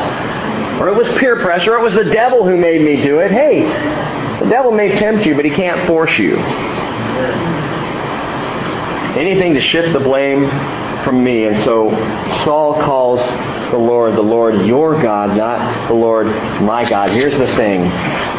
Or 0.79 0.89
it 0.89 0.95
was 0.95 1.07
peer 1.17 1.39
pressure. 1.41 1.75
Or 1.75 1.79
it 1.79 1.83
was 1.83 1.93
the 1.93 2.05
devil 2.05 2.43
who 2.45 2.57
made 2.57 2.81
me 2.81 3.01
do 3.01 3.19
it. 3.19 3.31
Hey, 3.31 3.61
the 4.39 4.49
devil 4.49 4.71
may 4.71 4.95
tempt 4.95 5.25
you, 5.25 5.35
but 5.35 5.45
he 5.45 5.51
can't 5.51 5.87
force 5.87 6.17
you. 6.17 6.37
Anything 9.15 9.53
to 9.53 9.61
shift 9.61 9.93
the 9.93 9.99
blame 9.99 10.49
from 11.03 11.23
me. 11.23 11.45
And 11.45 11.57
so 11.63 11.89
Saul 12.43 12.81
calls 12.81 13.21
the 13.73 13.79
Lord 13.79 14.15
the 14.15 14.21
Lord 14.21 14.67
your 14.67 15.01
God, 15.01 15.35
not 15.35 15.87
the 15.87 15.95
Lord 15.95 16.27
my 16.61 16.87
God. 16.87 17.09
Here's 17.09 17.35
the 17.35 17.47
thing. 17.55 17.81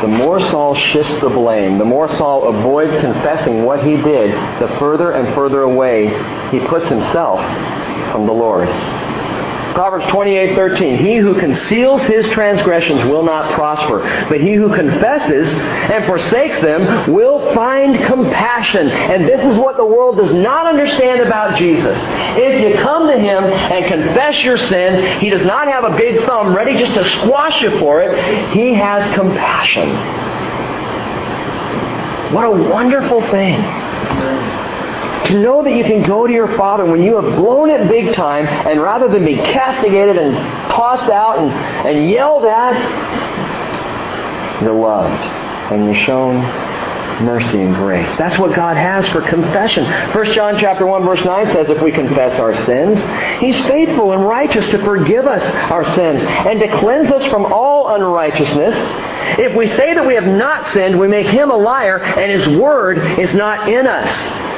The 0.00 0.06
more 0.06 0.38
Saul 0.38 0.76
shifts 0.76 1.18
the 1.20 1.28
blame, 1.28 1.78
the 1.78 1.84
more 1.84 2.08
Saul 2.08 2.56
avoids 2.56 3.00
confessing 3.00 3.64
what 3.64 3.84
he 3.84 3.96
did, 3.96 4.30
the 4.60 4.68
further 4.78 5.10
and 5.10 5.34
further 5.34 5.62
away 5.62 6.06
he 6.52 6.60
puts 6.60 6.88
himself 6.88 7.40
from 8.12 8.26
the 8.26 8.32
Lord. 8.32 8.68
Proverbs 9.74 10.06
28:13 10.06 10.96
He 10.98 11.16
who 11.16 11.38
conceals 11.38 12.02
his 12.02 12.28
transgressions 12.30 13.04
will 13.04 13.24
not 13.24 13.54
prosper, 13.54 14.00
but 14.28 14.40
he 14.40 14.54
who 14.54 14.74
confesses 14.74 15.48
and 15.52 16.06
forsakes 16.06 16.60
them 16.60 17.12
will 17.12 17.54
find 17.54 18.04
compassion. 18.04 18.88
And 18.88 19.24
this 19.26 19.44
is 19.44 19.58
what 19.58 19.76
the 19.76 19.84
world 19.84 20.16
does 20.16 20.32
not 20.32 20.66
understand 20.66 21.20
about 21.20 21.58
Jesus. 21.58 21.96
If 22.36 22.60
you 22.62 22.80
come 22.82 23.08
to 23.08 23.18
him 23.18 23.44
and 23.44 23.86
confess 23.86 24.42
your 24.42 24.58
sins, 24.58 25.20
he 25.20 25.28
does 25.28 25.44
not 25.44 25.68
have 25.68 25.84
a 25.84 25.96
big 25.96 26.24
thumb 26.24 26.56
ready 26.56 26.78
just 26.78 26.94
to 26.94 27.04
squash 27.20 27.60
you 27.60 27.78
for 27.78 28.00
it. 28.02 28.52
He 28.52 28.74
has 28.74 29.12
compassion. 29.14 29.90
What 32.32 32.44
a 32.44 32.50
wonderful 32.50 33.20
thing. 33.30 33.54
To 35.26 35.40
know 35.40 35.62
that 35.62 35.74
you 35.74 35.84
can 35.84 36.02
go 36.02 36.26
to 36.26 36.32
your 36.32 36.56
Father 36.56 36.84
when 36.84 37.02
you 37.02 37.16
have 37.16 37.36
blown 37.36 37.70
it 37.70 37.88
big 37.88 38.14
time, 38.14 38.46
and 38.46 38.80
rather 38.80 39.08
than 39.08 39.24
be 39.24 39.36
castigated 39.36 40.18
and 40.18 40.34
tossed 40.70 41.10
out 41.10 41.38
and, 41.38 41.50
and 41.50 42.10
yelled 42.10 42.44
at, 42.44 42.74
you're 44.62 44.74
loved 44.74 45.24
and 45.72 45.86
you're 45.86 46.04
shown 46.04 46.36
mercy 47.22 47.60
and 47.60 47.74
grace. 47.74 48.08
That's 48.16 48.38
what 48.38 48.54
God 48.54 48.76
has 48.76 49.06
for 49.08 49.20
confession. 49.22 49.84
1 49.84 50.32
John 50.32 50.58
chapter 50.58 50.86
1 50.86 51.04
verse 51.04 51.24
9 51.24 51.52
says 51.52 51.70
if 51.70 51.82
we 51.82 51.92
confess 51.92 52.38
our 52.40 52.54
sins, 52.64 52.98
he's 53.40 53.58
faithful 53.66 54.12
and 54.12 54.26
righteous 54.26 54.66
to 54.70 54.78
forgive 54.84 55.26
us 55.26 55.42
our 55.70 55.84
sins 55.94 56.22
and 56.22 56.60
to 56.60 56.78
cleanse 56.78 57.10
us 57.10 57.30
from 57.30 57.46
all 57.46 57.94
unrighteousness. 57.94 58.74
If 59.38 59.56
we 59.56 59.66
say 59.66 59.94
that 59.94 60.06
we 60.06 60.14
have 60.14 60.26
not 60.26 60.66
sinned, 60.68 60.98
we 60.98 61.08
make 61.08 61.26
him 61.26 61.50
a 61.50 61.56
liar 61.56 61.98
and 61.98 62.30
his 62.30 62.58
word 62.58 62.98
is 63.18 63.34
not 63.34 63.68
in 63.68 63.86
us. 63.86 64.53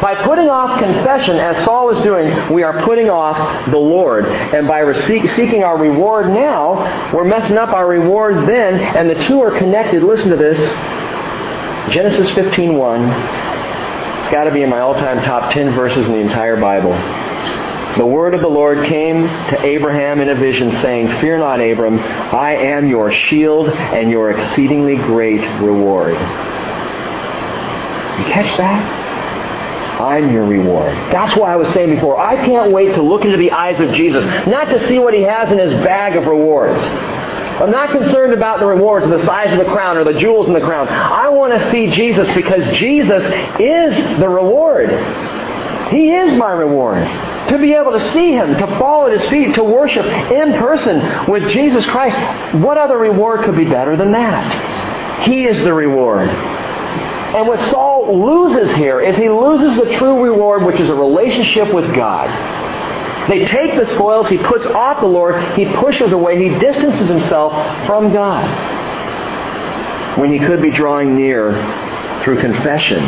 By 0.00 0.14
putting 0.24 0.48
off 0.48 0.78
confession, 0.78 1.36
as 1.36 1.62
Saul 1.64 1.86
was 1.86 1.98
doing, 2.02 2.52
we 2.52 2.62
are 2.62 2.82
putting 2.84 3.10
off 3.10 3.70
the 3.70 3.76
Lord. 3.76 4.24
And 4.24 4.66
by 4.66 4.90
seeking 5.04 5.62
our 5.62 5.76
reward 5.76 6.28
now, 6.28 7.12
we're 7.12 7.24
messing 7.24 7.58
up 7.58 7.70
our 7.70 7.86
reward 7.86 8.48
then, 8.48 8.80
and 8.80 9.10
the 9.10 9.22
two 9.26 9.42
are 9.42 9.58
connected. 9.58 10.02
Listen 10.02 10.30
to 10.30 10.36
this. 10.36 10.58
Genesis 11.92 12.30
15.1. 12.30 14.20
It's 14.20 14.30
got 14.30 14.44
to 14.44 14.52
be 14.52 14.62
in 14.62 14.70
my 14.70 14.80
all-time 14.80 15.22
top 15.22 15.52
10 15.52 15.74
verses 15.74 16.06
in 16.06 16.12
the 16.12 16.18
entire 16.18 16.58
Bible. 16.58 16.92
The 17.98 18.06
word 18.06 18.34
of 18.34 18.40
the 18.40 18.48
Lord 18.48 18.86
came 18.86 19.26
to 19.26 19.60
Abraham 19.62 20.20
in 20.20 20.30
a 20.30 20.34
vision, 20.34 20.70
saying, 20.80 21.20
Fear 21.20 21.40
not, 21.40 21.60
Abram, 21.60 21.98
I 21.98 22.52
am 22.52 22.88
your 22.88 23.12
shield 23.12 23.68
and 23.68 24.10
your 24.10 24.30
exceedingly 24.30 24.96
great 24.96 25.40
reward. 25.60 26.14
You 28.18 28.26
catch 28.32 28.56
that? 28.56 28.99
I'm 30.00 30.32
your 30.32 30.46
reward. 30.46 30.96
That's 31.12 31.36
why 31.36 31.52
I 31.52 31.56
was 31.56 31.68
saying 31.74 31.94
before, 31.94 32.18
I 32.18 32.36
can't 32.46 32.72
wait 32.72 32.94
to 32.94 33.02
look 33.02 33.24
into 33.24 33.36
the 33.36 33.50
eyes 33.50 33.78
of 33.80 33.94
Jesus, 33.94 34.24
not 34.46 34.64
to 34.64 34.88
see 34.88 34.98
what 34.98 35.12
he 35.12 35.22
has 35.22 35.52
in 35.52 35.58
his 35.58 35.74
bag 35.84 36.16
of 36.16 36.26
rewards. 36.26 36.80
I'm 37.60 37.70
not 37.70 37.90
concerned 37.90 38.32
about 38.32 38.60
the 38.60 38.66
rewards, 38.66 39.06
the 39.06 39.22
size 39.26 39.52
of 39.52 39.58
the 39.58 39.70
crown, 39.70 39.98
or 39.98 40.04
the 40.04 40.18
jewels 40.18 40.48
in 40.48 40.54
the 40.54 40.60
crown. 40.60 40.88
I 40.88 41.28
want 41.28 41.52
to 41.52 41.70
see 41.70 41.90
Jesus 41.90 42.26
because 42.34 42.64
Jesus 42.78 43.22
is 43.60 44.18
the 44.18 44.28
reward. 44.28 44.88
He 45.90 46.10
is 46.10 46.38
my 46.38 46.52
reward. 46.52 47.06
To 47.48 47.58
be 47.58 47.74
able 47.74 47.92
to 47.92 48.12
see 48.12 48.32
Him, 48.32 48.54
to 48.54 48.66
fall 48.78 49.06
at 49.06 49.12
His 49.12 49.28
feet, 49.28 49.54
to 49.56 49.64
worship 49.64 50.06
in 50.06 50.54
person 50.54 51.30
with 51.30 51.50
Jesus 51.50 51.84
Christ, 51.84 52.16
what 52.62 52.78
other 52.78 52.96
reward 52.96 53.42
could 53.42 53.56
be 53.56 53.64
better 53.64 53.96
than 53.96 54.12
that? 54.12 55.26
He 55.26 55.44
is 55.44 55.58
the 55.58 55.74
reward. 55.74 56.30
And 57.34 57.46
what 57.46 57.60
Saul 57.70 58.18
loses 58.18 58.74
here 58.76 59.00
is 59.00 59.16
he 59.16 59.28
loses 59.28 59.76
the 59.76 59.96
true 59.96 60.22
reward, 60.22 60.64
which 60.64 60.80
is 60.80 60.90
a 60.90 60.94
relationship 60.94 61.72
with 61.72 61.94
God. 61.94 62.28
They 63.28 63.44
take 63.44 63.76
the 63.76 63.86
spoils, 63.86 64.28
he 64.28 64.38
puts 64.38 64.66
off 64.66 65.00
the 65.00 65.06
Lord, 65.06 65.40
he 65.56 65.64
pushes 65.64 66.10
away, 66.12 66.42
he 66.42 66.58
distances 66.58 67.08
himself 67.08 67.52
from 67.86 68.12
God. 68.12 68.48
When 70.18 70.32
he 70.32 70.40
could 70.40 70.60
be 70.60 70.72
drawing 70.72 71.14
near 71.14 71.52
through 72.24 72.40
confession 72.40 72.98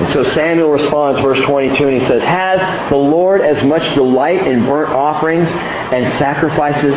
And 0.00 0.08
so 0.10 0.24
Samuel 0.24 0.70
responds, 0.70 1.20
verse 1.20 1.42
22, 1.44 1.88
and 1.88 2.00
he 2.00 2.06
says, 2.06 2.22
Has 2.22 2.90
the 2.90 2.96
Lord 2.96 3.40
as 3.42 3.62
much 3.64 3.94
delight 3.94 4.46
in 4.46 4.64
burnt 4.64 4.90
offerings 4.90 5.48
and 5.48 6.12
sacrifices 6.18 6.94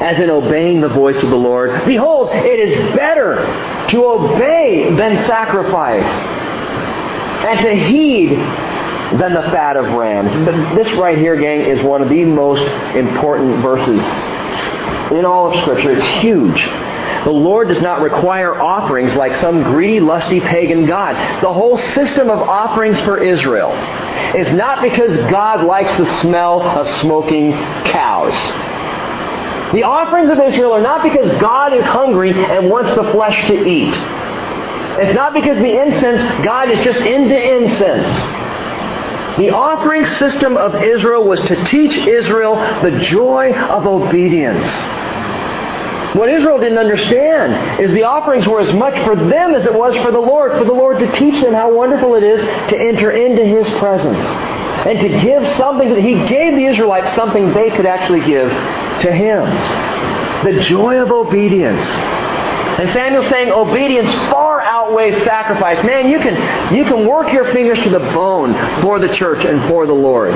as 0.00 0.20
in 0.20 0.30
obeying 0.30 0.80
the 0.80 0.88
voice 0.88 1.22
of 1.22 1.30
the 1.30 1.36
Lord? 1.36 1.84
Behold, 1.86 2.30
it 2.32 2.58
is 2.58 2.94
better 2.94 3.36
to 3.88 4.04
obey 4.04 4.94
than 4.94 5.16
sacrifice, 5.24 6.04
and 7.46 7.60
to 7.60 7.74
heed 7.74 8.30
than 9.18 9.34
the 9.34 9.42
fat 9.50 9.76
of 9.76 9.86
rams. 9.94 10.30
This 10.76 10.92
right 10.96 11.18
here, 11.18 11.36
gang, 11.36 11.62
is 11.62 11.82
one 11.84 12.00
of 12.02 12.08
the 12.08 12.24
most 12.24 12.62
important 12.94 13.60
verses 13.62 14.00
in 15.12 15.24
all 15.24 15.52
of 15.52 15.60
Scripture. 15.62 15.92
It's 15.92 16.22
huge. 16.22 16.64
The 17.24 17.30
Lord 17.30 17.68
does 17.68 17.82
not 17.82 18.00
require 18.00 18.54
offerings 18.54 19.14
like 19.14 19.34
some 19.34 19.62
greedy, 19.64 20.00
lusty 20.00 20.40
pagan 20.40 20.86
God. 20.86 21.16
The 21.42 21.52
whole 21.52 21.76
system 21.76 22.30
of 22.30 22.38
offerings 22.38 22.98
for 23.00 23.18
Israel 23.18 23.72
is 24.36 24.52
not 24.52 24.80
because 24.80 25.14
God 25.30 25.66
likes 25.66 25.94
the 25.96 26.20
smell 26.20 26.62
of 26.62 26.88
smoking 27.00 27.52
cows. 27.52 28.34
The 29.72 29.84
offerings 29.84 30.30
of 30.30 30.40
Israel 30.40 30.72
are 30.72 30.82
not 30.82 31.02
because 31.02 31.30
God 31.40 31.72
is 31.72 31.84
hungry 31.84 32.32
and 32.32 32.68
wants 32.68 32.94
the 32.96 33.04
flesh 33.12 33.46
to 33.48 33.66
eat. 33.66 33.94
It's 34.98 35.14
not 35.14 35.32
because 35.32 35.58
the 35.58 35.80
incense, 35.80 36.44
God 36.44 36.70
is 36.70 36.82
just 36.84 36.98
into 36.98 37.36
incense. 37.36 38.08
The 39.38 39.50
offering 39.50 40.04
system 40.04 40.56
of 40.56 40.74
Israel 40.74 41.24
was 41.24 41.40
to 41.42 41.64
teach 41.64 41.94
Israel 41.94 42.56
the 42.82 42.98
joy 42.98 43.54
of 43.54 43.86
obedience. 43.86 44.66
What 46.14 46.28
Israel 46.28 46.58
didn't 46.58 46.78
understand 46.78 47.80
is 47.80 47.92
the 47.92 48.02
offerings 48.02 48.46
were 48.46 48.60
as 48.60 48.72
much 48.74 48.98
for 49.04 49.14
them 49.14 49.54
as 49.54 49.64
it 49.64 49.72
was 49.72 49.94
for 49.96 50.10
the 50.10 50.18
Lord, 50.18 50.58
for 50.58 50.64
the 50.64 50.72
Lord 50.72 50.98
to 50.98 51.12
teach 51.12 51.40
them 51.42 51.54
how 51.54 51.72
wonderful 51.72 52.16
it 52.16 52.24
is 52.24 52.40
to 52.70 52.76
enter 52.76 53.12
into 53.12 53.44
His 53.44 53.68
presence 53.78 54.18
and 54.18 54.98
to 54.98 55.08
give 55.08 55.46
something 55.56 55.88
that 55.88 56.02
He 56.02 56.14
gave 56.26 56.54
the 56.56 56.66
Israelites 56.66 57.14
something 57.14 57.52
they 57.52 57.70
could 57.70 57.86
actually 57.86 58.24
give 58.24 58.50
to 58.50 59.12
Him. 59.12 59.44
The 60.44 60.64
joy 60.64 61.00
of 61.00 61.12
obedience. 61.12 61.84
And 62.80 62.90
Samuel's 62.90 63.28
saying 63.28 63.52
obedience 63.52 64.12
far 64.30 64.60
outweighs 64.60 65.22
sacrifice. 65.22 65.84
Man, 65.84 66.08
you 66.08 66.18
can, 66.18 66.74
you 66.74 66.84
can 66.84 67.06
work 67.06 67.32
your 67.32 67.52
fingers 67.52 67.80
to 67.82 67.90
the 67.90 67.98
bone 67.98 68.54
for 68.80 68.98
the 68.98 69.12
church 69.14 69.44
and 69.44 69.60
for 69.68 69.86
the 69.86 69.92
Lord. 69.92 70.32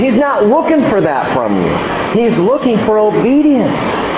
He's 0.00 0.16
not 0.16 0.46
looking 0.46 0.88
for 0.88 1.02
that 1.02 1.34
from 1.34 1.62
you. 1.62 2.22
He's 2.22 2.38
looking 2.38 2.78
for 2.86 2.98
obedience. 2.98 4.09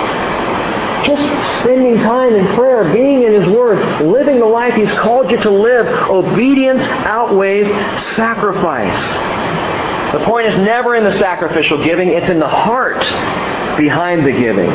Just 1.05 1.61
spending 1.61 1.97
time 1.97 2.33
in 2.33 2.55
prayer, 2.55 2.93
being 2.93 3.23
in 3.23 3.33
His 3.33 3.47
Word, 3.47 4.05
living 4.05 4.39
the 4.39 4.45
life 4.45 4.73
He's 4.75 4.91
called 4.93 5.31
you 5.31 5.37
to 5.41 5.49
live. 5.49 5.85
Obedience 6.09 6.81
outweighs 6.83 7.67
sacrifice. 8.15 9.01
The 10.13 10.23
point 10.25 10.47
is 10.47 10.55
never 10.57 10.95
in 10.95 11.03
the 11.03 11.17
sacrificial 11.17 11.83
giving, 11.83 12.09
it's 12.09 12.29
in 12.29 12.39
the 12.39 12.47
heart 12.47 13.01
behind 13.77 14.25
the 14.25 14.31
giving. 14.31 14.69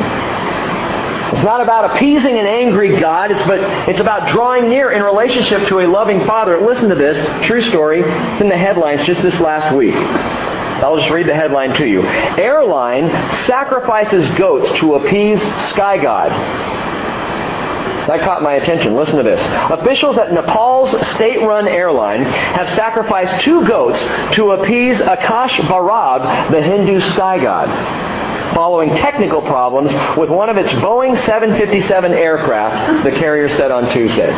It's 1.30 1.44
not 1.44 1.60
about 1.60 1.94
appeasing 1.94 2.38
an 2.38 2.46
angry 2.46 2.98
God, 2.98 3.30
it's, 3.30 3.42
but 3.46 3.60
it's 3.88 4.00
about 4.00 4.32
drawing 4.32 4.68
near 4.68 4.90
in 4.90 5.02
relationship 5.02 5.68
to 5.68 5.80
a 5.80 5.86
loving 5.86 6.26
Father. 6.26 6.60
Listen 6.60 6.88
to 6.88 6.94
this, 6.94 7.46
true 7.46 7.62
story. 7.62 8.00
It's 8.00 8.40
in 8.40 8.48
the 8.48 8.56
headlines 8.56 9.06
just 9.06 9.22
this 9.22 9.38
last 9.38 9.76
week. 9.76 9.94
I'll 10.82 10.98
just 10.98 11.10
read 11.10 11.28
the 11.28 11.34
headline 11.34 11.74
to 11.74 11.86
you. 11.86 12.02
Airline 12.02 13.08
sacrifices 13.44 14.28
goats 14.36 14.70
to 14.80 14.94
appease 14.94 15.40
sky 15.70 16.00
god. 16.00 16.30
That 18.08 18.22
caught 18.22 18.42
my 18.42 18.54
attention. 18.54 18.94
Listen 18.96 19.16
to 19.16 19.22
this. 19.22 19.38
Officials 19.70 20.16
at 20.16 20.32
Nepal's 20.32 20.90
state-run 21.10 21.68
airline 21.68 22.22
have 22.22 22.68
sacrificed 22.74 23.44
two 23.44 23.66
goats 23.66 24.00
to 24.34 24.52
appease 24.52 24.96
Akash 24.96 25.56
Bhairab, 25.68 26.50
the 26.50 26.62
Hindu 26.62 27.02
sky 27.10 27.38
god, 27.38 28.54
following 28.54 28.94
technical 28.94 29.42
problems 29.42 29.92
with 30.16 30.30
one 30.30 30.48
of 30.48 30.56
its 30.56 30.70
Boeing 30.80 31.22
757 31.26 32.12
aircraft, 32.14 33.04
the 33.04 33.10
carrier 33.10 33.48
said 33.50 33.70
on 33.70 33.90
Tuesday. 33.90 34.32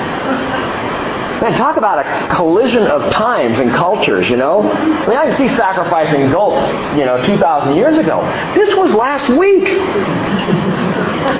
Man, 1.40 1.56
talk 1.56 1.76
about 1.76 2.04
a 2.04 2.34
collision 2.34 2.82
of 2.84 3.10
times 3.12 3.58
and 3.58 3.70
cultures, 3.72 4.28
you 4.28 4.36
know? 4.36 4.60
I 4.60 5.06
mean, 5.08 5.16
I 5.16 5.26
can 5.26 5.36
see 5.36 5.48
sacrificing 5.48 6.30
goats, 6.30 6.68
you 6.98 7.06
know, 7.06 7.24
2,000 7.24 7.76
years 7.76 7.96
ago. 7.96 8.20
This 8.54 8.76
was 8.76 8.92
last 8.92 9.28
week. 9.38 9.66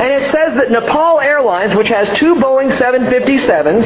And 0.01 0.13
it 0.13 0.31
says 0.31 0.55
that 0.55 0.71
Nepal 0.71 1.21
Airlines, 1.21 1.75
which 1.75 1.89
has 1.89 2.09
two 2.19 2.37
Boeing 2.37 2.71
757s, 2.71 3.85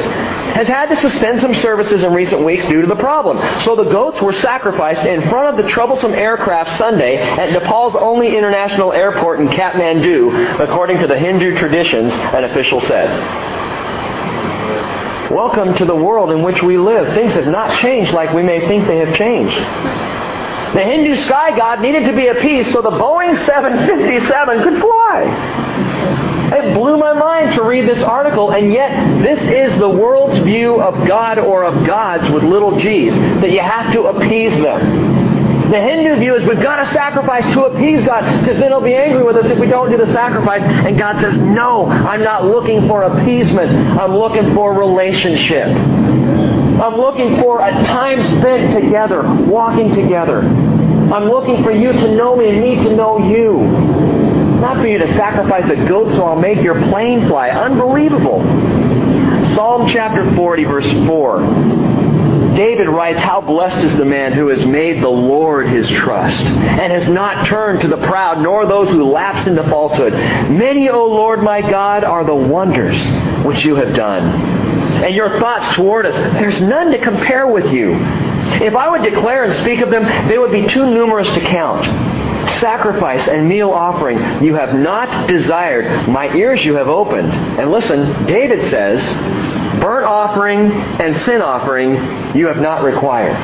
has 0.53 0.67
had 0.67 0.87
to 0.87 0.97
suspend 0.97 1.41
some 1.41 1.53
services 1.55 2.03
in 2.03 2.13
recent 2.13 2.43
weeks 2.43 2.65
due 2.65 2.81
to 2.81 2.87
the 2.87 2.95
problem. 2.95 3.37
So 3.61 3.75
the 3.75 3.89
goats 3.89 4.21
were 4.21 4.33
sacrificed 4.33 5.05
in 5.05 5.21
front 5.29 5.49
of 5.49 5.63
the 5.63 5.69
troublesome 5.69 6.13
aircraft 6.13 6.77
Sunday 6.77 7.17
at 7.17 7.51
Nepal's 7.51 7.95
only 7.95 8.37
international 8.37 8.93
airport 8.93 9.39
in 9.39 9.47
Kathmandu, 9.47 10.59
according 10.61 10.99
to 10.99 11.07
the 11.07 11.17
Hindu 11.17 11.57
traditions, 11.57 12.13
an 12.13 12.45
official 12.45 12.79
said. 12.81 13.64
Welcome 15.31 15.73
to 15.77 15.85
the 15.85 15.95
world 15.95 16.29
in 16.29 16.43
which 16.43 16.61
we 16.61 16.77
live. 16.77 17.15
Things 17.15 17.33
have 17.33 17.47
not 17.47 17.79
changed 17.79 18.13
like 18.13 18.31
we 18.35 18.43
may 18.43 18.59
think 18.67 18.85
they 18.85 18.99
have 18.99 19.15
changed. 19.15 19.57
The 19.57 20.83
Hindu 20.83 21.15
sky 21.15 21.57
god 21.57 21.81
needed 21.81 22.05
to 22.05 22.13
be 22.13 22.27
appeased 22.27 22.71
so 22.71 22.83
the 22.83 22.91
Boeing 22.91 23.35
757 23.35 24.63
could 24.63 24.79
fly. 24.79 25.85
It 26.53 26.75
blew 26.75 26.97
my 26.97 27.13
mind 27.13 27.55
to 27.55 27.63
read 27.63 27.89
this 27.89 28.03
article, 28.03 28.51
and 28.51 28.71
yet 28.71 29.23
this 29.23 29.41
is 29.41 29.79
the 29.79 29.89
world's 29.89 30.37
view 30.39 30.79
of 30.79 31.07
God 31.07 31.39
or 31.39 31.63
of 31.63 31.87
gods 31.87 32.29
with 32.29 32.43
little 32.43 32.77
g's, 32.77 33.15
that 33.15 33.49
you 33.49 33.61
have 33.61 33.91
to 33.93 34.03
appease 34.03 34.53
them. 34.61 35.04
The 35.71 35.81
Hindu 35.81 36.19
view 36.19 36.35
is 36.35 36.45
we've 36.45 36.61
got 36.61 36.83
to 36.83 36.85
sacrifice 36.93 37.43
to 37.53 37.65
appease 37.65 38.05
God 38.05 38.21
because 38.41 38.59
then 38.59 38.69
he'll 38.69 38.81
be 38.81 38.93
angry 38.93 39.23
with 39.23 39.35
us 39.35 39.45
if 39.49 39.57
we 39.57 39.67
don't 39.67 39.89
do 39.89 39.97
the 39.97 40.11
sacrifice. 40.13 40.61
And 40.61 40.97
God 40.97 41.19
says, 41.19 41.37
no, 41.37 41.87
I'm 41.87 42.23
not 42.23 42.45
looking 42.45 42.87
for 42.87 43.03
appeasement. 43.03 43.71
I'm 43.99 44.15
looking 44.15 44.53
for 44.53 44.73
relationship. 44.77 45.67
I'm 45.67 46.97
looking 46.97 47.41
for 47.41 47.65
a 47.65 47.71
time 47.83 48.21
spent 48.21 48.73
together, 48.73 49.23
walking 49.45 49.91
together. 49.93 50.41
I'm 50.41 51.25
looking 51.25 51.63
for 51.63 51.71
you 51.71 51.91
to 51.91 52.15
know 52.15 52.35
me 52.35 52.49
and 52.49 52.61
me 52.61 52.75
to 52.75 52.95
know 52.95 53.17
you. 53.17 53.61
Not 54.59 54.81
for 54.81 54.87
you 54.87 54.99
to 54.99 55.07
sacrifice 55.15 55.69
a 55.69 55.75
goat 55.87 56.11
so 56.11 56.25
I'll 56.25 56.39
make 56.39 56.61
your 56.61 56.79
plane 56.89 57.27
fly. 57.27 57.49
Unbelievable. 57.49 58.41
Psalm 59.55 59.89
chapter 59.89 60.35
40, 60.35 60.63
verse 60.65 60.91
4. 61.07 62.14
David 62.55 62.87
writes, 62.87 63.19
How 63.19 63.41
blessed 63.41 63.83
is 63.83 63.97
the 63.97 64.05
man 64.05 64.33
who 64.33 64.47
has 64.47 64.65
made 64.65 65.03
the 65.03 65.09
Lord 65.09 65.67
his 65.67 65.89
trust, 65.89 66.39
and 66.41 66.91
has 66.91 67.07
not 67.07 67.45
turned 67.45 67.81
to 67.81 67.87
the 67.87 67.97
proud, 67.97 68.41
nor 68.41 68.65
those 68.65 68.89
who 68.89 69.11
lapse 69.11 69.47
into 69.47 69.63
falsehood. 69.63 70.13
Many, 70.13 70.89
O 70.89 71.05
Lord 71.05 71.43
my 71.43 71.61
God, 71.61 72.03
are 72.03 72.23
the 72.23 72.35
wonders 72.35 72.97
which 73.45 73.65
you 73.65 73.75
have 73.75 73.93
done. 73.93 74.23
And 75.03 75.13
your 75.13 75.39
thoughts 75.39 75.75
toward 75.75 76.05
us, 76.05 76.15
there's 76.33 76.61
none 76.61 76.91
to 76.91 76.97
compare 76.97 77.47
with 77.47 77.71
you. 77.73 77.93
If 77.93 78.75
I 78.75 78.89
would 78.89 79.03
declare 79.03 79.43
and 79.43 79.53
speak 79.55 79.81
of 79.81 79.89
them, 79.89 80.03
they 80.29 80.37
would 80.37 80.51
be 80.51 80.67
too 80.67 80.89
numerous 80.89 81.27
to 81.33 81.41
count 81.41 81.85
sacrifice 82.59 83.27
and 83.27 83.49
meal 83.49 83.71
offering 83.71 84.17
you 84.43 84.55
have 84.55 84.75
not 84.75 85.27
desired. 85.27 86.07
My 86.07 86.33
ears 86.35 86.63
you 86.63 86.75
have 86.75 86.87
opened. 86.87 87.31
And 87.31 87.71
listen, 87.71 88.25
David 88.27 88.69
says, 88.69 89.01
burnt 89.85 90.05
offering 90.05 90.71
and 90.71 91.15
sin 91.21 91.43
offering 91.43 92.35
you 92.35 92.47
have 92.47 92.57
not 92.57 92.83
required. 92.83 93.37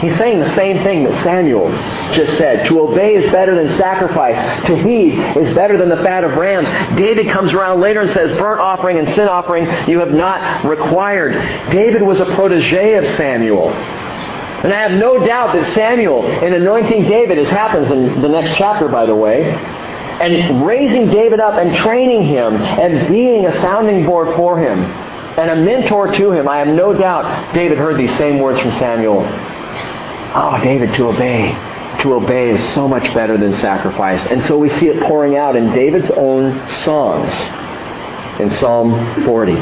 He's 0.00 0.16
saying 0.18 0.38
the 0.38 0.54
same 0.54 0.84
thing 0.84 1.02
that 1.02 1.20
Samuel 1.24 1.68
just 2.14 2.38
said. 2.38 2.68
To 2.68 2.80
obey 2.80 3.16
is 3.16 3.32
better 3.32 3.56
than 3.56 3.76
sacrifice. 3.76 4.66
To 4.66 4.76
heed 4.76 5.18
is 5.36 5.52
better 5.52 5.76
than 5.76 5.88
the 5.88 5.96
fat 5.96 6.22
of 6.22 6.34
rams. 6.34 6.68
David 6.96 7.26
comes 7.32 7.52
around 7.52 7.80
later 7.80 8.02
and 8.02 8.10
says, 8.12 8.32
burnt 8.38 8.60
offering 8.60 8.98
and 8.98 9.08
sin 9.16 9.26
offering 9.26 9.64
you 9.88 9.98
have 9.98 10.12
not 10.12 10.64
required. 10.64 11.32
David 11.72 12.02
was 12.02 12.20
a 12.20 12.26
protege 12.36 12.94
of 12.94 13.04
Samuel. 13.16 13.70
And 13.70 14.72
I 14.72 14.80
have 14.80 14.92
no 14.92 15.24
doubt 15.24 15.54
that 15.54 15.74
Samuel, 15.74 16.24
in 16.24 16.54
anointing 16.54 17.02
David, 17.08 17.38
as 17.38 17.48
happens 17.48 17.90
in 17.90 18.22
the 18.22 18.28
next 18.28 18.56
chapter, 18.56 18.86
by 18.88 19.06
the 19.06 19.14
way, 19.14 19.42
and 20.20 20.66
raising 20.66 21.06
David 21.06 21.40
up 21.40 21.54
and 21.54 21.74
training 21.76 22.24
him 22.24 22.54
and 22.54 23.08
being 23.08 23.46
a 23.46 23.52
sounding 23.60 24.04
board 24.04 24.34
for 24.36 24.58
him 24.58 24.80
and 24.80 25.50
a 25.50 25.56
mentor 25.56 26.12
to 26.12 26.32
him, 26.32 26.48
I 26.48 26.58
have 26.58 26.68
no 26.68 26.92
doubt 26.92 27.54
David 27.54 27.78
heard 27.78 27.98
these 27.98 28.16
same 28.16 28.38
words 28.38 28.60
from 28.60 28.70
Samuel. 28.72 29.22
Oh, 30.36 30.58
David, 30.62 30.94
to 30.94 31.08
obey. 31.08 31.52
To 32.02 32.14
obey 32.14 32.50
is 32.50 32.74
so 32.74 32.86
much 32.88 33.12
better 33.14 33.38
than 33.38 33.54
sacrifice. 33.54 34.26
And 34.26 34.44
so 34.44 34.58
we 34.58 34.68
see 34.68 34.88
it 34.88 35.02
pouring 35.02 35.36
out 35.36 35.56
in 35.56 35.72
David's 35.72 36.10
own 36.10 36.68
songs 36.68 37.32
in 38.40 38.50
Psalm 38.58 39.24
40. 39.24 39.52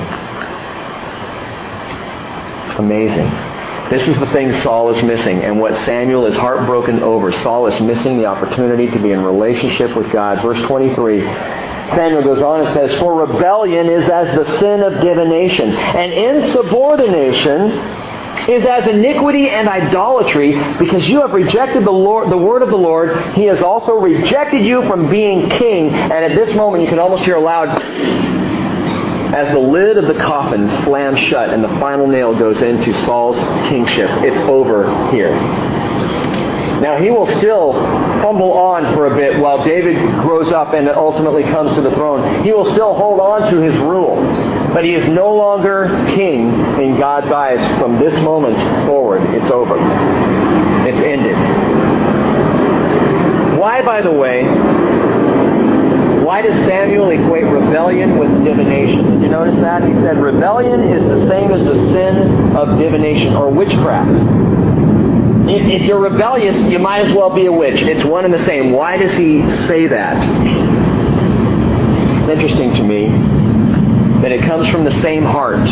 Amazing. 2.78 3.51
This 3.92 4.08
is 4.08 4.18
the 4.18 4.26
thing 4.32 4.58
Saul 4.62 4.88
is 4.94 5.02
missing 5.04 5.44
and 5.44 5.60
what 5.60 5.76
Samuel 5.84 6.24
is 6.24 6.34
heartbroken 6.34 7.02
over. 7.02 7.30
Saul 7.30 7.66
is 7.66 7.78
missing 7.78 8.16
the 8.16 8.24
opportunity 8.24 8.90
to 8.90 8.98
be 8.98 9.12
in 9.12 9.22
relationship 9.22 9.94
with 9.94 10.10
God. 10.10 10.40
Verse 10.40 10.58
23 10.62 11.20
Samuel 11.20 12.22
goes 12.24 12.40
on 12.40 12.64
and 12.64 12.72
says, 12.72 12.98
For 12.98 13.26
rebellion 13.26 13.88
is 13.88 14.08
as 14.08 14.34
the 14.34 14.46
sin 14.58 14.80
of 14.80 15.02
divination, 15.02 15.72
and 15.72 16.10
insubordination 16.10 17.70
is 18.48 18.64
as 18.64 18.86
iniquity 18.86 19.50
and 19.50 19.68
idolatry 19.68 20.52
because 20.78 21.06
you 21.06 21.20
have 21.20 21.32
rejected 21.32 21.84
the 21.84 21.90
Lord, 21.90 22.30
the 22.30 22.38
word 22.38 22.62
of 22.62 22.70
the 22.70 22.76
Lord. 22.76 23.34
He 23.34 23.44
has 23.44 23.60
also 23.60 23.92
rejected 23.92 24.64
you 24.64 24.80
from 24.88 25.10
being 25.10 25.50
king. 25.50 25.90
And 25.90 26.12
at 26.12 26.34
this 26.34 26.56
moment, 26.56 26.82
you 26.82 26.88
can 26.88 26.98
almost 26.98 27.24
hear 27.24 27.36
a 27.36 27.42
loud 27.42 27.78
as 29.34 29.52
the 29.52 29.58
lid 29.58 29.96
of 29.96 30.06
the 30.06 30.22
coffin 30.22 30.68
slams 30.84 31.18
shut 31.20 31.50
and 31.50 31.64
the 31.64 31.80
final 31.80 32.06
nail 32.06 32.38
goes 32.38 32.60
into 32.60 32.92
Saul's 33.04 33.38
kingship. 33.68 34.10
It's 34.22 34.40
over 34.48 35.10
here. 35.10 35.32
Now 36.82 36.98
he 36.98 37.10
will 37.10 37.28
still 37.38 37.72
fumble 38.20 38.52
on 38.52 38.94
for 38.94 39.06
a 39.06 39.16
bit 39.16 39.38
while 39.38 39.64
David 39.64 39.96
grows 40.20 40.50
up 40.50 40.74
and 40.74 40.88
ultimately 40.88 41.44
comes 41.44 41.72
to 41.74 41.80
the 41.80 41.92
throne. 41.92 42.44
He 42.44 42.52
will 42.52 42.70
still 42.72 42.94
hold 42.94 43.20
on 43.20 43.52
to 43.52 43.60
his 43.60 43.78
rule. 43.78 44.16
But 44.74 44.84
he 44.84 44.94
is 44.94 45.08
no 45.08 45.32
longer 45.32 46.04
king 46.14 46.48
in 46.80 46.98
God's 46.98 47.30
eyes 47.30 47.60
from 47.78 47.98
this 47.98 48.14
moment 48.24 48.56
forward. 48.86 49.22
It's 49.34 49.50
over. 49.50 49.76
It's 50.88 50.98
ended. 50.98 51.36
Why, 53.58 53.80
by 53.82 54.02
the 54.02 54.10
way, 54.10 54.42
why 56.32 56.40
does 56.40 56.54
Samuel 56.66 57.10
equate 57.10 57.44
rebellion 57.44 58.16
with 58.16 58.30
divination? 58.42 59.04
Did 59.04 59.20
you 59.20 59.28
notice 59.28 59.56
that? 59.56 59.82
He 59.86 59.92
said 60.00 60.16
rebellion 60.16 60.80
is 60.80 61.02
the 61.02 61.28
same 61.28 61.50
as 61.50 61.62
the 61.62 61.74
sin 61.92 62.56
of 62.56 62.78
divination 62.78 63.34
or 63.34 63.50
witchcraft. 63.50 64.08
If 65.46 65.82
you're 65.82 66.00
rebellious, 66.00 66.56
you 66.72 66.78
might 66.78 67.06
as 67.06 67.14
well 67.14 67.34
be 67.34 67.44
a 67.44 67.52
witch. 67.52 67.82
It's 67.82 68.02
one 68.02 68.24
and 68.24 68.32
the 68.32 68.42
same. 68.46 68.72
Why 68.72 68.96
does 68.96 69.10
he 69.10 69.42
say 69.66 69.88
that? 69.88 70.16
It's 72.20 72.30
interesting 72.30 72.72
to 72.76 72.82
me 72.82 73.08
that 74.22 74.32
it 74.32 74.40
comes 74.46 74.68
from 74.68 74.84
the 74.84 75.02
same 75.02 75.24
heart. 75.24 75.66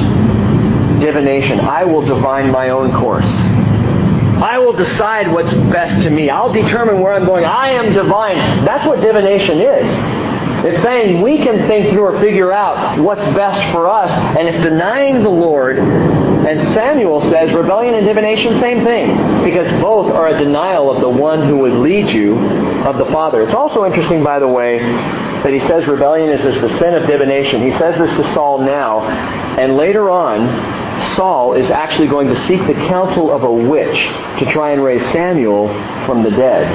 Divination. 1.01 1.59
I 1.59 1.85
will 1.85 2.03
divine 2.03 2.51
my 2.51 2.69
own 2.69 2.93
course. 3.01 3.33
I 3.33 4.59
will 4.59 4.75
decide 4.75 5.33
what's 5.33 5.55
best 5.73 6.03
to 6.03 6.11
me. 6.11 6.29
I'll 6.29 6.53
determine 6.53 7.01
where 7.01 7.15
I'm 7.15 7.25
going. 7.25 7.47
I 7.47 7.71
am 7.71 7.95
divine. 7.95 8.67
That's 8.67 8.87
what 8.87 9.01
divination 9.01 9.59
is. 9.59 10.30
It's 10.65 10.83
saying 10.83 11.23
we 11.23 11.39
can 11.39 11.67
think 11.69 11.91
through 11.91 12.05
or 12.05 12.21
figure 12.21 12.53
out 12.53 12.99
what's 13.01 13.25
best 13.35 13.61
for 13.73 13.89
us, 13.89 14.11
and 14.11 14.47
it's 14.47 14.63
denying 14.63 15.23
the 15.23 15.31
Lord. 15.31 15.79
And 15.79 16.61
Samuel 16.75 17.21
says 17.23 17.53
rebellion 17.53 17.95
and 17.95 18.07
divination, 18.07 18.61
same 18.61 18.85
thing, 18.85 19.45
because 19.45 19.71
both 19.81 20.13
are 20.13 20.29
a 20.29 20.39
denial 20.39 20.91
of 20.91 21.01
the 21.01 21.09
one 21.09 21.47
who 21.47 21.59
would 21.59 21.75
lead 21.75 22.11
you 22.11 22.39
of 22.87 22.99
the 22.99 23.07
Father. 23.07 23.43
It's 23.43 23.55
also 23.55 23.85
interesting, 23.85 24.25
by 24.25 24.39
the 24.39 24.49
way, 24.49 24.79
that 24.79 25.53
he 25.53 25.61
says 25.61 25.87
rebellion 25.87 26.31
is 26.31 26.43
the 26.43 26.79
sin 26.79 26.95
of 26.95 27.07
divination. 27.07 27.63
He 27.63 27.73
says 27.79 27.97
this 27.99 28.15
to 28.17 28.35
Saul 28.35 28.59
now, 28.59 29.01
and 29.01 29.77
later 29.77 30.11
on, 30.11 31.01
Saul 31.15 31.55
is 31.55 31.71
actually 31.71 32.09
going 32.09 32.29
to 32.29 32.37
seek 32.47 32.67
the 32.67 32.75
counsel 32.75 33.31
of 33.31 33.43
a 33.43 33.53
witch 33.53 33.99
to 34.39 34.53
try 34.53 34.73
and 34.73 34.83
raise 34.83 35.03
Samuel 35.13 35.69
from 36.05 36.23
the 36.23 36.31
dead. 36.31 36.67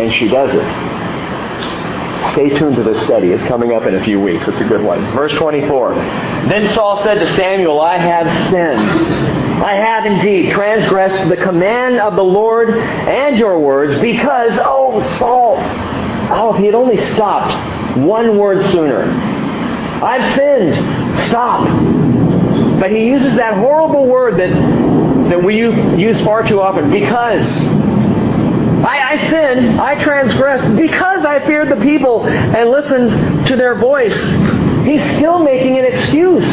And 0.00 0.12
she 0.12 0.28
does 0.28 0.50
it. 0.54 1.07
Stay 2.32 2.50
tuned 2.50 2.76
to 2.76 2.82
this 2.82 3.02
study. 3.04 3.28
It's 3.28 3.44
coming 3.44 3.72
up 3.72 3.84
in 3.84 3.94
a 3.94 4.04
few 4.04 4.20
weeks. 4.20 4.46
It's 4.46 4.60
a 4.60 4.64
good 4.64 4.82
one. 4.82 5.00
Verse 5.12 5.32
24. 5.38 5.94
Then 5.94 6.68
Saul 6.74 7.02
said 7.02 7.14
to 7.14 7.26
Samuel, 7.36 7.80
I 7.80 7.96
have 7.96 8.50
sinned. 8.50 8.80
I 9.62 9.74
have 9.74 10.06
indeed 10.06 10.52
transgressed 10.52 11.28
the 11.28 11.36
command 11.36 11.98
of 11.98 12.16
the 12.16 12.22
Lord 12.22 12.70
and 12.70 13.38
your 13.38 13.58
words 13.58 14.00
because, 14.00 14.52
oh, 14.60 15.00
Saul, 15.18 15.56
oh, 15.58 16.54
if 16.54 16.60
he 16.60 16.66
had 16.66 16.74
only 16.74 16.96
stopped 17.14 17.96
one 17.98 18.38
word 18.38 18.70
sooner. 18.72 19.02
I've 19.02 20.34
sinned. 20.34 20.74
Stop. 21.28 21.66
But 22.80 22.92
he 22.92 23.06
uses 23.06 23.34
that 23.36 23.54
horrible 23.54 24.06
word 24.06 24.38
that, 24.38 24.50
that 25.30 25.42
we 25.42 25.58
use 25.58 26.20
far 26.22 26.46
too 26.46 26.60
often, 26.60 26.90
because. 26.90 27.87
I, 28.88 29.12
I 29.12 29.16
sinned, 29.28 29.78
I 29.78 30.02
transgressed 30.02 30.74
because 30.74 31.22
I 31.22 31.46
feared 31.46 31.68
the 31.68 31.84
people 31.84 32.26
and 32.26 32.70
listened 32.70 33.46
to 33.48 33.54
their 33.54 33.78
voice. 33.78 34.14
He's 34.86 35.02
still 35.18 35.40
making 35.40 35.76
an 35.76 35.84
excuse. 35.84 36.46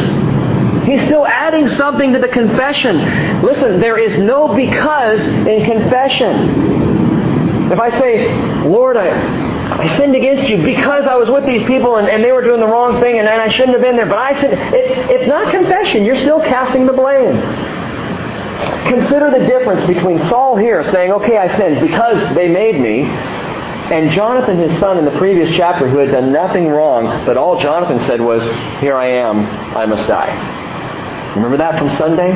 He's 0.85 1.01
still 1.05 1.25
adding 1.25 1.69
something 1.69 2.11
to 2.11 2.19
the 2.19 2.27
confession. 2.27 3.41
Listen, 3.41 3.79
there 3.79 3.97
is 3.97 4.17
no 4.17 4.53
because 4.53 5.25
in 5.25 5.63
confession. 5.63 7.71
If 7.71 7.79
I 7.79 7.89
say, 7.91 8.27
Lord, 8.67 8.97
I, 8.97 9.11
I 9.71 9.97
sinned 9.97 10.15
against 10.15 10.49
you 10.49 10.61
because 10.61 11.07
I 11.07 11.15
was 11.15 11.29
with 11.29 11.45
these 11.45 11.65
people 11.65 11.95
and, 11.95 12.09
and 12.09 12.21
they 12.21 12.33
were 12.33 12.43
doing 12.43 12.59
the 12.59 12.67
wrong 12.67 12.99
thing 12.99 13.17
and, 13.17 13.29
and 13.29 13.41
I 13.41 13.47
shouldn't 13.47 13.77
have 13.77 13.81
been 13.81 13.95
there, 13.95 14.07
but 14.07 14.17
I 14.17 14.39
said, 14.41 14.51
it, 14.73 15.09
it's 15.09 15.27
not 15.27 15.53
confession. 15.53 16.03
You're 16.03 16.19
still 16.19 16.41
casting 16.41 16.85
the 16.85 16.93
blame. 16.93 17.74
Consider 18.87 19.31
the 19.31 19.45
difference 19.45 19.85
between 19.87 20.19
Saul 20.29 20.55
here 20.55 20.83
saying, 20.91 21.11
okay, 21.11 21.37
I 21.37 21.55
sinned 21.57 21.81
because 21.81 22.35
they 22.35 22.49
made 22.49 22.79
me, 22.79 23.03
and 23.91 24.09
Jonathan, 24.11 24.57
his 24.57 24.79
son, 24.79 24.97
in 24.97 25.05
the 25.05 25.17
previous 25.19 25.55
chapter, 25.55 25.87
who 25.87 25.99
had 25.99 26.09
done 26.09 26.31
nothing 26.31 26.67
wrong, 26.67 27.25
but 27.25 27.37
all 27.37 27.59
Jonathan 27.59 27.99
said 28.07 28.19
was, 28.19 28.41
here 28.79 28.95
I 28.95 29.07
am, 29.07 29.45
I 29.77 29.85
must 29.85 30.07
die. 30.07 31.33
Remember 31.35 31.57
that 31.57 31.77
from 31.77 31.89
Sunday? 31.97 32.33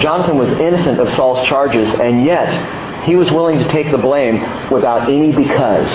Jonathan 0.00 0.38
was 0.38 0.50
innocent 0.52 0.98
of 0.98 1.14
Saul's 1.14 1.46
charges, 1.46 1.88
and 2.00 2.24
yet 2.24 3.04
he 3.04 3.16
was 3.16 3.30
willing 3.30 3.58
to 3.58 3.68
take 3.68 3.90
the 3.90 3.98
blame 3.98 4.40
without 4.70 5.10
any 5.10 5.30
because. 5.30 5.90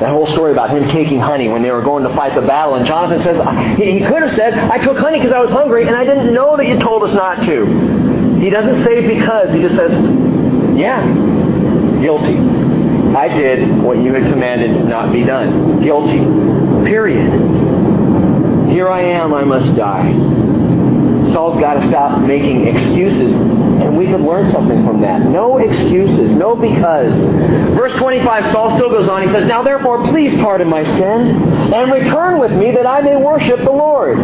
That 0.00 0.10
whole 0.10 0.26
story 0.26 0.52
about 0.52 0.70
him 0.70 0.88
taking 0.88 1.20
honey 1.20 1.48
when 1.48 1.62
they 1.62 1.70
were 1.70 1.82
going 1.82 2.02
to 2.04 2.14
fight 2.14 2.34
the 2.34 2.42
battle, 2.42 2.74
and 2.74 2.84
Jonathan 2.84 3.22
says, 3.22 3.36
he 3.78 4.00
could 4.00 4.22
have 4.22 4.32
said, 4.32 4.52
I 4.54 4.76
took 4.76 4.98
honey 4.98 5.20
because 5.20 5.32
I 5.32 5.40
was 5.40 5.50
hungry, 5.50 5.86
and 5.86 5.96
I 5.96 6.04
didn't 6.04 6.34
know 6.34 6.56
that 6.58 6.66
you 6.66 6.78
told 6.80 7.02
us 7.02 7.14
not 7.14 7.42
to. 7.44 8.03
He 8.44 8.50
doesn't 8.50 8.84
say 8.84 9.08
because, 9.08 9.54
he 9.54 9.62
just 9.62 9.74
says, 9.74 9.90
yeah, 10.76 11.00
guilty. 12.02 12.36
I 13.16 13.26
did 13.34 13.82
what 13.82 13.96
you 13.96 14.12
had 14.12 14.30
commanded 14.30 14.84
not 14.84 15.14
be 15.14 15.24
done. 15.24 15.82
Guilty. 15.82 16.18
Period. 16.84 17.32
Here 18.68 18.90
I 18.90 19.00
am, 19.00 19.32
I 19.32 19.44
must 19.44 19.74
die. 19.74 20.12
Saul's 21.32 21.58
got 21.58 21.80
to 21.80 21.88
stop 21.88 22.20
making 22.20 22.66
excuses, 22.66 23.32
and 23.32 23.96
we 23.96 24.08
could 24.08 24.20
learn 24.20 24.52
something 24.52 24.84
from 24.84 25.00
that. 25.00 25.22
No 25.22 25.56
excuses, 25.56 26.30
no 26.32 26.54
because. 26.54 27.14
Verse 27.74 27.94
25, 27.94 28.44
Saul 28.52 28.76
still 28.76 28.90
goes 28.90 29.08
on. 29.08 29.22
He 29.22 29.28
says, 29.28 29.46
Now 29.46 29.62
therefore, 29.62 30.04
please 30.08 30.34
pardon 30.34 30.68
my 30.68 30.84
sin, 30.84 31.30
and 31.72 31.90
return 31.90 32.38
with 32.38 32.52
me 32.52 32.72
that 32.72 32.86
I 32.86 33.00
may 33.00 33.16
worship 33.16 33.60
the 33.60 33.72
Lord. 33.72 34.18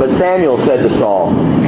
But 0.00 0.10
Samuel 0.18 0.58
said 0.66 0.78
to 0.78 0.98
Saul, 0.98 1.61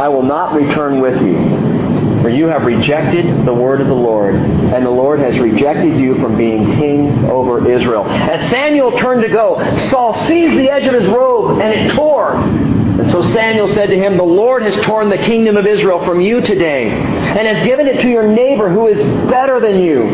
I 0.00 0.08
will 0.08 0.22
not 0.22 0.54
return 0.54 1.00
with 1.00 1.20
you. 1.22 1.74
For 2.22 2.30
you 2.30 2.46
have 2.46 2.62
rejected 2.62 3.44
the 3.44 3.52
word 3.52 3.82
of 3.82 3.86
the 3.86 3.94
Lord, 3.94 4.34
and 4.34 4.86
the 4.86 4.90
Lord 4.90 5.20
has 5.20 5.38
rejected 5.38 6.00
you 6.00 6.14
from 6.22 6.38
being 6.38 6.64
king 6.76 7.26
over 7.26 7.70
Israel. 7.70 8.06
As 8.06 8.48
Samuel 8.50 8.96
turned 8.96 9.22
to 9.22 9.28
go, 9.28 9.58
Saul 9.90 10.14
seized 10.26 10.56
the 10.56 10.70
edge 10.70 10.86
of 10.86 10.94
his 10.94 11.06
robe, 11.06 11.60
and 11.60 11.72
it 11.72 11.94
tore. 11.94 12.34
And 12.34 13.10
so 13.10 13.28
Samuel 13.30 13.68
said 13.68 13.90
to 13.90 13.96
him, 13.96 14.16
The 14.16 14.22
Lord 14.22 14.62
has 14.62 14.74
torn 14.86 15.10
the 15.10 15.18
kingdom 15.18 15.58
of 15.58 15.66
Israel 15.66 16.02
from 16.06 16.22
you 16.22 16.40
today, 16.40 16.88
and 16.88 17.46
has 17.46 17.62
given 17.62 17.86
it 17.86 18.00
to 18.00 18.08
your 18.08 18.26
neighbor 18.26 18.70
who 18.70 18.86
is 18.86 18.96
better 19.28 19.60
than 19.60 19.80
you. 19.80 20.04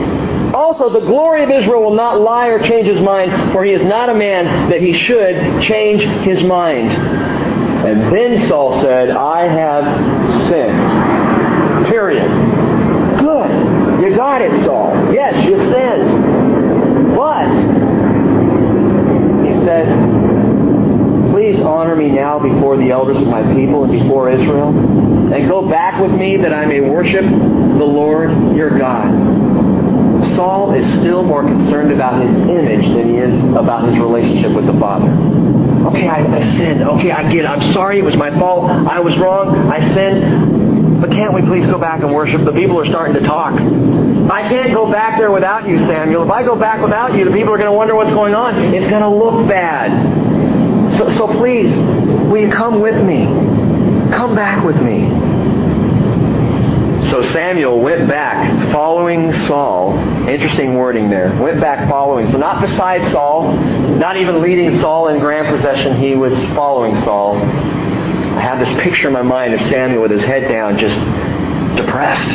Also, 0.53 0.91
the 0.91 1.07
glory 1.07 1.45
of 1.45 1.51
Israel 1.51 1.81
will 1.83 1.95
not 1.95 2.21
lie 2.21 2.49
or 2.49 2.59
change 2.61 2.89
his 2.89 3.01
mind, 3.01 3.53
for 3.53 3.63
he 3.63 3.73
is 3.73 3.83
not 3.83 4.09
a 4.09 4.15
man 4.15 4.71
that 4.71 4.81
he 4.81 4.99
should 4.99 5.63
change 5.63 6.03
his 6.25 6.43
mind. 6.43 6.91
And 7.91 8.15
then 8.15 8.47
Saul 8.47 8.81
said, 8.81 9.11
I 9.11 9.49
have 9.49 9.85
sinned. 10.47 11.87
Period. 11.89 12.31
Good. 13.19 14.03
You 14.05 14.15
got 14.15 14.43
it, 14.43 14.65
Saul. 14.65 15.13
Yes, 15.13 15.45
you 15.45 15.59
sinned. 15.59 17.17
But, 17.17 17.51
he 19.45 19.65
says, 19.65 19.89
please 21.33 21.59
honor 21.61 21.97
me 21.97 22.11
now 22.11 22.39
before 22.39 22.77
the 22.77 22.93
elders 22.93 23.21
of 23.21 23.27
my 23.27 23.43
people 23.55 23.83
and 23.83 23.93
before 23.93 24.31
Israel, 24.31 24.69
and 25.35 25.49
go 25.49 25.69
back 25.69 26.01
with 26.01 26.13
me 26.13 26.37
that 26.37 26.55
I 26.55 26.67
may 26.67 26.81
worship 26.81 27.25
the 27.25 27.85
Lord 27.85 28.55
your 28.55 28.79
God. 28.79 29.11
Saul 30.37 30.75
is 30.75 30.87
still 31.01 31.25
more 31.25 31.43
concerned 31.43 31.91
about 31.91 32.25
his 32.25 32.31
image 32.49 32.87
than 32.95 33.09
he 33.09 33.17
is 33.17 33.45
about 33.57 33.89
his 33.89 33.99
relationship 33.99 34.53
with 34.53 34.67
the 34.67 34.79
Father. 34.79 35.09
Okay, 35.87 36.07
I, 36.09 36.37
I 36.37 36.41
sinned. 36.59 36.83
Okay, 36.83 37.11
I 37.11 37.31
get 37.33 37.45
it. 37.45 37.49
I'm 37.49 37.73
sorry. 37.73 37.99
It 37.99 38.05
was 38.05 38.17
my 38.17 38.31
fault. 38.39 38.71
I 38.71 39.01
was 39.01 39.17
wrong. 39.19 39.71
I 39.71 39.95
sinned. 39.95 41.01
But 41.01 41.11
can't 41.11 41.33
we 41.33 41.41
please 41.43 41.65
go 41.67 41.79
back 41.79 42.03
and 42.03 42.13
worship? 42.13 42.45
The 42.45 42.53
people 42.53 42.79
are 42.79 42.87
starting 42.87 43.15
to 43.15 43.27
talk. 43.27 43.55
I 43.55 44.49
can't 44.49 44.75
go 44.75 44.91
back 44.93 45.19
there 45.19 45.31
without 45.31 45.67
you, 45.67 45.79
Samuel. 45.79 46.25
If 46.25 46.31
I 46.31 46.43
go 46.43 46.57
back 46.59 46.83
without 46.83 47.15
you, 47.17 47.25
the 47.25 47.31
people 47.31 47.55
are 47.55 47.57
going 47.57 47.71
to 47.71 47.77
wonder 47.77 47.95
what's 47.95 48.11
going 48.11 48.35
on. 48.35 48.55
It's 48.75 48.91
going 48.91 49.03
to 49.03 49.09
look 49.09 49.49
bad. 49.49 50.99
So, 50.99 51.11
so 51.17 51.27
please, 51.39 51.75
will 51.75 52.41
you 52.41 52.51
come 52.51 52.81
with 52.81 53.03
me? 53.03 53.25
Come 54.13 54.35
back 54.35 54.63
with 54.65 54.77
me. 54.77 55.09
So 57.11 57.23
Samuel 57.33 57.81
went 57.81 58.09
back 58.09 58.73
following 58.73 59.33
Saul. 59.47 59.99
Interesting 60.29 60.75
wording 60.75 61.11
there. 61.11 61.37
Went 61.43 61.61
back 61.61 61.91
following. 61.91 62.31
So 62.31 62.39
not 62.39 62.61
beside 62.61 63.11
Saul, 63.11 63.53
not 63.99 64.17
even 64.17 64.41
leading 64.41 64.79
Saul 64.79 65.09
in 65.09 65.19
grand 65.19 65.49
procession. 65.49 66.01
He 66.01 66.15
was 66.15 66.33
following 66.55 66.95
Saul. 67.03 67.35
I 67.35 68.41
have 68.41 68.61
this 68.61 68.73
picture 68.81 69.09
in 69.09 69.13
my 69.13 69.23
mind 69.23 69.55
of 69.55 69.61
Samuel 69.63 70.03
with 70.03 70.13
his 70.13 70.23
head 70.23 70.49
down, 70.49 70.79
just 70.79 70.95
depressed, 71.77 72.29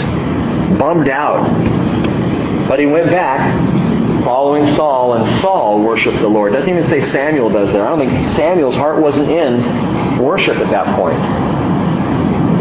bummed 0.78 1.08
out. 1.08 2.68
But 2.68 2.80
he 2.80 2.86
went 2.86 3.10
back 3.10 4.26
following 4.26 4.76
Saul, 4.76 5.14
and 5.14 5.42
Saul 5.42 5.84
worshiped 5.84 6.20
the 6.20 6.28
Lord. 6.28 6.52
Doesn't 6.52 6.70
even 6.70 6.86
say 6.90 7.00
Samuel 7.12 7.50
does 7.50 7.70
it. 7.70 7.80
I 7.80 7.88
don't 7.96 8.00
think 8.00 8.36
Samuel's 8.36 8.76
heart 8.76 9.02
wasn't 9.02 9.30
in 9.30 10.20
worship 10.22 10.58
at 10.58 10.70
that 10.72 10.98
point. 10.98 11.18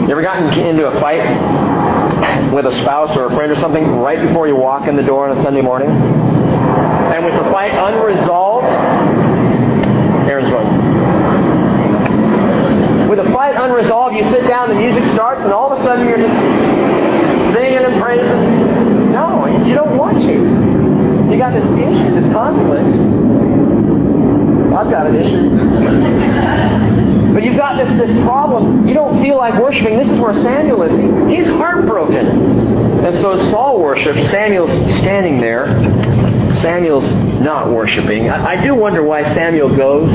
You 0.05 0.11
ever 0.11 0.23
gotten 0.23 0.61
into 0.61 0.87
a 0.87 1.01
fight 1.01 1.74
with 2.53 2.67
a 2.67 2.73
spouse 2.73 3.17
or 3.17 3.27
a 3.27 3.35
friend 3.35 3.51
or 3.51 3.57
something 3.57 3.85
right 3.97 4.21
before 4.27 4.47
you 4.49 4.57
walk 4.57 4.87
in 4.89 4.97
the 4.97 5.03
door 5.03 5.29
on 5.29 5.37
a 5.39 5.43
Sunday 5.43 5.63
morning? 5.63 5.89
And 5.89 7.25
with 7.25 7.35
the 7.35 7.51
fight 7.51 7.73
unresolved, 7.73 8.67
Aaron's 10.29 10.51
one. 10.51 10.69
With 13.09 13.19
a 13.19 13.31
fight 13.33 13.55
unresolved, 13.57 14.17
you 14.17 14.25
sit 14.25 14.47
down, 14.49 14.69
the 14.69 14.75
music 14.75 15.05
starts, 15.13 15.43
and 15.43 15.53
all 15.53 15.73
of 15.73 15.79
a 15.79 15.85
sudden 15.85 16.09
you're 16.09 16.19
just 16.19 16.35
singing 17.55 17.85
and 17.85 18.01
praising. 18.03 19.13
No, 19.13 19.47
you 19.67 19.75
don't 19.75 19.97
want 19.97 20.19
to. 20.23 20.33
You 21.31 21.39
got 21.39 21.53
this 21.53 21.65
issue, 21.65 22.15
this 22.21 22.33
conflict. 22.33 22.97
I've 24.75 24.91
got 24.91 25.07
an 25.07 25.15
issue. 25.15 26.24
But 27.35 27.43
you've 27.43 27.57
got 27.57 27.77
this, 27.77 28.07
this 28.07 28.25
problem. 28.25 28.87
You 28.87 28.95
don't 28.95 29.21
feel 29.21 29.37
like 29.37 29.61
worshiping. 29.61 29.99
This 29.99 30.07
is 30.09 30.19
where 30.21 30.35
Samuel 30.35 30.83
is. 30.83 31.37
He's 31.37 31.49
heartbroken. 31.49 33.05
And 33.05 33.17
so 33.21 33.51
Saul 33.51 33.81
worships, 33.81 34.31
Samuel's 34.31 34.71
standing 35.01 35.41
there. 35.41 35.67
Samuel's 36.63 37.05
not 37.43 37.71
worshiping. 37.71 38.31
I, 38.31 38.53
I 38.55 38.65
do 38.65 38.75
wonder 38.77 39.03
why 39.03 39.25
Samuel 39.35 39.77
goes. 39.77 40.11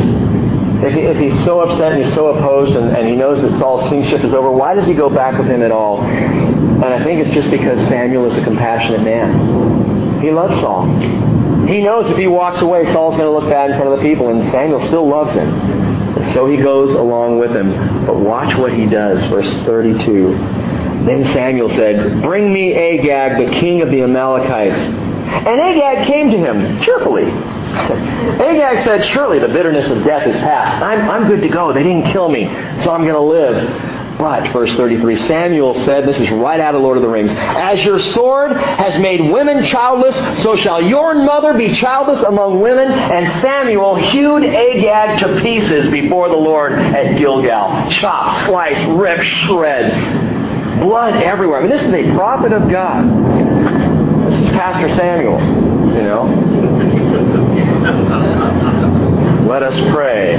If, 0.82 0.94
he, 0.94 1.02
if 1.02 1.18
he's 1.18 1.46
so 1.46 1.60
upset 1.60 1.92
and 1.92 2.04
he's 2.04 2.14
so 2.14 2.28
opposed 2.28 2.76
and, 2.78 2.96
and 2.96 3.06
he 3.06 3.16
knows 3.16 3.42
that 3.42 3.60
Saul's 3.60 3.90
kingship 3.90 4.24
is 4.24 4.34
over, 4.34 4.50
why 4.50 4.74
does 4.74 4.88
he 4.88 4.94
go 4.94 5.10
back 5.10 5.38
with 5.38 5.48
him 5.48 5.62
at 5.62 5.72
all? 5.72 6.02
And 6.02 6.86
I 6.86 7.04
think 7.04 7.20
it's 7.20 7.36
just 7.36 7.52
because 7.52 7.86
Samuel 7.90 8.32
is 8.32 8.38
a 8.38 8.44
compassionate 8.46 9.04
man. 9.04 10.22
He 10.22 10.32
loves 10.32 10.58
Saul. 10.62 10.88
He 11.68 11.82
knows 11.82 12.10
if 12.10 12.18
he 12.18 12.28
walks 12.28 12.62
away, 12.62 12.86
Saul's 12.94 13.18
going 13.18 13.28
to 13.28 13.38
look 13.38 13.50
bad 13.50 13.72
in 13.72 13.78
front 13.78 13.92
of 13.94 14.00
the 14.00 14.06
people, 14.06 14.30
and 14.30 14.50
Samuel 14.50 14.88
still 14.88 15.08
loves 15.08 15.34
him. 15.34 15.89
So 16.34 16.48
he 16.48 16.58
goes 16.58 16.92
along 16.92 17.40
with 17.40 17.52
him. 17.52 18.06
But 18.06 18.18
watch 18.18 18.58
what 18.58 18.74
he 18.74 18.86
does, 18.86 19.20
verse 19.30 19.52
32. 19.66 20.34
Then 21.06 21.24
Samuel 21.34 21.70
said, 21.70 22.22
Bring 22.22 22.52
me 22.52 22.74
Agag, 22.74 23.48
the 23.48 23.60
king 23.60 23.82
of 23.82 23.90
the 23.90 24.04
Amalekites. 24.04 24.76
And 24.76 25.62
Agag 25.62 26.06
came 26.08 26.30
to 26.32 26.38
him 26.38 26.82
cheerfully. 26.82 27.24
Agag 27.30 28.84
said, 28.84 29.06
Surely 29.06 29.40
the 29.40 29.48
bitterness 29.48 29.90
of 29.90 30.04
death 30.04 30.28
is 30.28 30.36
past. 30.38 30.84
I'm, 30.84 31.10
I'm 31.10 31.28
good 31.28 31.42
to 31.42 31.50
go. 31.50 31.72
They 31.72 31.84
didn't 31.84 32.12
kill 32.12 32.30
me, 32.30 32.46
so 32.84 32.92
I'm 32.92 33.06
going 33.06 33.14
to 33.14 33.22
live. 33.22 33.56
But, 34.20 34.52
verse 34.52 34.76
33, 34.76 35.16
Samuel 35.16 35.74
said, 35.86 36.06
this 36.06 36.20
is 36.20 36.30
right 36.30 36.60
out 36.60 36.76
of 36.76 36.82
Lord 36.82 36.98
of 36.98 37.04
the 37.04 37.08
Rings, 37.08 37.32
As 37.34 37.82
your 37.86 38.00
sword 38.00 38.52
has 38.52 39.00
made 39.00 39.22
women 39.22 39.64
childless, 39.64 40.44
so 40.44 40.58
shall 40.58 40.82
your 40.82 41.16
mother 41.16 41.54
be 41.54 41.74
childless 41.74 42.22
among 42.24 42.60
women. 42.60 42.92
And 42.92 43.42
Samuel 43.42 43.96
hewed 43.96 44.44
Agag 44.44 45.20
to 45.20 45.42
pieces 45.42 45.90
before 45.90 46.28
the 46.28 46.36
Lord 46.36 46.74
at 46.74 47.18
Gilgal. 47.18 47.90
Chop, 47.92 48.46
slice, 48.46 48.86
rip, 48.90 49.22
shred. 49.22 50.82
Blood 50.82 51.14
everywhere. 51.24 51.60
I 51.60 51.62
mean, 51.62 51.72
this 51.72 51.84
is 51.84 51.94
a 51.94 52.14
prophet 52.14 52.52
of 52.52 52.70
God. 52.70 53.06
This 54.30 54.42
is 54.42 54.50
Pastor 54.50 54.94
Samuel, 54.96 55.40
you 55.96 56.04
know. 56.04 56.28
Let 59.48 59.64
us 59.64 59.80
pray. 59.92 60.36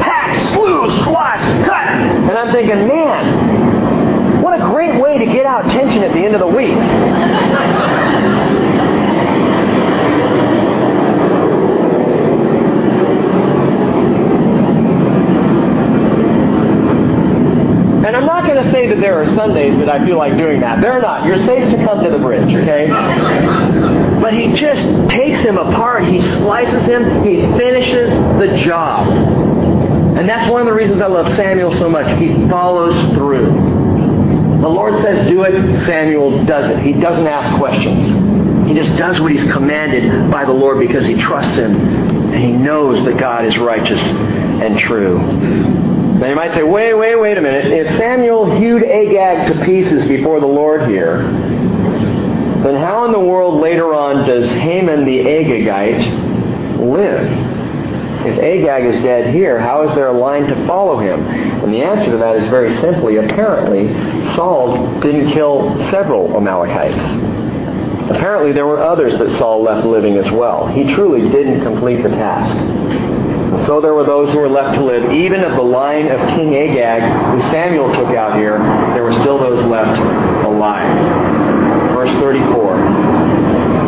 Hack, 0.00 0.52
slew, 0.52 0.90
slash, 1.04 1.66
cut. 1.66 2.13
And 2.28 2.38
I'm 2.38 2.52
thinking, 2.52 2.88
man, 2.88 4.42
what 4.42 4.58
a 4.58 4.64
great 4.64 5.00
way 5.00 5.18
to 5.18 5.26
get 5.26 5.46
out 5.46 5.70
tension 5.70 6.02
at 6.02 6.12
the 6.12 6.20
end 6.20 6.34
of 6.34 6.40
the 6.40 6.46
week. 6.46 6.74
And 18.04 18.14
I'm 18.14 18.26
not 18.26 18.44
going 18.46 18.62
to 18.62 18.70
say 18.70 18.86
that 18.86 19.00
there 19.00 19.20
are 19.20 19.26
Sundays 19.34 19.78
that 19.78 19.88
I 19.88 20.04
feel 20.04 20.18
like 20.18 20.36
doing 20.36 20.60
that. 20.60 20.80
They're 20.80 21.00
not. 21.00 21.26
You're 21.26 21.38
safe 21.38 21.70
to 21.70 21.84
come 21.84 22.04
to 22.04 22.10
the 22.10 22.18
bridge, 22.18 22.54
okay? 22.54 22.88
But 24.20 24.34
he 24.34 24.52
just 24.52 24.82
takes 25.10 25.40
him 25.40 25.56
apart. 25.56 26.04
He 26.04 26.20
slices 26.20 26.84
him. 26.84 27.24
He 27.24 27.40
finishes 27.58 28.10
the 28.38 28.56
job. 28.62 29.43
And 30.16 30.28
that's 30.28 30.50
one 30.50 30.60
of 30.60 30.66
the 30.66 30.72
reasons 30.72 31.00
I 31.00 31.08
love 31.08 31.34
Samuel 31.34 31.72
so 31.72 31.88
much. 31.88 32.06
He 32.18 32.32
follows 32.48 32.94
through. 33.14 33.46
The 34.60 34.68
Lord 34.68 35.02
says 35.02 35.28
do 35.28 35.42
it, 35.42 35.84
Samuel 35.84 36.44
does 36.44 36.70
it. 36.70 36.78
He 36.82 36.92
doesn't 36.92 37.26
ask 37.26 37.58
questions. 37.58 38.68
He 38.68 38.74
just 38.74 38.96
does 38.96 39.20
what 39.20 39.30
he's 39.30 39.44
commanded 39.52 40.30
by 40.30 40.44
the 40.44 40.52
Lord 40.52 40.78
because 40.78 41.04
he 41.04 41.20
trusts 41.20 41.56
him 41.56 41.74
and 42.32 42.42
he 42.42 42.52
knows 42.52 43.04
that 43.04 43.18
God 43.18 43.44
is 43.44 43.58
righteous 43.58 44.00
and 44.00 44.78
true. 44.78 45.18
Now 45.18 46.28
you 46.28 46.34
might 46.34 46.54
say, 46.54 46.62
wait, 46.62 46.94
wait, 46.94 47.16
wait 47.16 47.36
a 47.36 47.42
minute. 47.42 47.72
If 47.72 47.88
Samuel 47.98 48.56
hewed 48.56 48.84
Agag 48.84 49.52
to 49.52 49.64
pieces 49.64 50.06
before 50.06 50.40
the 50.40 50.46
Lord 50.46 50.88
here, 50.88 51.18
then 51.18 52.76
how 52.76 53.04
in 53.04 53.12
the 53.12 53.20
world 53.20 53.60
later 53.60 53.92
on 53.92 54.26
does 54.26 54.48
Haman 54.50 55.04
the 55.04 55.18
Agagite 55.18 56.78
live? 56.80 57.43
If 58.26 58.38
Agag 58.38 58.86
is 58.86 59.02
dead 59.02 59.34
here, 59.34 59.60
how 59.60 59.86
is 59.86 59.94
there 59.94 60.08
a 60.08 60.18
line 60.18 60.46
to 60.46 60.66
follow 60.66 60.98
him? 60.98 61.20
And 61.26 61.72
the 61.72 61.82
answer 61.82 62.10
to 62.12 62.16
that 62.16 62.36
is 62.36 62.48
very 62.48 62.74
simply, 62.80 63.16
apparently, 63.16 63.88
Saul 64.34 65.00
didn't 65.00 65.32
kill 65.32 65.76
several 65.90 66.34
Amalekites. 66.36 67.02
Apparently, 68.10 68.52
there 68.52 68.66
were 68.66 68.82
others 68.82 69.18
that 69.18 69.36
Saul 69.38 69.62
left 69.62 69.86
living 69.86 70.16
as 70.16 70.30
well. 70.32 70.66
He 70.68 70.94
truly 70.94 71.28
didn't 71.30 71.62
complete 71.62 72.02
the 72.02 72.10
task. 72.10 72.54
So 73.66 73.80
there 73.80 73.94
were 73.94 74.04
those 74.04 74.32
who 74.32 74.38
were 74.38 74.48
left 74.48 74.78
to 74.78 74.84
live. 74.84 75.12
Even 75.12 75.40
of 75.40 75.52
the 75.56 75.62
line 75.62 76.08
of 76.08 76.20
King 76.36 76.54
Agag, 76.54 77.32
who 77.32 77.40
Samuel 77.50 77.92
took 77.94 78.14
out 78.14 78.36
here, 78.36 78.58
there 78.92 79.04
were 79.04 79.12
still 79.12 79.38
those 79.38 79.62
left 79.64 79.98
alive. 80.44 80.92
Verse 81.94 82.12
34. 82.20 82.76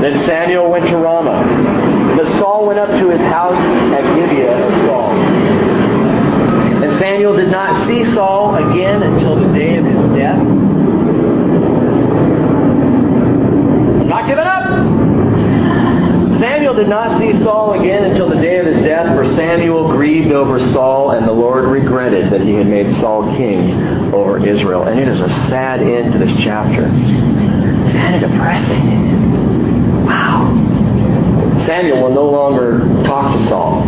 Then 0.01 0.24
Samuel 0.24 0.70
went 0.70 0.87
to 0.87 0.97
Ramah. 0.97 1.75
Saul 2.38 2.66
went 2.66 2.78
up 2.78 2.88
to 2.88 3.08
his 3.10 3.20
house 3.20 3.56
at 3.56 4.02
Gibeah 4.14 4.66
of 4.66 4.72
Saul. 4.86 5.10
And 6.82 6.98
Samuel 6.98 7.36
did 7.36 7.50
not 7.50 7.86
see 7.86 8.04
Saul 8.12 8.54
again 8.56 9.02
until 9.02 9.36
the 9.36 9.52
day 9.54 9.76
of 9.76 9.84
his 9.84 10.16
death. 10.16 10.42
Not 14.06 14.26
giving 14.28 14.44
up. 14.44 14.66
Samuel 16.38 16.74
did 16.74 16.88
not 16.88 17.18
see 17.18 17.32
Saul 17.42 17.80
again 17.80 18.04
until 18.04 18.28
the 18.28 18.36
day 18.36 18.58
of 18.58 18.66
his 18.66 18.82
death, 18.84 19.16
for 19.16 19.26
Samuel 19.34 19.88
grieved 19.88 20.32
over 20.32 20.60
Saul, 20.60 21.12
and 21.12 21.26
the 21.26 21.32
Lord 21.32 21.64
regretted 21.64 22.30
that 22.30 22.42
he 22.42 22.52
had 22.52 22.66
made 22.66 22.92
Saul 22.96 23.34
king 23.36 23.72
over 24.12 24.46
Israel. 24.46 24.82
And 24.82 25.00
it 25.00 25.08
is 25.08 25.20
a 25.20 25.30
sad 25.48 25.80
end 25.80 26.12
to 26.12 26.18
this 26.18 26.32
chapter. 26.42 26.90
It's 26.92 27.92
kind 27.92 28.22
of 28.22 28.30
depressing. 28.30 30.04
Wow. 30.04 30.65
Samuel 31.66 32.02
will 32.02 32.14
no 32.14 32.28
longer 32.30 32.78
talk 33.04 33.36
to 33.36 33.48
Saul. 33.48 33.82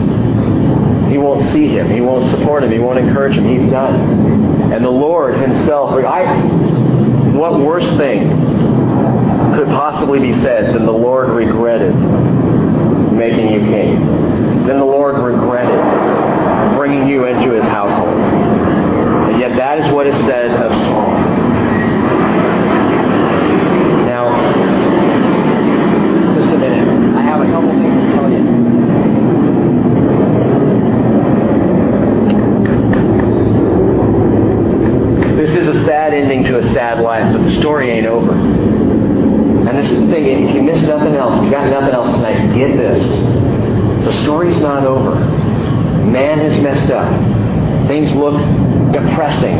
He 1.09 1.17
won't 1.17 1.49
see 1.53 1.69
him. 1.69 1.91
He 1.91 2.01
won't 2.01 2.29
support 2.29 2.63
him. 2.65 2.71
He 2.71 2.79
won't 2.79 2.99
encourage 2.99 3.35
him. 3.35 3.47
He's 3.47 3.71
done. 3.71 4.73
And 4.73 4.85
the 4.85 4.91
Lord 4.91 5.35
himself, 5.41 5.93
I, 5.93 6.27
what 7.33 7.61
worse 7.61 7.89
thing 7.97 8.29
could 9.55 9.69
possibly 9.69 10.19
be 10.21 10.33
said 10.43 10.75
than 10.75 10.85
the 10.85 10.93
Lord 10.93 11.31
regretted 11.31 11.95
making 13.13 13.53
you 13.53 13.61
king? 13.61 14.05
Then 14.67 14.79
the 14.79 14.85
Lord 14.85 15.17
regretted 15.17 15.81
bringing 16.77 17.09
you 17.09 17.25
into 17.25 17.53
his 17.53 17.65
household. 17.65 18.09
And 18.09 19.41
yet 19.41 19.57
that 19.57 19.79
is 19.79 19.93
what 19.93 20.07
is 20.07 20.15
said 20.27 20.51
of 20.51 20.73
Saul. 20.75 21.11
Now, 24.05 24.37
just 26.35 26.49
a 26.49 26.59
minute. 26.59 27.17
I 27.17 27.23
have 27.23 27.41
a 27.41 27.47
couple 27.47 27.71
things 27.71 27.95
to 27.95 28.13
tell 28.13 28.31
you. 28.31 28.45
This 35.37 35.51
is 35.51 35.69
a 35.69 35.85
sad 35.85 36.15
ending 36.15 36.45
to 36.45 36.59
a 36.59 36.63
sad 36.73 37.01
life, 37.01 37.33
but 37.33 37.43
the 37.45 37.51
story 37.61 37.91
ain't 37.91 38.07
over. 38.07 38.33
And 38.33 39.77
this 39.79 39.91
is 39.91 40.01
the 40.01 40.07
thing, 40.07 40.49
if 40.49 40.55
you 40.55 40.63
miss 40.63 40.83
nothing 40.83 41.15
else, 41.15 41.39
if 41.39 41.45
you 41.45 41.51
got 41.51 41.69
nothing 41.71 41.95
else 41.95 42.17
tonight, 42.17 42.55
get 42.55 42.77
this. 42.77 43.03
Not 44.61 44.85
over. 44.85 45.15
Man 45.15 46.39
has 46.39 46.61
messed 46.61 46.91
up. 46.91 47.09
Things 47.87 48.13
look 48.13 48.37
depressing. 48.93 49.57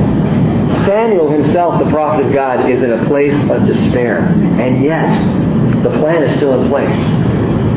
Samuel 0.85 1.31
himself, 1.31 1.83
the 1.83 1.91
prophet 1.91 2.27
of 2.27 2.33
God, 2.33 2.71
is 2.71 2.83
in 2.83 2.93
a 2.93 3.07
place 3.07 3.35
of 3.51 3.67
despair. 3.67 4.19
And 4.19 4.83
yet, 4.83 5.13
the 5.83 5.91
plan 5.99 6.23
is 6.23 6.35
still 6.37 6.63
in 6.63 6.69
place. 6.69 6.97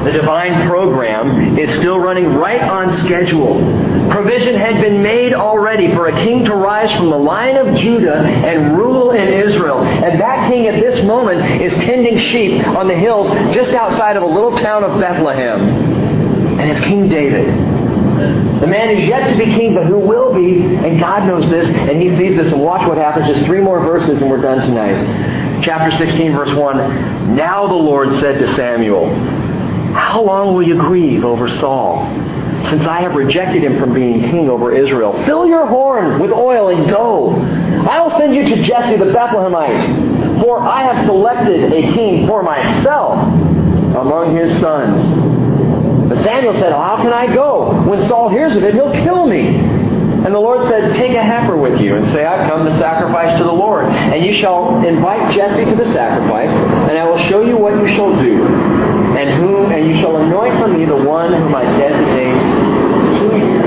The 0.03 0.11
divine 0.11 0.67
program 0.67 1.59
is 1.59 1.69
still 1.77 1.99
running 1.99 2.25
right 2.25 2.61
on 2.61 2.97
schedule. 3.05 3.59
Provision 4.09 4.55
had 4.55 4.81
been 4.81 5.03
made 5.03 5.33
already 5.33 5.93
for 5.93 6.07
a 6.07 6.15
king 6.23 6.43
to 6.45 6.55
rise 6.55 6.91
from 6.93 7.11
the 7.11 7.17
line 7.17 7.55
of 7.55 7.75
Judah 7.77 8.17
and 8.17 8.75
rule 8.75 9.11
in 9.11 9.27
Israel. 9.27 9.83
And 9.83 10.19
that 10.19 10.49
king 10.49 10.67
at 10.67 10.81
this 10.81 11.05
moment 11.05 11.61
is 11.61 11.71
tending 11.83 12.17
sheep 12.17 12.65
on 12.69 12.87
the 12.87 12.95
hills 12.95 13.29
just 13.53 13.73
outside 13.73 14.17
of 14.17 14.23
a 14.23 14.25
little 14.25 14.57
town 14.57 14.83
of 14.83 14.99
Bethlehem. 14.99 16.00
And 16.61 16.69
it's 16.69 16.79
King 16.85 17.09
David. 17.09 17.47
The 18.61 18.67
man 18.67 18.95
is 18.95 19.07
yet 19.07 19.31
to 19.31 19.37
be 19.37 19.45
king, 19.45 19.73
but 19.73 19.87
who 19.87 19.97
will 19.97 20.31
be, 20.35 20.61
and 20.61 20.99
God 20.99 21.25
knows 21.25 21.49
this, 21.49 21.67
and 21.67 21.99
he 21.99 22.15
sees 22.15 22.37
this, 22.37 22.51
and 22.51 22.61
watch 22.61 22.87
what 22.87 22.99
happens. 22.99 23.25
Just 23.25 23.47
three 23.47 23.61
more 23.61 23.79
verses, 23.79 24.21
and 24.21 24.29
we're 24.29 24.39
done 24.41 24.59
tonight. 24.59 25.63
Chapter 25.63 25.89
16, 25.97 26.33
verse 26.33 26.53
1. 26.55 27.35
Now 27.35 27.65
the 27.65 27.73
Lord 27.73 28.11
said 28.19 28.37
to 28.37 28.53
Samuel, 28.53 29.11
how 29.95 30.21
long 30.21 30.53
will 30.53 30.61
you 30.61 30.75
grieve 30.75 31.25
over 31.25 31.49
Saul? 31.49 32.05
Since 32.69 32.85
I 32.85 33.01
have 33.01 33.15
rejected 33.15 33.63
him 33.63 33.79
from 33.79 33.95
being 33.95 34.21
king 34.29 34.47
over 34.47 34.71
Israel, 34.71 35.13
fill 35.25 35.47
your 35.47 35.65
horn 35.65 36.19
with 36.19 36.31
oil 36.31 36.69
and 36.69 36.87
go. 36.87 37.31
I 37.89 37.99
will 38.01 38.11
send 38.11 38.35
you 38.35 38.43
to 38.43 38.61
Jesse 38.61 38.97
the 38.97 39.05
Bethlehemite, 39.05 40.43
for 40.43 40.59
I 40.59 40.83
have 40.83 41.07
selected 41.07 41.73
a 41.73 41.81
king 41.93 42.27
for 42.27 42.43
myself 42.43 43.17
among 43.95 44.35
his 44.35 44.59
sons. 44.59 45.40
But 46.11 46.23
Samuel 46.23 46.51
said, 46.59 46.73
How 46.73 46.97
can 46.97 47.13
I 47.13 47.33
go? 47.33 47.87
When 47.87 48.05
Saul 48.09 48.27
hears 48.27 48.53
of 48.57 48.63
it, 48.63 48.73
he'll 48.73 48.91
kill 48.91 49.25
me. 49.27 49.47
And 49.47 50.35
the 50.35 50.39
Lord 50.39 50.67
said, 50.67 50.93
Take 50.93 51.15
a 51.15 51.23
heifer 51.23 51.55
with 51.55 51.79
you 51.79 51.95
and 51.95 52.05
say, 52.09 52.25
I've 52.25 52.49
come 52.49 52.65
to 52.65 52.77
sacrifice 52.77 53.37
to 53.37 53.45
the 53.45 53.53
Lord. 53.53 53.85
And 53.85 54.25
you 54.25 54.33
shall 54.41 54.83
invite 54.85 55.33
Jesse 55.33 55.63
to 55.63 55.75
the 55.75 55.93
sacrifice, 55.93 56.51
and 56.51 56.97
I 56.97 57.05
will 57.05 57.17
show 57.29 57.45
you 57.45 57.55
what 57.55 57.75
you 57.75 57.87
shall 57.95 58.11
do 58.21 58.43
and 58.43 59.39
whom 59.39 59.71
and 59.71 59.87
you 59.87 59.95
shall 60.01 60.17
anoint 60.17 60.57
for 60.59 60.67
me 60.67 60.83
the 60.83 60.97
one 60.97 61.31
whom 61.31 61.55
I 61.55 61.63
designate 61.79 62.35
to 63.19 63.25
you. 63.37 63.61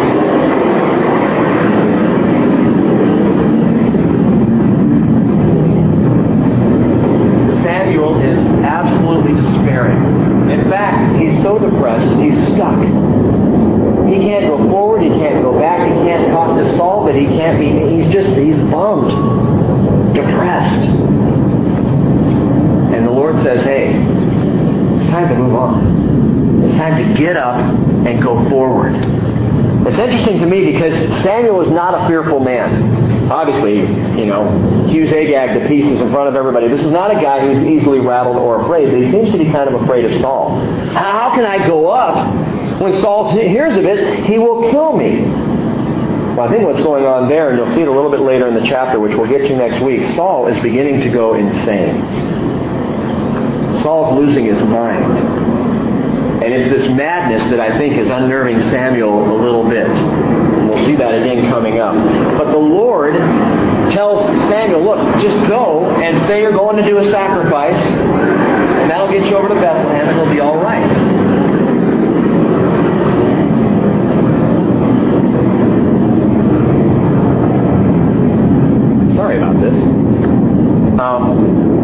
Samuel 7.63 8.21
is 8.21 8.39
absolutely 8.65 9.41
despairing. 9.41 10.25
In 10.51 10.71
fact, 10.71 11.21
he's 11.21 11.43
so 11.43 11.59
depressed, 11.59 12.09
he's 12.19 12.37
stuck. 12.49 12.79
He 12.79 14.21
can't 14.21 14.47
go 14.47 14.59
forward, 14.71 15.03
he 15.03 15.09
can't 15.09 15.43
go 15.43 15.59
back, 15.59 15.89
he 15.89 15.95
can't 16.07 16.31
talk 16.31 16.57
to 16.57 16.77
Saul, 16.77 17.05
but 17.05 17.15
he 17.15 17.27
can't 17.27 17.59
be, 17.59 17.71
he's 17.97 18.13
just, 18.13 18.29
he's 18.39 18.59
bummed, 18.71 19.11
depressed. 20.15 20.89
And 22.95 23.07
the 23.07 23.11
Lord 23.11 23.39
says, 23.41 23.65
hey, 23.65 23.95
time 25.11 25.29
to 25.29 25.35
move 25.37 25.55
on. 25.55 26.65
It's 26.65 26.75
time 26.77 26.97
to 27.03 27.19
get 27.19 27.37
up 27.37 27.57
and 27.57 28.23
go 28.23 28.49
forward. 28.51 28.95
It's 29.87 29.99
interesting 29.99 30.41
to 30.41 30.47
me 30.47 30.73
because 30.73 30.95
Samuel 31.25 31.62
is 31.62 31.70
not 31.70 31.95
a 31.95 32.07
fearful 32.07 32.39
man. 32.39 33.33
Obviously, 33.33 33.79
you 34.20 34.27
know, 34.27 34.87
hews 34.89 35.11
Agag 35.11 35.59
to 35.59 35.66
pieces 35.66 35.99
in 35.99 36.11
front 36.11 36.29
of 36.29 36.37
everybody. 36.37 36.68
This 36.68 36.83
is 36.83 36.91
not 36.91 37.11
a 37.11 37.14
guy 37.14 37.41
who's 37.41 37.66
easily 37.66 37.99
rattled 37.99 38.37
or 38.37 38.61
afraid, 38.62 38.91
but 38.91 39.01
he 39.01 39.11
seems 39.11 39.31
to 39.33 39.39
be 39.39 39.51
kind 39.51 39.66
of 39.66 39.81
afraid 39.83 40.05
of 40.05 40.20
Saul. 40.20 40.61
How 40.91 41.35
can 41.35 41.47
I 41.47 41.66
go 41.66 41.89
up 41.89 42.79
when 42.79 42.93
Saul 43.01 43.33
hears 43.33 43.75
of 43.75 43.87
it? 43.87 44.25
He 44.27 44.39
will 44.39 44.70
kill 44.70 44.95
me. 44.99 45.22
Well, 46.37 46.47
I 46.47 46.51
think 46.51 46.64
what's 46.64 46.83
going 46.83 47.07
on 47.07 47.31
there, 47.31 47.49
and 47.49 47.59
you'll 47.59 47.75
see 47.75 47.81
it 47.81 47.89
a 47.89 47.93
little 47.93 48.11
bit 48.11 48.20
later 48.20 48.47
in 48.47 48.55
the 48.55 48.68
chapter, 48.68 49.01
which 49.01 49.16
we'll 49.16 49.27
get 49.27 49.49
to 49.49 49.57
next 49.57 49.83
week, 49.83 50.03
Saul 50.14 50.49
is 50.49 50.61
beginning 50.61 51.01
to 51.01 51.09
go 51.09 51.33
insane. 51.35 52.03
Saul's 53.81 54.18
losing 54.18 54.45
his 54.45 54.61
mind. 54.61 55.18
And 56.45 56.53
it's 56.53 56.68
this 56.68 56.87
madness 56.91 57.43
that 57.51 57.61
I 57.61 57.79
think 57.79 57.97
is 57.97 58.11
unnerving 58.11 58.61
Samuel 58.62 59.33
a 59.33 59.37
little 59.41 59.66
bit. 59.66 60.44
We'll 60.75 60.87
see 60.87 60.97
that 60.97 61.14
again 61.14 61.49
coming 61.49 61.79
up. 61.79 61.95
But 62.37 62.51
the 62.51 62.59
Lord 62.59 63.14
tells 63.93 64.25
Samuel, 64.49 64.83
look, 64.83 65.20
just 65.20 65.37
go 65.49 65.89
and 65.89 66.20
say 66.27 66.41
you're 66.41 66.51
going 66.51 66.77
to 66.77 66.85
do 66.85 66.99
a 66.99 67.05
sacrifice, 67.05 67.77
and 67.77 68.91
that'll 68.91 69.12
get 69.12 69.25
you 69.27 69.37
over 69.37 69.49
to 69.49 69.55
Bethlehem, 69.55 70.09
and 70.09 70.18
it'll 70.18 70.33
be 70.33 70.41
all 70.41 70.57
right. 70.57 70.93
Sorry 79.14 79.37
about 79.37 79.61
this. 79.61 79.75
Um, 81.01 81.75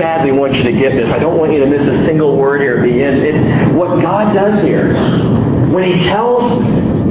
badly 0.00 0.32
want 0.32 0.54
you 0.54 0.62
to 0.62 0.72
get 0.72 0.92
this. 0.92 1.08
I 1.10 1.18
don't 1.18 1.36
want 1.36 1.52
you 1.52 1.60
to 1.60 1.66
miss 1.66 1.82
a 1.82 2.06
single 2.06 2.36
word 2.36 2.62
here 2.62 2.78
at 2.78 2.82
the 2.82 3.02
end. 3.02 3.18
It, 3.18 3.74
what 3.74 4.00
God 4.00 4.32
does 4.32 4.62
here, 4.62 4.94
when 5.70 5.84
He 5.84 6.02
tells 6.04 6.64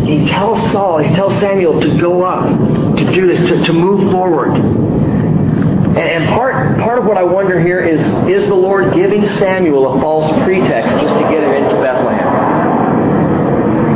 He 0.05 0.27
tells 0.27 0.59
Saul, 0.71 0.97
He 0.97 1.13
tells 1.15 1.33
Samuel 1.39 1.79
to 1.79 1.97
go 1.99 2.23
up, 2.23 2.49
to 2.97 3.13
do 3.13 3.27
this, 3.27 3.37
to, 3.49 3.63
to 3.65 3.73
move 3.73 4.11
forward. 4.11 4.55
And, 4.55 5.97
and 5.97 6.29
part 6.29 6.79
part 6.79 6.99
of 6.99 7.05
what 7.05 7.17
I 7.17 7.23
wonder 7.23 7.59
here 7.59 7.79
is 7.79 8.01
is 8.27 8.47
the 8.47 8.55
Lord 8.55 8.93
giving 8.93 9.27
Samuel 9.37 9.97
a 9.97 10.01
false 10.01 10.31
pretext 10.43 10.91
just 10.91 11.13
to 11.13 11.21
get 11.29 11.43
him 11.43 11.51
into 11.51 11.75
Bethlehem? 11.75 12.27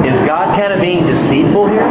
Is 0.05 0.19
God 0.27 0.55
kind 0.57 0.73
of 0.73 0.81
being 0.81 1.05
deceitful 1.05 1.67
here? 1.67 1.87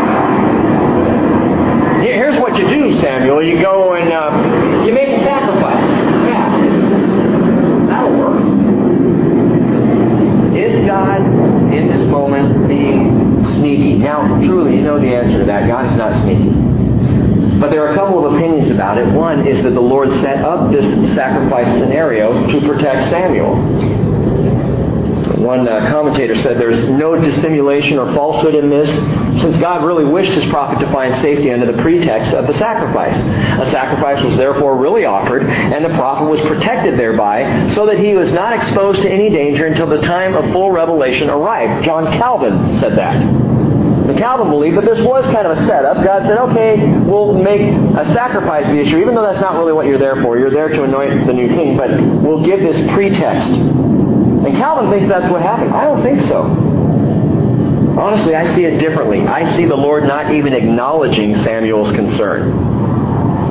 Here's 2.03 2.39
what 2.39 2.57
you 2.59 2.69
do, 2.69 2.93
Samuel. 3.01 3.43
You 3.43 3.61
go 3.61 3.95
and 3.95 4.13
uh, 4.13 4.85
you 4.87 4.93
make 4.93 5.09
a 5.09 5.25
sacrifice. 5.25 5.83
God 10.93 11.73
in 11.73 11.89
this 11.89 12.07
moment 12.07 12.69
being 12.69 13.43
sneaky? 13.45 13.95
Now, 13.95 14.27
truly, 14.43 14.77
you 14.77 14.83
know 14.83 15.01
the 15.01 15.15
answer 15.15 15.39
to 15.39 15.45
that. 15.47 15.67
God 15.67 15.87
is 15.87 15.97
not 15.97 16.17
sneaky. 16.21 16.51
But 17.59 17.71
there 17.71 17.83
are 17.87 17.91
a 17.91 17.95
couple 17.95 18.27
of 18.27 18.35
opinions 18.35 18.71
about 18.71 18.99
it. 18.99 19.07
One 19.15 19.47
is 19.47 19.63
that 19.63 19.71
the 19.71 19.81
Lord 19.81 20.11
set 20.21 20.45
up 20.45 20.62
this 20.73 21.15
sacrifice 21.15 21.69
scenario 21.79 22.47
to 22.51 22.61
protect 22.67 23.11
Samuel. 23.11 23.57
One 25.43 25.67
uh, 25.67 25.91
commentator 25.91 26.37
said 26.37 26.57
there's 26.57 26.89
no 26.89 27.17
dissimulation 27.17 27.99
or 27.99 28.13
falsehood 28.15 28.55
in 28.55 28.71
this, 28.71 28.89
since 29.43 29.57
God 29.59 29.85
really 29.85 30.05
wished 30.05 30.33
his 30.33 30.45
prophet 30.47 30.85
to 30.85 30.93
find 30.93 31.15
safety 31.17 31.51
under 31.51 31.71
the 31.71 31.83
pretext 31.83 32.33
of 32.33 32.47
the 32.47 32.57
sacrifice. 32.59 33.17
A 33.17 33.71
sacrifice 33.71 34.23
was 34.23 34.37
therefore 34.37 34.77
really 34.77 35.05
offered, 35.05 35.43
and 35.43 35.85
the 35.85 35.97
prophet 35.97 36.29
was 36.29 36.41
protected 36.43 36.99
thereby, 36.99 37.69
so 37.75 37.87
that 37.87 37.99
he 37.99 38.15
was 38.15 38.31
not 38.33 38.53
exposed 38.53 39.03
to 39.03 39.11
any 39.11 39.31
danger 39.31 39.67
until 39.67 39.87
the 39.87 40.01
time 40.03 40.35
of 40.35 40.51
full 40.53 40.71
revelation 40.71 41.29
arrived. 41.29 41.85
John 41.85 42.07
Calvin 42.19 42.79
said 42.79 42.97
that. 42.97 43.42
Calvin 44.19 44.51
believed 44.51 44.77
that 44.77 44.85
this 44.85 45.05
was 45.05 45.25
kind 45.27 45.47
of 45.47 45.57
a 45.57 45.67
setup. 45.67 46.05
God 46.05 46.23
said, 46.23 46.39
okay, 46.39 46.99
we'll 47.01 47.35
make 47.35 47.61
a 47.63 48.05
sacrifice 48.13 48.67
the 48.67 48.81
issue, 48.81 48.99
even 48.99 49.15
though 49.15 49.23
that's 49.23 49.41
not 49.41 49.57
really 49.57 49.73
what 49.73 49.87
you're 49.87 49.99
there 49.99 50.21
for. 50.23 50.39
You're 50.39 50.51
there 50.51 50.69
to 50.69 50.85
anoint 50.85 51.27
the 51.27 51.33
new 51.33 51.49
king, 51.49 51.77
but 51.77 51.91
we'll 52.23 52.45
give 52.45 52.61
this 52.61 52.79
pretext 52.93 53.51
and 54.45 54.57
Calvin 54.57 54.91
thinks 54.91 55.09
that's 55.09 55.31
what 55.31 55.41
happened. 55.41 55.73
I 55.73 55.85
don't 55.85 56.03
think 56.03 56.21
so. 56.23 56.43
Honestly, 57.97 58.35
I 58.35 58.53
see 58.57 58.65
it 58.65 58.79
differently. 58.81 59.21
I 59.21 59.55
see 59.55 59.67
the 59.67 59.77
Lord 59.77 60.03
not 60.05 60.33
even 60.33 60.53
acknowledging 60.53 61.37
Samuel's 61.43 61.93
concern. 61.93 62.51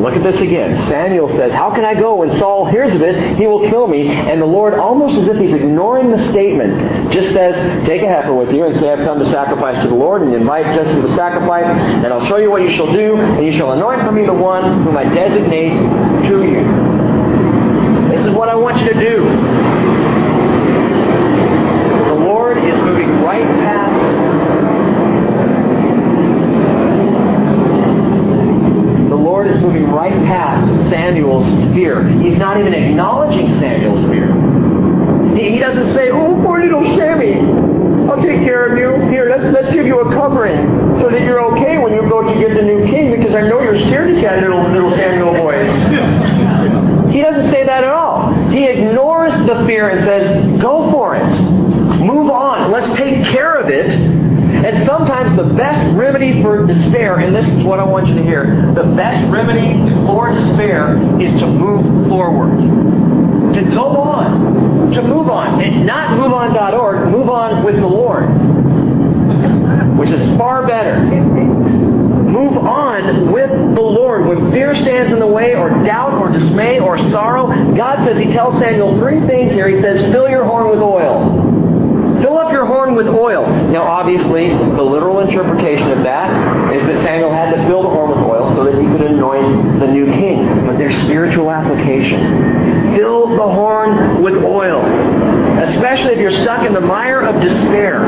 Look 0.02 0.16
at 0.16 0.24
this 0.24 0.42
again. 0.42 0.76
Samuel 0.88 1.30
says, 1.30 1.52
How 1.52 1.74
can 1.74 1.86
I 1.86 1.94
go? 1.94 2.16
When 2.16 2.38
Saul 2.40 2.66
hears 2.66 2.94
of 2.94 3.02
it, 3.02 3.38
he 3.38 3.48
will 3.48 3.70
kill 3.70 3.88
me. 3.88 4.10
And 4.10 4.42
the 4.42 4.46
Lord, 4.46 4.74
almost 4.74 5.16
as 5.16 5.28
if 5.28 5.38
he's 5.38 5.54
ignoring 5.54 6.12
the 6.12 6.30
statement, 6.32 7.12
just 7.14 7.32
says, 7.34 7.56
Take 7.86 8.02
a 8.02 8.08
heifer 8.08 8.34
with 8.34 8.52
you 8.52 8.66
and 8.66 8.78
say, 8.80 8.92
I've 8.92 9.06
come 9.06 9.20
to 9.20 9.30
sacrifice 9.32 9.82
to 9.84 9.90
the 9.90 9.96
Lord, 9.96 10.24
and 10.24 10.34
invite 10.34 10.66
Jesse 10.76 10.94
to 10.94 11.02
the 11.02 11.16
sacrifice, 11.16 11.66
and 11.66 12.08
I'll 12.08 12.26
show 12.26 12.38
you 12.38 12.50
what 12.50 12.64
you 12.64 12.72
shall 12.72 12.92
do, 12.92 13.16
and 13.18 13.46
you 13.46 13.52
shall 13.54 13.74
anoint 13.74 14.02
for 14.02 14.12
me 14.12 14.26
the 14.26 14.34
one 14.34 14.84
whom 14.84 14.98
I 14.98 15.04
designate 15.04 15.74
to 16.30 16.44
you. 16.44 18.10
This 18.10 18.26
is 18.26 18.32
what 18.32 18.50
I 18.50 18.56
want 18.56 18.80
you 18.80 18.94
to 18.94 19.00
do 19.00 19.72
is 22.66 22.82
moving 22.82 23.10
right 23.24 23.46
past 23.46 24.02
the 29.10 29.16
Lord 29.16 29.48
is 29.50 29.60
moving 29.62 29.90
right 29.90 30.14
past 30.26 30.90
Samuel's 30.90 31.50
fear. 31.74 32.08
He's 32.08 32.31
not 32.42 32.60
even 32.60 32.74
acknowledging 32.74 33.48
Samuel's 33.60 34.02
fear. 34.10 34.34
He, 35.38 35.52
he 35.52 35.60
doesn't 35.60 35.94
say, 35.94 36.10
Oh, 36.10 36.42
poor 36.44 36.60
little 36.60 36.84
Sammy, 36.98 37.38
I'll 38.10 38.22
take 38.22 38.42
care 38.42 38.66
of 38.66 38.78
you. 38.80 39.10
Here, 39.10 39.30
let's, 39.30 39.44
let's 39.54 39.72
give 39.72 39.86
you 39.86 40.02
a 40.02 40.12
covering 40.12 41.00
so 41.00 41.10
that 41.10 41.22
you're 41.22 41.40
okay 41.54 41.78
when 41.78 41.94
you 41.94 42.02
go 42.10 42.22
to 42.22 42.40
get 42.40 42.56
the 42.56 42.64
new 42.64 42.84
king 42.90 43.16
because 43.16 43.36
I 43.36 43.42
know 43.48 43.62
you're 43.62 43.80
scared 43.80 44.16
of 44.16 44.22
that 44.24 44.42
little, 44.42 44.68
little 44.72 44.92
Samuel 44.92 45.34
voice. 45.36 47.14
He 47.14 47.22
doesn't 47.22 47.52
say 47.52 47.64
that 47.64 47.84
at 47.84 47.92
all. 47.92 48.34
He 48.50 48.66
ignores 48.66 49.34
the 49.46 49.64
fear 49.68 49.90
and 49.90 50.04
says, 50.04 50.60
Go 50.60 50.90
for 50.92 51.16
it. 51.16 51.42
Move 52.02 52.32
on. 52.32 52.72
Let's 52.72 52.98
take 52.98 53.24
care 53.26 53.56
of 53.56 53.70
it. 53.70 53.92
And 54.64 54.86
sometimes 54.86 55.36
the 55.36 55.56
best 55.56 55.96
remedy 55.96 56.42
for 56.44 56.66
despair, 56.68 57.20
and 57.20 57.36
this 57.36 57.48
is 57.48 57.64
what 57.64 57.80
I 57.80 57.84
want 57.84 58.08
you 58.08 58.16
to 58.16 58.24
hear, 58.24 58.72
the 58.76 58.94
best 58.96 59.32
remedy 59.32 59.74
for 60.06 60.34
despair 60.34 60.96
is 61.20 61.34
to 61.40 61.48
move 61.48 62.08
forward. 62.08 62.58
To 63.56 63.62
go 63.64 63.88
on. 63.98 64.92
To 64.92 65.02
move 65.02 65.30
on. 65.30 65.62
And 65.62 65.86
not 65.86 66.12
moveon.org, 66.12 67.10
move 67.10 67.30
on 67.30 67.64
with 67.64 67.76
the 67.76 67.88
Lord. 67.88 68.30
Which 69.98 70.12
is 70.12 70.38
far 70.38 70.68
better. 70.68 71.00
Move 71.02 72.58
on 72.58 73.32
with 73.32 73.50
the 73.50 73.82
Lord. 73.82 74.28
When 74.28 74.52
fear 74.52 74.76
stands 74.76 75.12
in 75.12 75.20
the 75.20 75.28
way, 75.28 75.56
or 75.56 75.70
doubt, 75.84 76.14
or 76.14 76.32
dismay, 76.32 76.80
or 76.80 76.98
sorrow, 77.10 77.48
God 77.76 78.06
says, 78.06 78.18
He 78.18 78.32
tells 78.32 78.58
Samuel 78.60 78.98
three 79.00 79.20
things 79.28 79.52
here. 79.52 79.68
He 79.68 79.82
says, 79.82 80.02
fill 80.14 80.30
your 80.30 80.46
horn 80.46 80.70
with 80.70 80.80
oil. 80.80 81.51
Your 82.62 82.68
horn 82.68 82.94
with 82.94 83.08
oil. 83.08 83.48
Now, 83.72 83.82
obviously, 83.82 84.50
the 84.50 84.84
literal 84.84 85.22
interpretation 85.22 85.92
of 85.92 86.04
that 86.04 86.76
is 86.76 86.86
that 86.86 87.02
Samuel 87.02 87.32
had 87.32 87.56
to 87.56 87.66
fill 87.66 87.82
the 87.82 87.90
horn 87.90 88.12
with 88.12 88.20
oil 88.20 88.54
so 88.56 88.66
that 88.66 88.80
he 88.80 88.86
could 88.86 89.02
anoint 89.02 89.80
the 89.80 89.88
new 89.88 90.06
king. 90.06 90.68
But 90.68 90.78
there's 90.78 90.96
spiritual 91.02 91.50
application. 91.50 92.94
Fill 92.96 93.30
the 93.30 93.42
horn 93.42 94.22
with 94.22 94.36
oil, 94.44 94.80
especially 95.64 96.14
if 96.14 96.20
you're 96.20 96.40
stuck 96.44 96.64
in 96.64 96.76
the 96.76 96.82
mire 96.82 97.22
of 97.22 97.42
despair. 97.42 98.06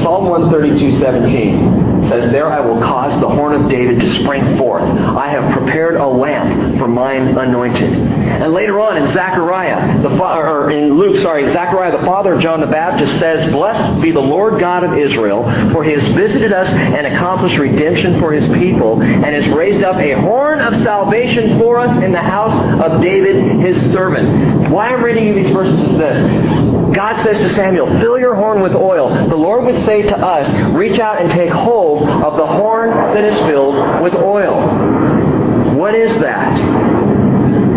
Psalm 0.00 0.30
132, 0.30 0.98
17 1.00 1.83
says, 2.08 2.30
There 2.32 2.50
I 2.50 2.60
will 2.60 2.80
cause 2.80 3.18
the 3.20 3.28
horn 3.28 3.54
of 3.54 3.70
David 3.70 4.00
to 4.00 4.22
spring 4.22 4.56
forth. 4.58 4.82
I 4.82 5.28
have 5.28 5.52
prepared 5.52 5.96
a 5.96 6.06
lamp 6.06 6.78
for 6.78 6.88
mine 6.88 7.36
anointed. 7.36 7.92
And 7.92 8.52
later 8.52 8.80
on 8.80 8.96
in 8.96 9.08
Zechariah, 9.08 10.02
the 10.02 10.10
fa- 10.10 10.38
or 10.38 10.70
in 10.70 10.94
Luke, 10.98 11.18
sorry, 11.18 11.48
Zechariah, 11.50 11.98
the 11.98 12.04
father 12.04 12.34
of 12.34 12.40
John 12.40 12.60
the 12.60 12.66
Baptist, 12.66 13.18
says, 13.18 13.50
Blessed 13.52 14.02
be 14.02 14.10
the 14.10 14.20
Lord 14.20 14.60
God 14.60 14.84
of 14.84 14.98
Israel, 14.98 15.44
for 15.72 15.84
he 15.84 15.92
has 15.92 16.06
visited 16.14 16.52
us 16.52 16.68
and 16.68 17.06
accomplished 17.06 17.58
redemption 17.58 18.20
for 18.20 18.32
his 18.32 18.46
people, 18.58 19.02
and 19.02 19.24
has 19.24 19.48
raised 19.48 19.82
up 19.82 19.96
a 19.96 20.12
horn 20.20 20.60
of 20.60 20.74
salvation 20.82 21.58
for 21.58 21.78
us 21.78 22.02
in 22.02 22.12
the 22.12 22.20
house 22.20 22.54
of 22.80 23.00
David, 23.00 23.60
his 23.60 23.92
servant. 23.92 24.70
Why 24.70 24.88
I'm 24.88 25.02
reading 25.02 25.26
you 25.26 25.34
these 25.34 25.52
verses 25.52 25.80
is 25.80 25.98
this. 25.98 26.73
God 26.94 27.22
says 27.22 27.38
to 27.38 27.48
Samuel, 27.54 27.86
fill 28.00 28.18
your 28.18 28.34
horn 28.34 28.62
with 28.62 28.74
oil. 28.74 29.12
The 29.28 29.36
Lord 29.36 29.64
would 29.64 29.84
say 29.84 30.02
to 30.02 30.16
us, 30.16 30.48
reach 30.74 30.98
out 31.00 31.20
and 31.20 31.30
take 31.30 31.50
hold 31.50 32.02
of 32.08 32.36
the 32.36 32.46
horn 32.46 32.90
that 33.14 33.24
is 33.24 33.36
filled 33.46 34.02
with 34.02 34.14
oil. 34.14 35.74
What 35.76 35.94
is 35.94 36.18
that? 36.20 36.56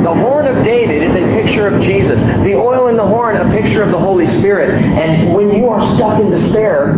The 0.03 0.13
horn 0.13 0.45
of 0.45 0.63
David 0.63 1.03
is 1.03 1.15
a 1.15 1.41
picture 1.41 1.67
of 1.67 1.81
Jesus. 1.81 2.21
The 2.21 2.55
oil 2.55 2.87
in 2.87 2.95
the 2.95 3.05
horn, 3.05 3.35
a 3.35 3.49
picture 3.51 3.81
of 3.81 3.91
the 3.91 3.99
Holy 3.99 4.25
Spirit. 4.25 4.69
And 4.69 5.33
when 5.33 5.49
you 5.49 5.67
are 5.67 5.95
stuck 5.95 6.19
in 6.21 6.29
despair, 6.29 6.93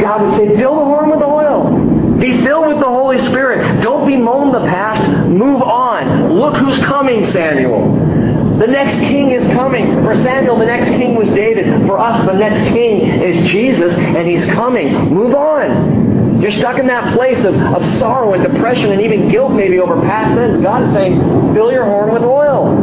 God 0.00 0.22
would 0.22 0.36
say, 0.36 0.56
fill 0.56 0.74
the 0.74 0.84
horn 0.84 1.10
with 1.10 1.22
oil. 1.22 2.18
Be 2.18 2.42
filled 2.42 2.68
with 2.68 2.78
the 2.78 2.86
Holy 2.86 3.18
Spirit. 3.26 3.82
Don't 3.82 4.06
bemoan 4.06 4.52
the 4.52 4.66
past. 4.68 5.28
Move 5.28 5.62
on. 5.62 6.32
Look 6.34 6.56
who's 6.56 6.78
coming, 6.78 7.30
Samuel. 7.30 8.23
The 8.58 8.68
next 8.68 8.98
king 9.00 9.32
is 9.32 9.44
coming. 9.48 10.04
For 10.04 10.14
Samuel, 10.14 10.58
the 10.58 10.66
next 10.66 10.88
king 10.88 11.16
was 11.16 11.28
David. 11.30 11.86
For 11.86 11.98
us, 11.98 12.24
the 12.24 12.34
next 12.34 12.60
king 12.72 13.00
is 13.00 13.50
Jesus, 13.50 13.92
and 13.92 14.28
he's 14.28 14.44
coming. 14.52 15.12
Move 15.12 15.34
on. 15.34 16.40
You're 16.40 16.52
stuck 16.52 16.78
in 16.78 16.86
that 16.86 17.14
place 17.14 17.44
of, 17.44 17.56
of 17.56 17.84
sorrow 17.98 18.34
and 18.34 18.44
depression 18.44 18.92
and 18.92 19.00
even 19.00 19.28
guilt 19.28 19.52
maybe 19.52 19.80
over 19.80 20.00
past 20.02 20.36
sins. 20.36 20.62
God 20.62 20.82
is 20.84 20.94
saying, 20.94 21.18
fill 21.54 21.72
your 21.72 21.84
horn 21.84 22.12
with 22.12 22.22
oil. 22.22 22.76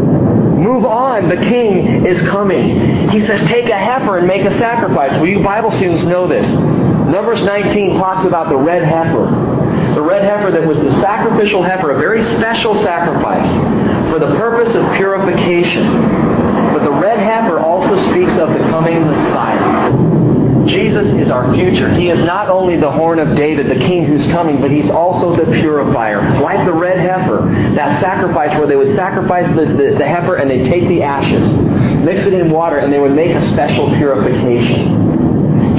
Move 0.58 0.84
on. 0.84 1.30
The 1.30 1.38
king 1.38 2.06
is 2.06 2.22
coming. 2.28 3.10
He 3.10 3.22
says, 3.22 3.40
take 3.48 3.70
a 3.70 3.78
heifer 3.78 4.18
and 4.18 4.28
make 4.28 4.46
a 4.46 4.58
sacrifice. 4.58 5.12
Well, 5.12 5.28
you 5.28 5.42
Bible 5.42 5.72
students 5.72 6.04
know 6.04 6.28
this. 6.28 6.48
Numbers 6.50 7.44
19 7.44 7.98
talks 7.98 8.26
about 8.26 8.50
the 8.50 8.58
red 8.58 8.84
heifer. 8.84 9.96
The 9.96 10.02
red 10.02 10.24
heifer 10.24 10.52
that 10.52 10.68
was 10.68 10.80
the 10.80 11.02
sacrificial 11.02 11.64
heifer, 11.64 11.92
a 11.92 11.98
very 11.98 12.24
special 12.38 12.76
sacrifice 12.84 14.01
for 14.12 14.20
the 14.20 14.36
purpose 14.36 14.76
of 14.76 14.84
purification. 14.98 15.88
But 16.74 16.84
the 16.84 16.92
red 16.92 17.20
heifer 17.20 17.60
also 17.60 17.96
speaks 18.12 18.38
of 18.38 18.50
the 18.50 18.60
coming 18.70 19.08
Messiah. 19.08 20.68
Jesus 20.68 21.08
is 21.18 21.30
our 21.30 21.54
future. 21.54 21.94
He 21.96 22.10
is 22.10 22.20
not 22.24 22.50
only 22.50 22.76
the 22.76 22.92
horn 22.92 23.20
of 23.20 23.36
David, 23.38 23.68
the 23.68 23.80
king 23.84 24.06
who's 24.06 24.26
coming, 24.28 24.60
but 24.60 24.70
he's 24.70 24.90
also 24.90 25.36
the 25.36 25.50
purifier. 25.52 26.42
Like 26.42 26.66
the 26.66 26.74
red 26.74 27.00
heifer, 27.00 27.46
that 27.76 28.00
sacrifice 28.02 28.52
where 28.58 28.68
they 28.68 28.76
would 28.76 28.96
sacrifice 28.96 29.48
the, 29.56 29.66
the, 29.66 29.96
the 29.98 30.06
heifer 30.06 30.36
and 30.36 30.52
they'd 30.52 30.66
take 30.66 30.88
the 30.88 31.04
ashes, 31.04 31.50
mix 32.04 32.26
it 32.26 32.34
in 32.34 32.52
water, 32.52 32.78
and 32.78 32.92
they 32.92 33.00
would 33.00 33.16
make 33.16 33.32
a 33.32 33.48
special 33.48 33.88
purification. 33.96 35.11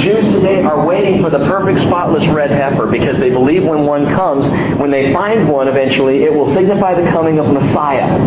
Jews 0.03 0.27
today 0.35 0.63
are 0.63 0.85
waiting 0.85 1.23
for 1.23 1.31
the 1.31 1.39
perfect 1.39 1.79
spotless 1.87 2.27
red 2.35 2.51
heifer 2.51 2.87
because 2.87 3.19
they 3.19 3.31
believe 3.31 3.63
when 3.63 3.87
one 3.87 4.07
comes, 4.07 4.49
when 4.79 4.91
they 4.91 5.13
find 5.13 5.49
one 5.49 5.69
eventually, 5.69 6.25
it 6.25 6.35
will 6.35 6.53
signify 6.55 7.01
the 7.01 7.09
coming 7.11 7.39
of 7.39 7.47
Messiah. 7.47 8.19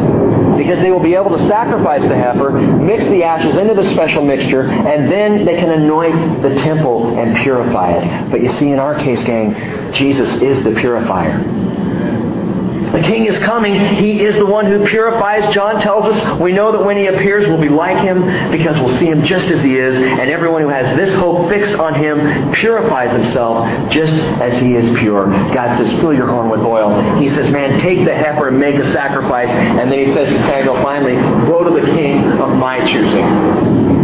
Because 0.58 0.80
they 0.80 0.90
will 0.90 1.04
be 1.04 1.16
able 1.16 1.38
to 1.38 1.48
sacrifice 1.50 2.02
the 2.02 2.16
heifer, 2.16 2.52
mix 2.52 3.06
the 3.08 3.24
ashes 3.24 3.58
into 3.58 3.74
the 3.74 3.94
special 3.94 4.26
mixture, 4.26 4.64
and 4.64 5.12
then 5.12 5.44
they 5.44 5.58
can 5.58 5.70
anoint 5.70 6.42
the 6.42 6.56
temple 6.56 7.18
and 7.18 7.36
purify 7.44 7.92
it. 7.92 8.32
But 8.32 8.42
you 8.42 8.50
see, 8.54 8.70
in 8.70 8.80
our 8.80 8.98
case, 8.98 9.22
gang, 9.26 9.94
Jesus 9.94 10.42
is 10.42 10.64
the 10.64 10.72
purifier. 10.72 11.65
The 12.92 13.02
king 13.02 13.26
is 13.26 13.38
coming. 13.40 13.96
He 13.96 14.22
is 14.24 14.36
the 14.36 14.46
one 14.46 14.66
who 14.66 14.86
purifies. 14.88 15.54
John 15.54 15.82
tells 15.82 16.06
us 16.06 16.40
we 16.40 16.52
know 16.52 16.72
that 16.72 16.86
when 16.86 16.98
he 16.98 17.08
appears, 17.08 17.48
we'll 17.48 17.62
be 17.62 17.70
like 17.70 17.98
him 17.98 18.52
because 18.52 18.80
we'll 18.80 18.98
see 18.98 19.08
him 19.08 19.24
just 19.24 19.48
as 19.48 19.64
he 19.64 19.78
is. 19.78 19.96
And 19.96 20.30
everyone 20.30 20.62
who 20.62 20.70
has 20.70 20.96
this 20.96 21.14
hope 21.16 21.50
fixed 21.50 21.74
on 21.76 21.94
him 21.96 22.54
purifies 22.54 23.12
himself 23.12 23.68
just 23.92 24.14
as 24.14 24.60
he 24.62 24.76
is 24.76 24.88
pure. 25.00 25.28
God 25.54 25.78
says, 25.78 25.92
fill 26.00 26.14
your 26.14 26.28
horn 26.28 26.50
with 26.50 26.62
oil. 26.62 27.20
He 27.20 27.30
says, 27.30 27.52
man, 27.52 27.80
take 27.80 28.06
the 28.06 28.16
heifer 28.16 28.50
and 28.50 28.60
make 28.60 28.76
a 28.76 28.92
sacrifice. 28.92 29.50
And 29.50 29.92
then 29.92 30.00
he 30.00 30.14
says 30.14 30.30
to 30.30 30.40
Samuel, 30.44 30.82
finally, 30.82 31.16
go 31.48 31.64
to 31.64 31.82
the 31.82 31.86
king 31.92 32.24
of 32.40 32.56
my 32.58 32.80
choosing. 32.92 33.95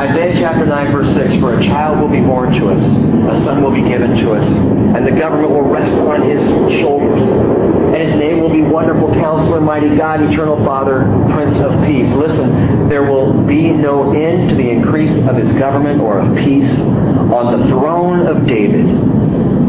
Isaiah 0.00 0.34
chapter 0.34 0.64
9, 0.64 0.92
verse 0.92 1.12
6, 1.12 1.34
For 1.42 1.60
a 1.60 1.62
child 1.62 2.00
will 2.00 2.08
be 2.08 2.24
born 2.24 2.54
to 2.54 2.70
us, 2.70 2.82
a 2.82 3.44
son 3.44 3.62
will 3.62 3.70
be 3.70 3.82
given 3.82 4.16
to 4.16 4.32
us, 4.32 4.46
and 4.46 5.06
the 5.06 5.10
government 5.10 5.50
will 5.50 5.60
rest 5.68 5.92
on 5.92 6.22
his 6.22 6.40
shoulders. 6.80 7.20
And 7.20 7.96
his 7.96 8.14
name 8.14 8.40
will 8.40 8.48
be 8.48 8.62
Wonderful 8.62 9.12
Counselor, 9.12 9.60
Mighty 9.60 9.94
God, 9.98 10.22
Eternal 10.22 10.56
Father, 10.64 11.00
Prince 11.34 11.58
of 11.58 11.84
Peace. 11.84 12.08
Listen, 12.12 12.88
there 12.88 13.12
will 13.12 13.42
be 13.44 13.72
no 13.72 14.14
end 14.14 14.48
to 14.48 14.54
the 14.56 14.70
increase 14.70 15.12
of 15.28 15.36
his 15.36 15.52
government 15.58 16.00
or 16.00 16.20
of 16.20 16.34
peace 16.34 16.72
on 16.80 17.60
the 17.60 17.66
throne 17.68 18.26
of 18.26 18.46
David 18.46 18.86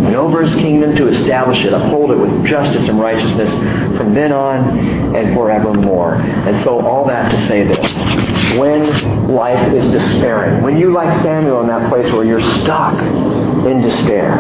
and 0.06 0.16
over 0.16 0.42
his 0.42 0.54
kingdom 0.56 0.96
to 0.96 1.08
establish 1.08 1.64
it, 1.64 1.74
uphold 1.74 2.12
it 2.12 2.18
with 2.18 2.46
justice 2.46 2.88
and 2.90 3.00
righteousness 3.00 3.50
from 3.98 4.14
then 4.14 4.32
on 4.32 5.16
and 5.16 5.34
forevermore. 5.36 6.16
And 6.16 6.64
so 6.64 6.86
all 6.86 7.06
that 7.08 7.32
to 7.32 7.48
say 7.48 7.66
this. 7.68 8.58
When 8.58 9.28
life 9.28 9.74
is 9.74 9.86
despairing, 9.92 10.64
when 10.64 10.78
you 10.78 10.92
like 10.92 11.22
Samuel 11.22 11.62
in 11.62 11.68
that 11.68 11.90
place 11.90 12.12
where 12.12 12.26
you're 12.26 12.42
stuck 12.62 13.00
in 13.02 13.82
despair, 13.82 14.38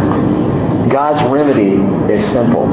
God's 0.89 1.21
remedy 1.31 1.75
is 2.13 2.23
simple. 2.31 2.67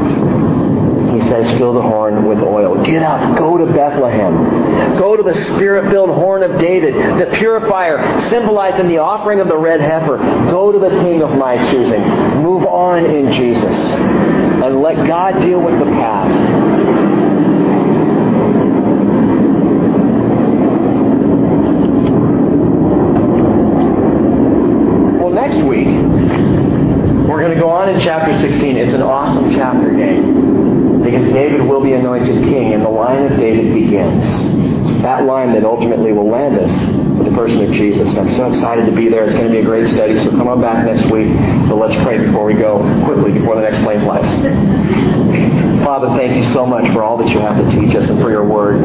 Says, 1.29 1.59
fill 1.59 1.75
the 1.75 1.83
horn 1.83 2.27
with 2.27 2.39
oil. 2.39 2.83
Get 2.83 3.03
up. 3.03 3.37
Go 3.37 3.59
to 3.59 3.67
Bethlehem. 3.67 4.97
Go 4.97 5.15
to 5.15 5.23
the 5.23 5.35
spirit-filled 5.55 6.09
horn 6.09 6.43
of 6.43 6.59
David, 6.59 6.95
the 6.95 7.27
purifier, 7.37 8.19
symbolized 8.31 8.81
in 8.81 8.89
the 8.89 8.97
offering 8.99 9.39
of 9.41 9.49
the 9.49 9.57
red 9.59 9.81
heifer. 9.81 10.17
Go 10.51 10.73
to 10.73 10.79
the 10.79 10.89
king 11.03 11.23
of 11.23 11.37
my 11.37 11.59
choosing. 11.71 12.01
Move 12.43 12.65
on 12.65 13.05
in 13.05 13.31
Jesus. 13.33 13.77
And 13.77 14.81
let 14.81 15.07
God 15.07 15.41
deal 15.43 15.61
with 15.61 15.79
the 15.79 15.85
past. 15.85 16.35
Well, 25.21 25.31
next 25.31 25.59
week, 25.59 25.89
we're 27.29 27.41
going 27.41 27.55
to 27.55 27.61
go 27.61 27.69
on 27.69 27.91
in 27.91 28.01
chapter 28.01 28.33
16. 28.41 28.77
It's 28.79 28.95
an 28.95 29.03
awesome 29.03 29.53
chapter, 29.53 29.88
David 31.39 31.63
will 31.63 31.81
be 31.81 31.93
anointed 31.93 32.43
king, 32.43 32.75
and 32.75 32.85
the 32.85 32.89
line 32.89 33.31
of 33.31 33.39
David 33.39 33.73
begins. 33.73 34.27
That 35.03 35.25
line 35.25 35.53
that 35.53 35.63
ultimately 35.63 36.11
will 36.11 36.29
land 36.29 36.59
us 36.59 36.75
with 37.17 37.31
the 37.31 37.35
person 37.37 37.63
of 37.63 37.71
Jesus. 37.71 38.13
I'm 38.17 38.33
so 38.33 38.49
excited 38.51 38.87
to 38.87 38.93
be 38.93 39.09
there. 39.09 39.23
It's 39.23 39.35
going 39.35 39.47
to 39.47 39.53
be 39.53 39.61
a 39.61 39.65
great 39.65 39.87
study, 39.87 40.19
so 40.19 40.31
come 40.31 40.49
on 40.49 40.61
back 40.61 40.85
next 40.85 41.09
week. 41.13 41.31
But 41.71 41.77
let's 41.77 41.95
pray 42.03 42.19
before 42.27 42.45
we 42.45 42.55
go 42.55 42.83
quickly, 43.07 43.31
before 43.31 43.55
the 43.55 43.63
next 43.63 43.79
plane 43.85 44.03
flies. 44.03 44.27
Father, 45.85 46.09
thank 46.19 46.35
you 46.35 46.53
so 46.53 46.67
much 46.67 46.89
for 46.89 47.05
all 47.05 47.17
that 47.19 47.29
you 47.29 47.39
have 47.39 47.57
to 47.57 47.71
teach 47.71 47.95
us 47.95 48.09
and 48.11 48.21
for 48.21 48.31
your 48.31 48.45
word. 48.45 48.83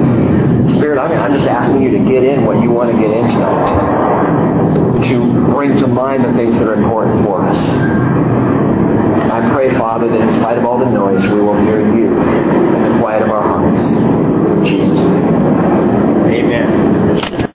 Spirit, 0.77 0.99
I 0.99 1.09
mean, 1.09 1.17
I'm 1.17 1.33
just 1.33 1.47
asking 1.47 1.81
you 1.81 1.89
to 1.97 2.05
get 2.05 2.23
in 2.23 2.45
what 2.45 2.61
you 2.61 2.69
want 2.69 2.91
to 2.91 2.97
get 3.01 3.09
in 3.09 3.29
tonight. 3.29 5.09
To 5.09 5.51
bring 5.51 5.75
to 5.77 5.87
mind 5.87 6.23
the 6.23 6.33
things 6.33 6.59
that 6.59 6.67
are 6.67 6.75
important 6.75 7.25
for 7.25 7.41
us 7.41 7.57
pray, 9.53 9.69
Father, 9.77 10.09
that 10.09 10.19
in 10.19 10.33
spite 10.33 10.57
of 10.57 10.65
all 10.65 10.79
the 10.79 10.89
noise, 10.89 11.21
we 11.27 11.39
will 11.39 11.55
hear 11.61 11.79
you 11.79 12.07
in 12.07 12.93
the 12.93 12.99
quiet 12.99 13.21
of 13.21 13.29
our 13.29 13.43
hearts. 13.43 13.83
In 13.83 14.65
Jesus' 14.65 15.05
name. 15.05 15.33
Amen. 16.33 17.43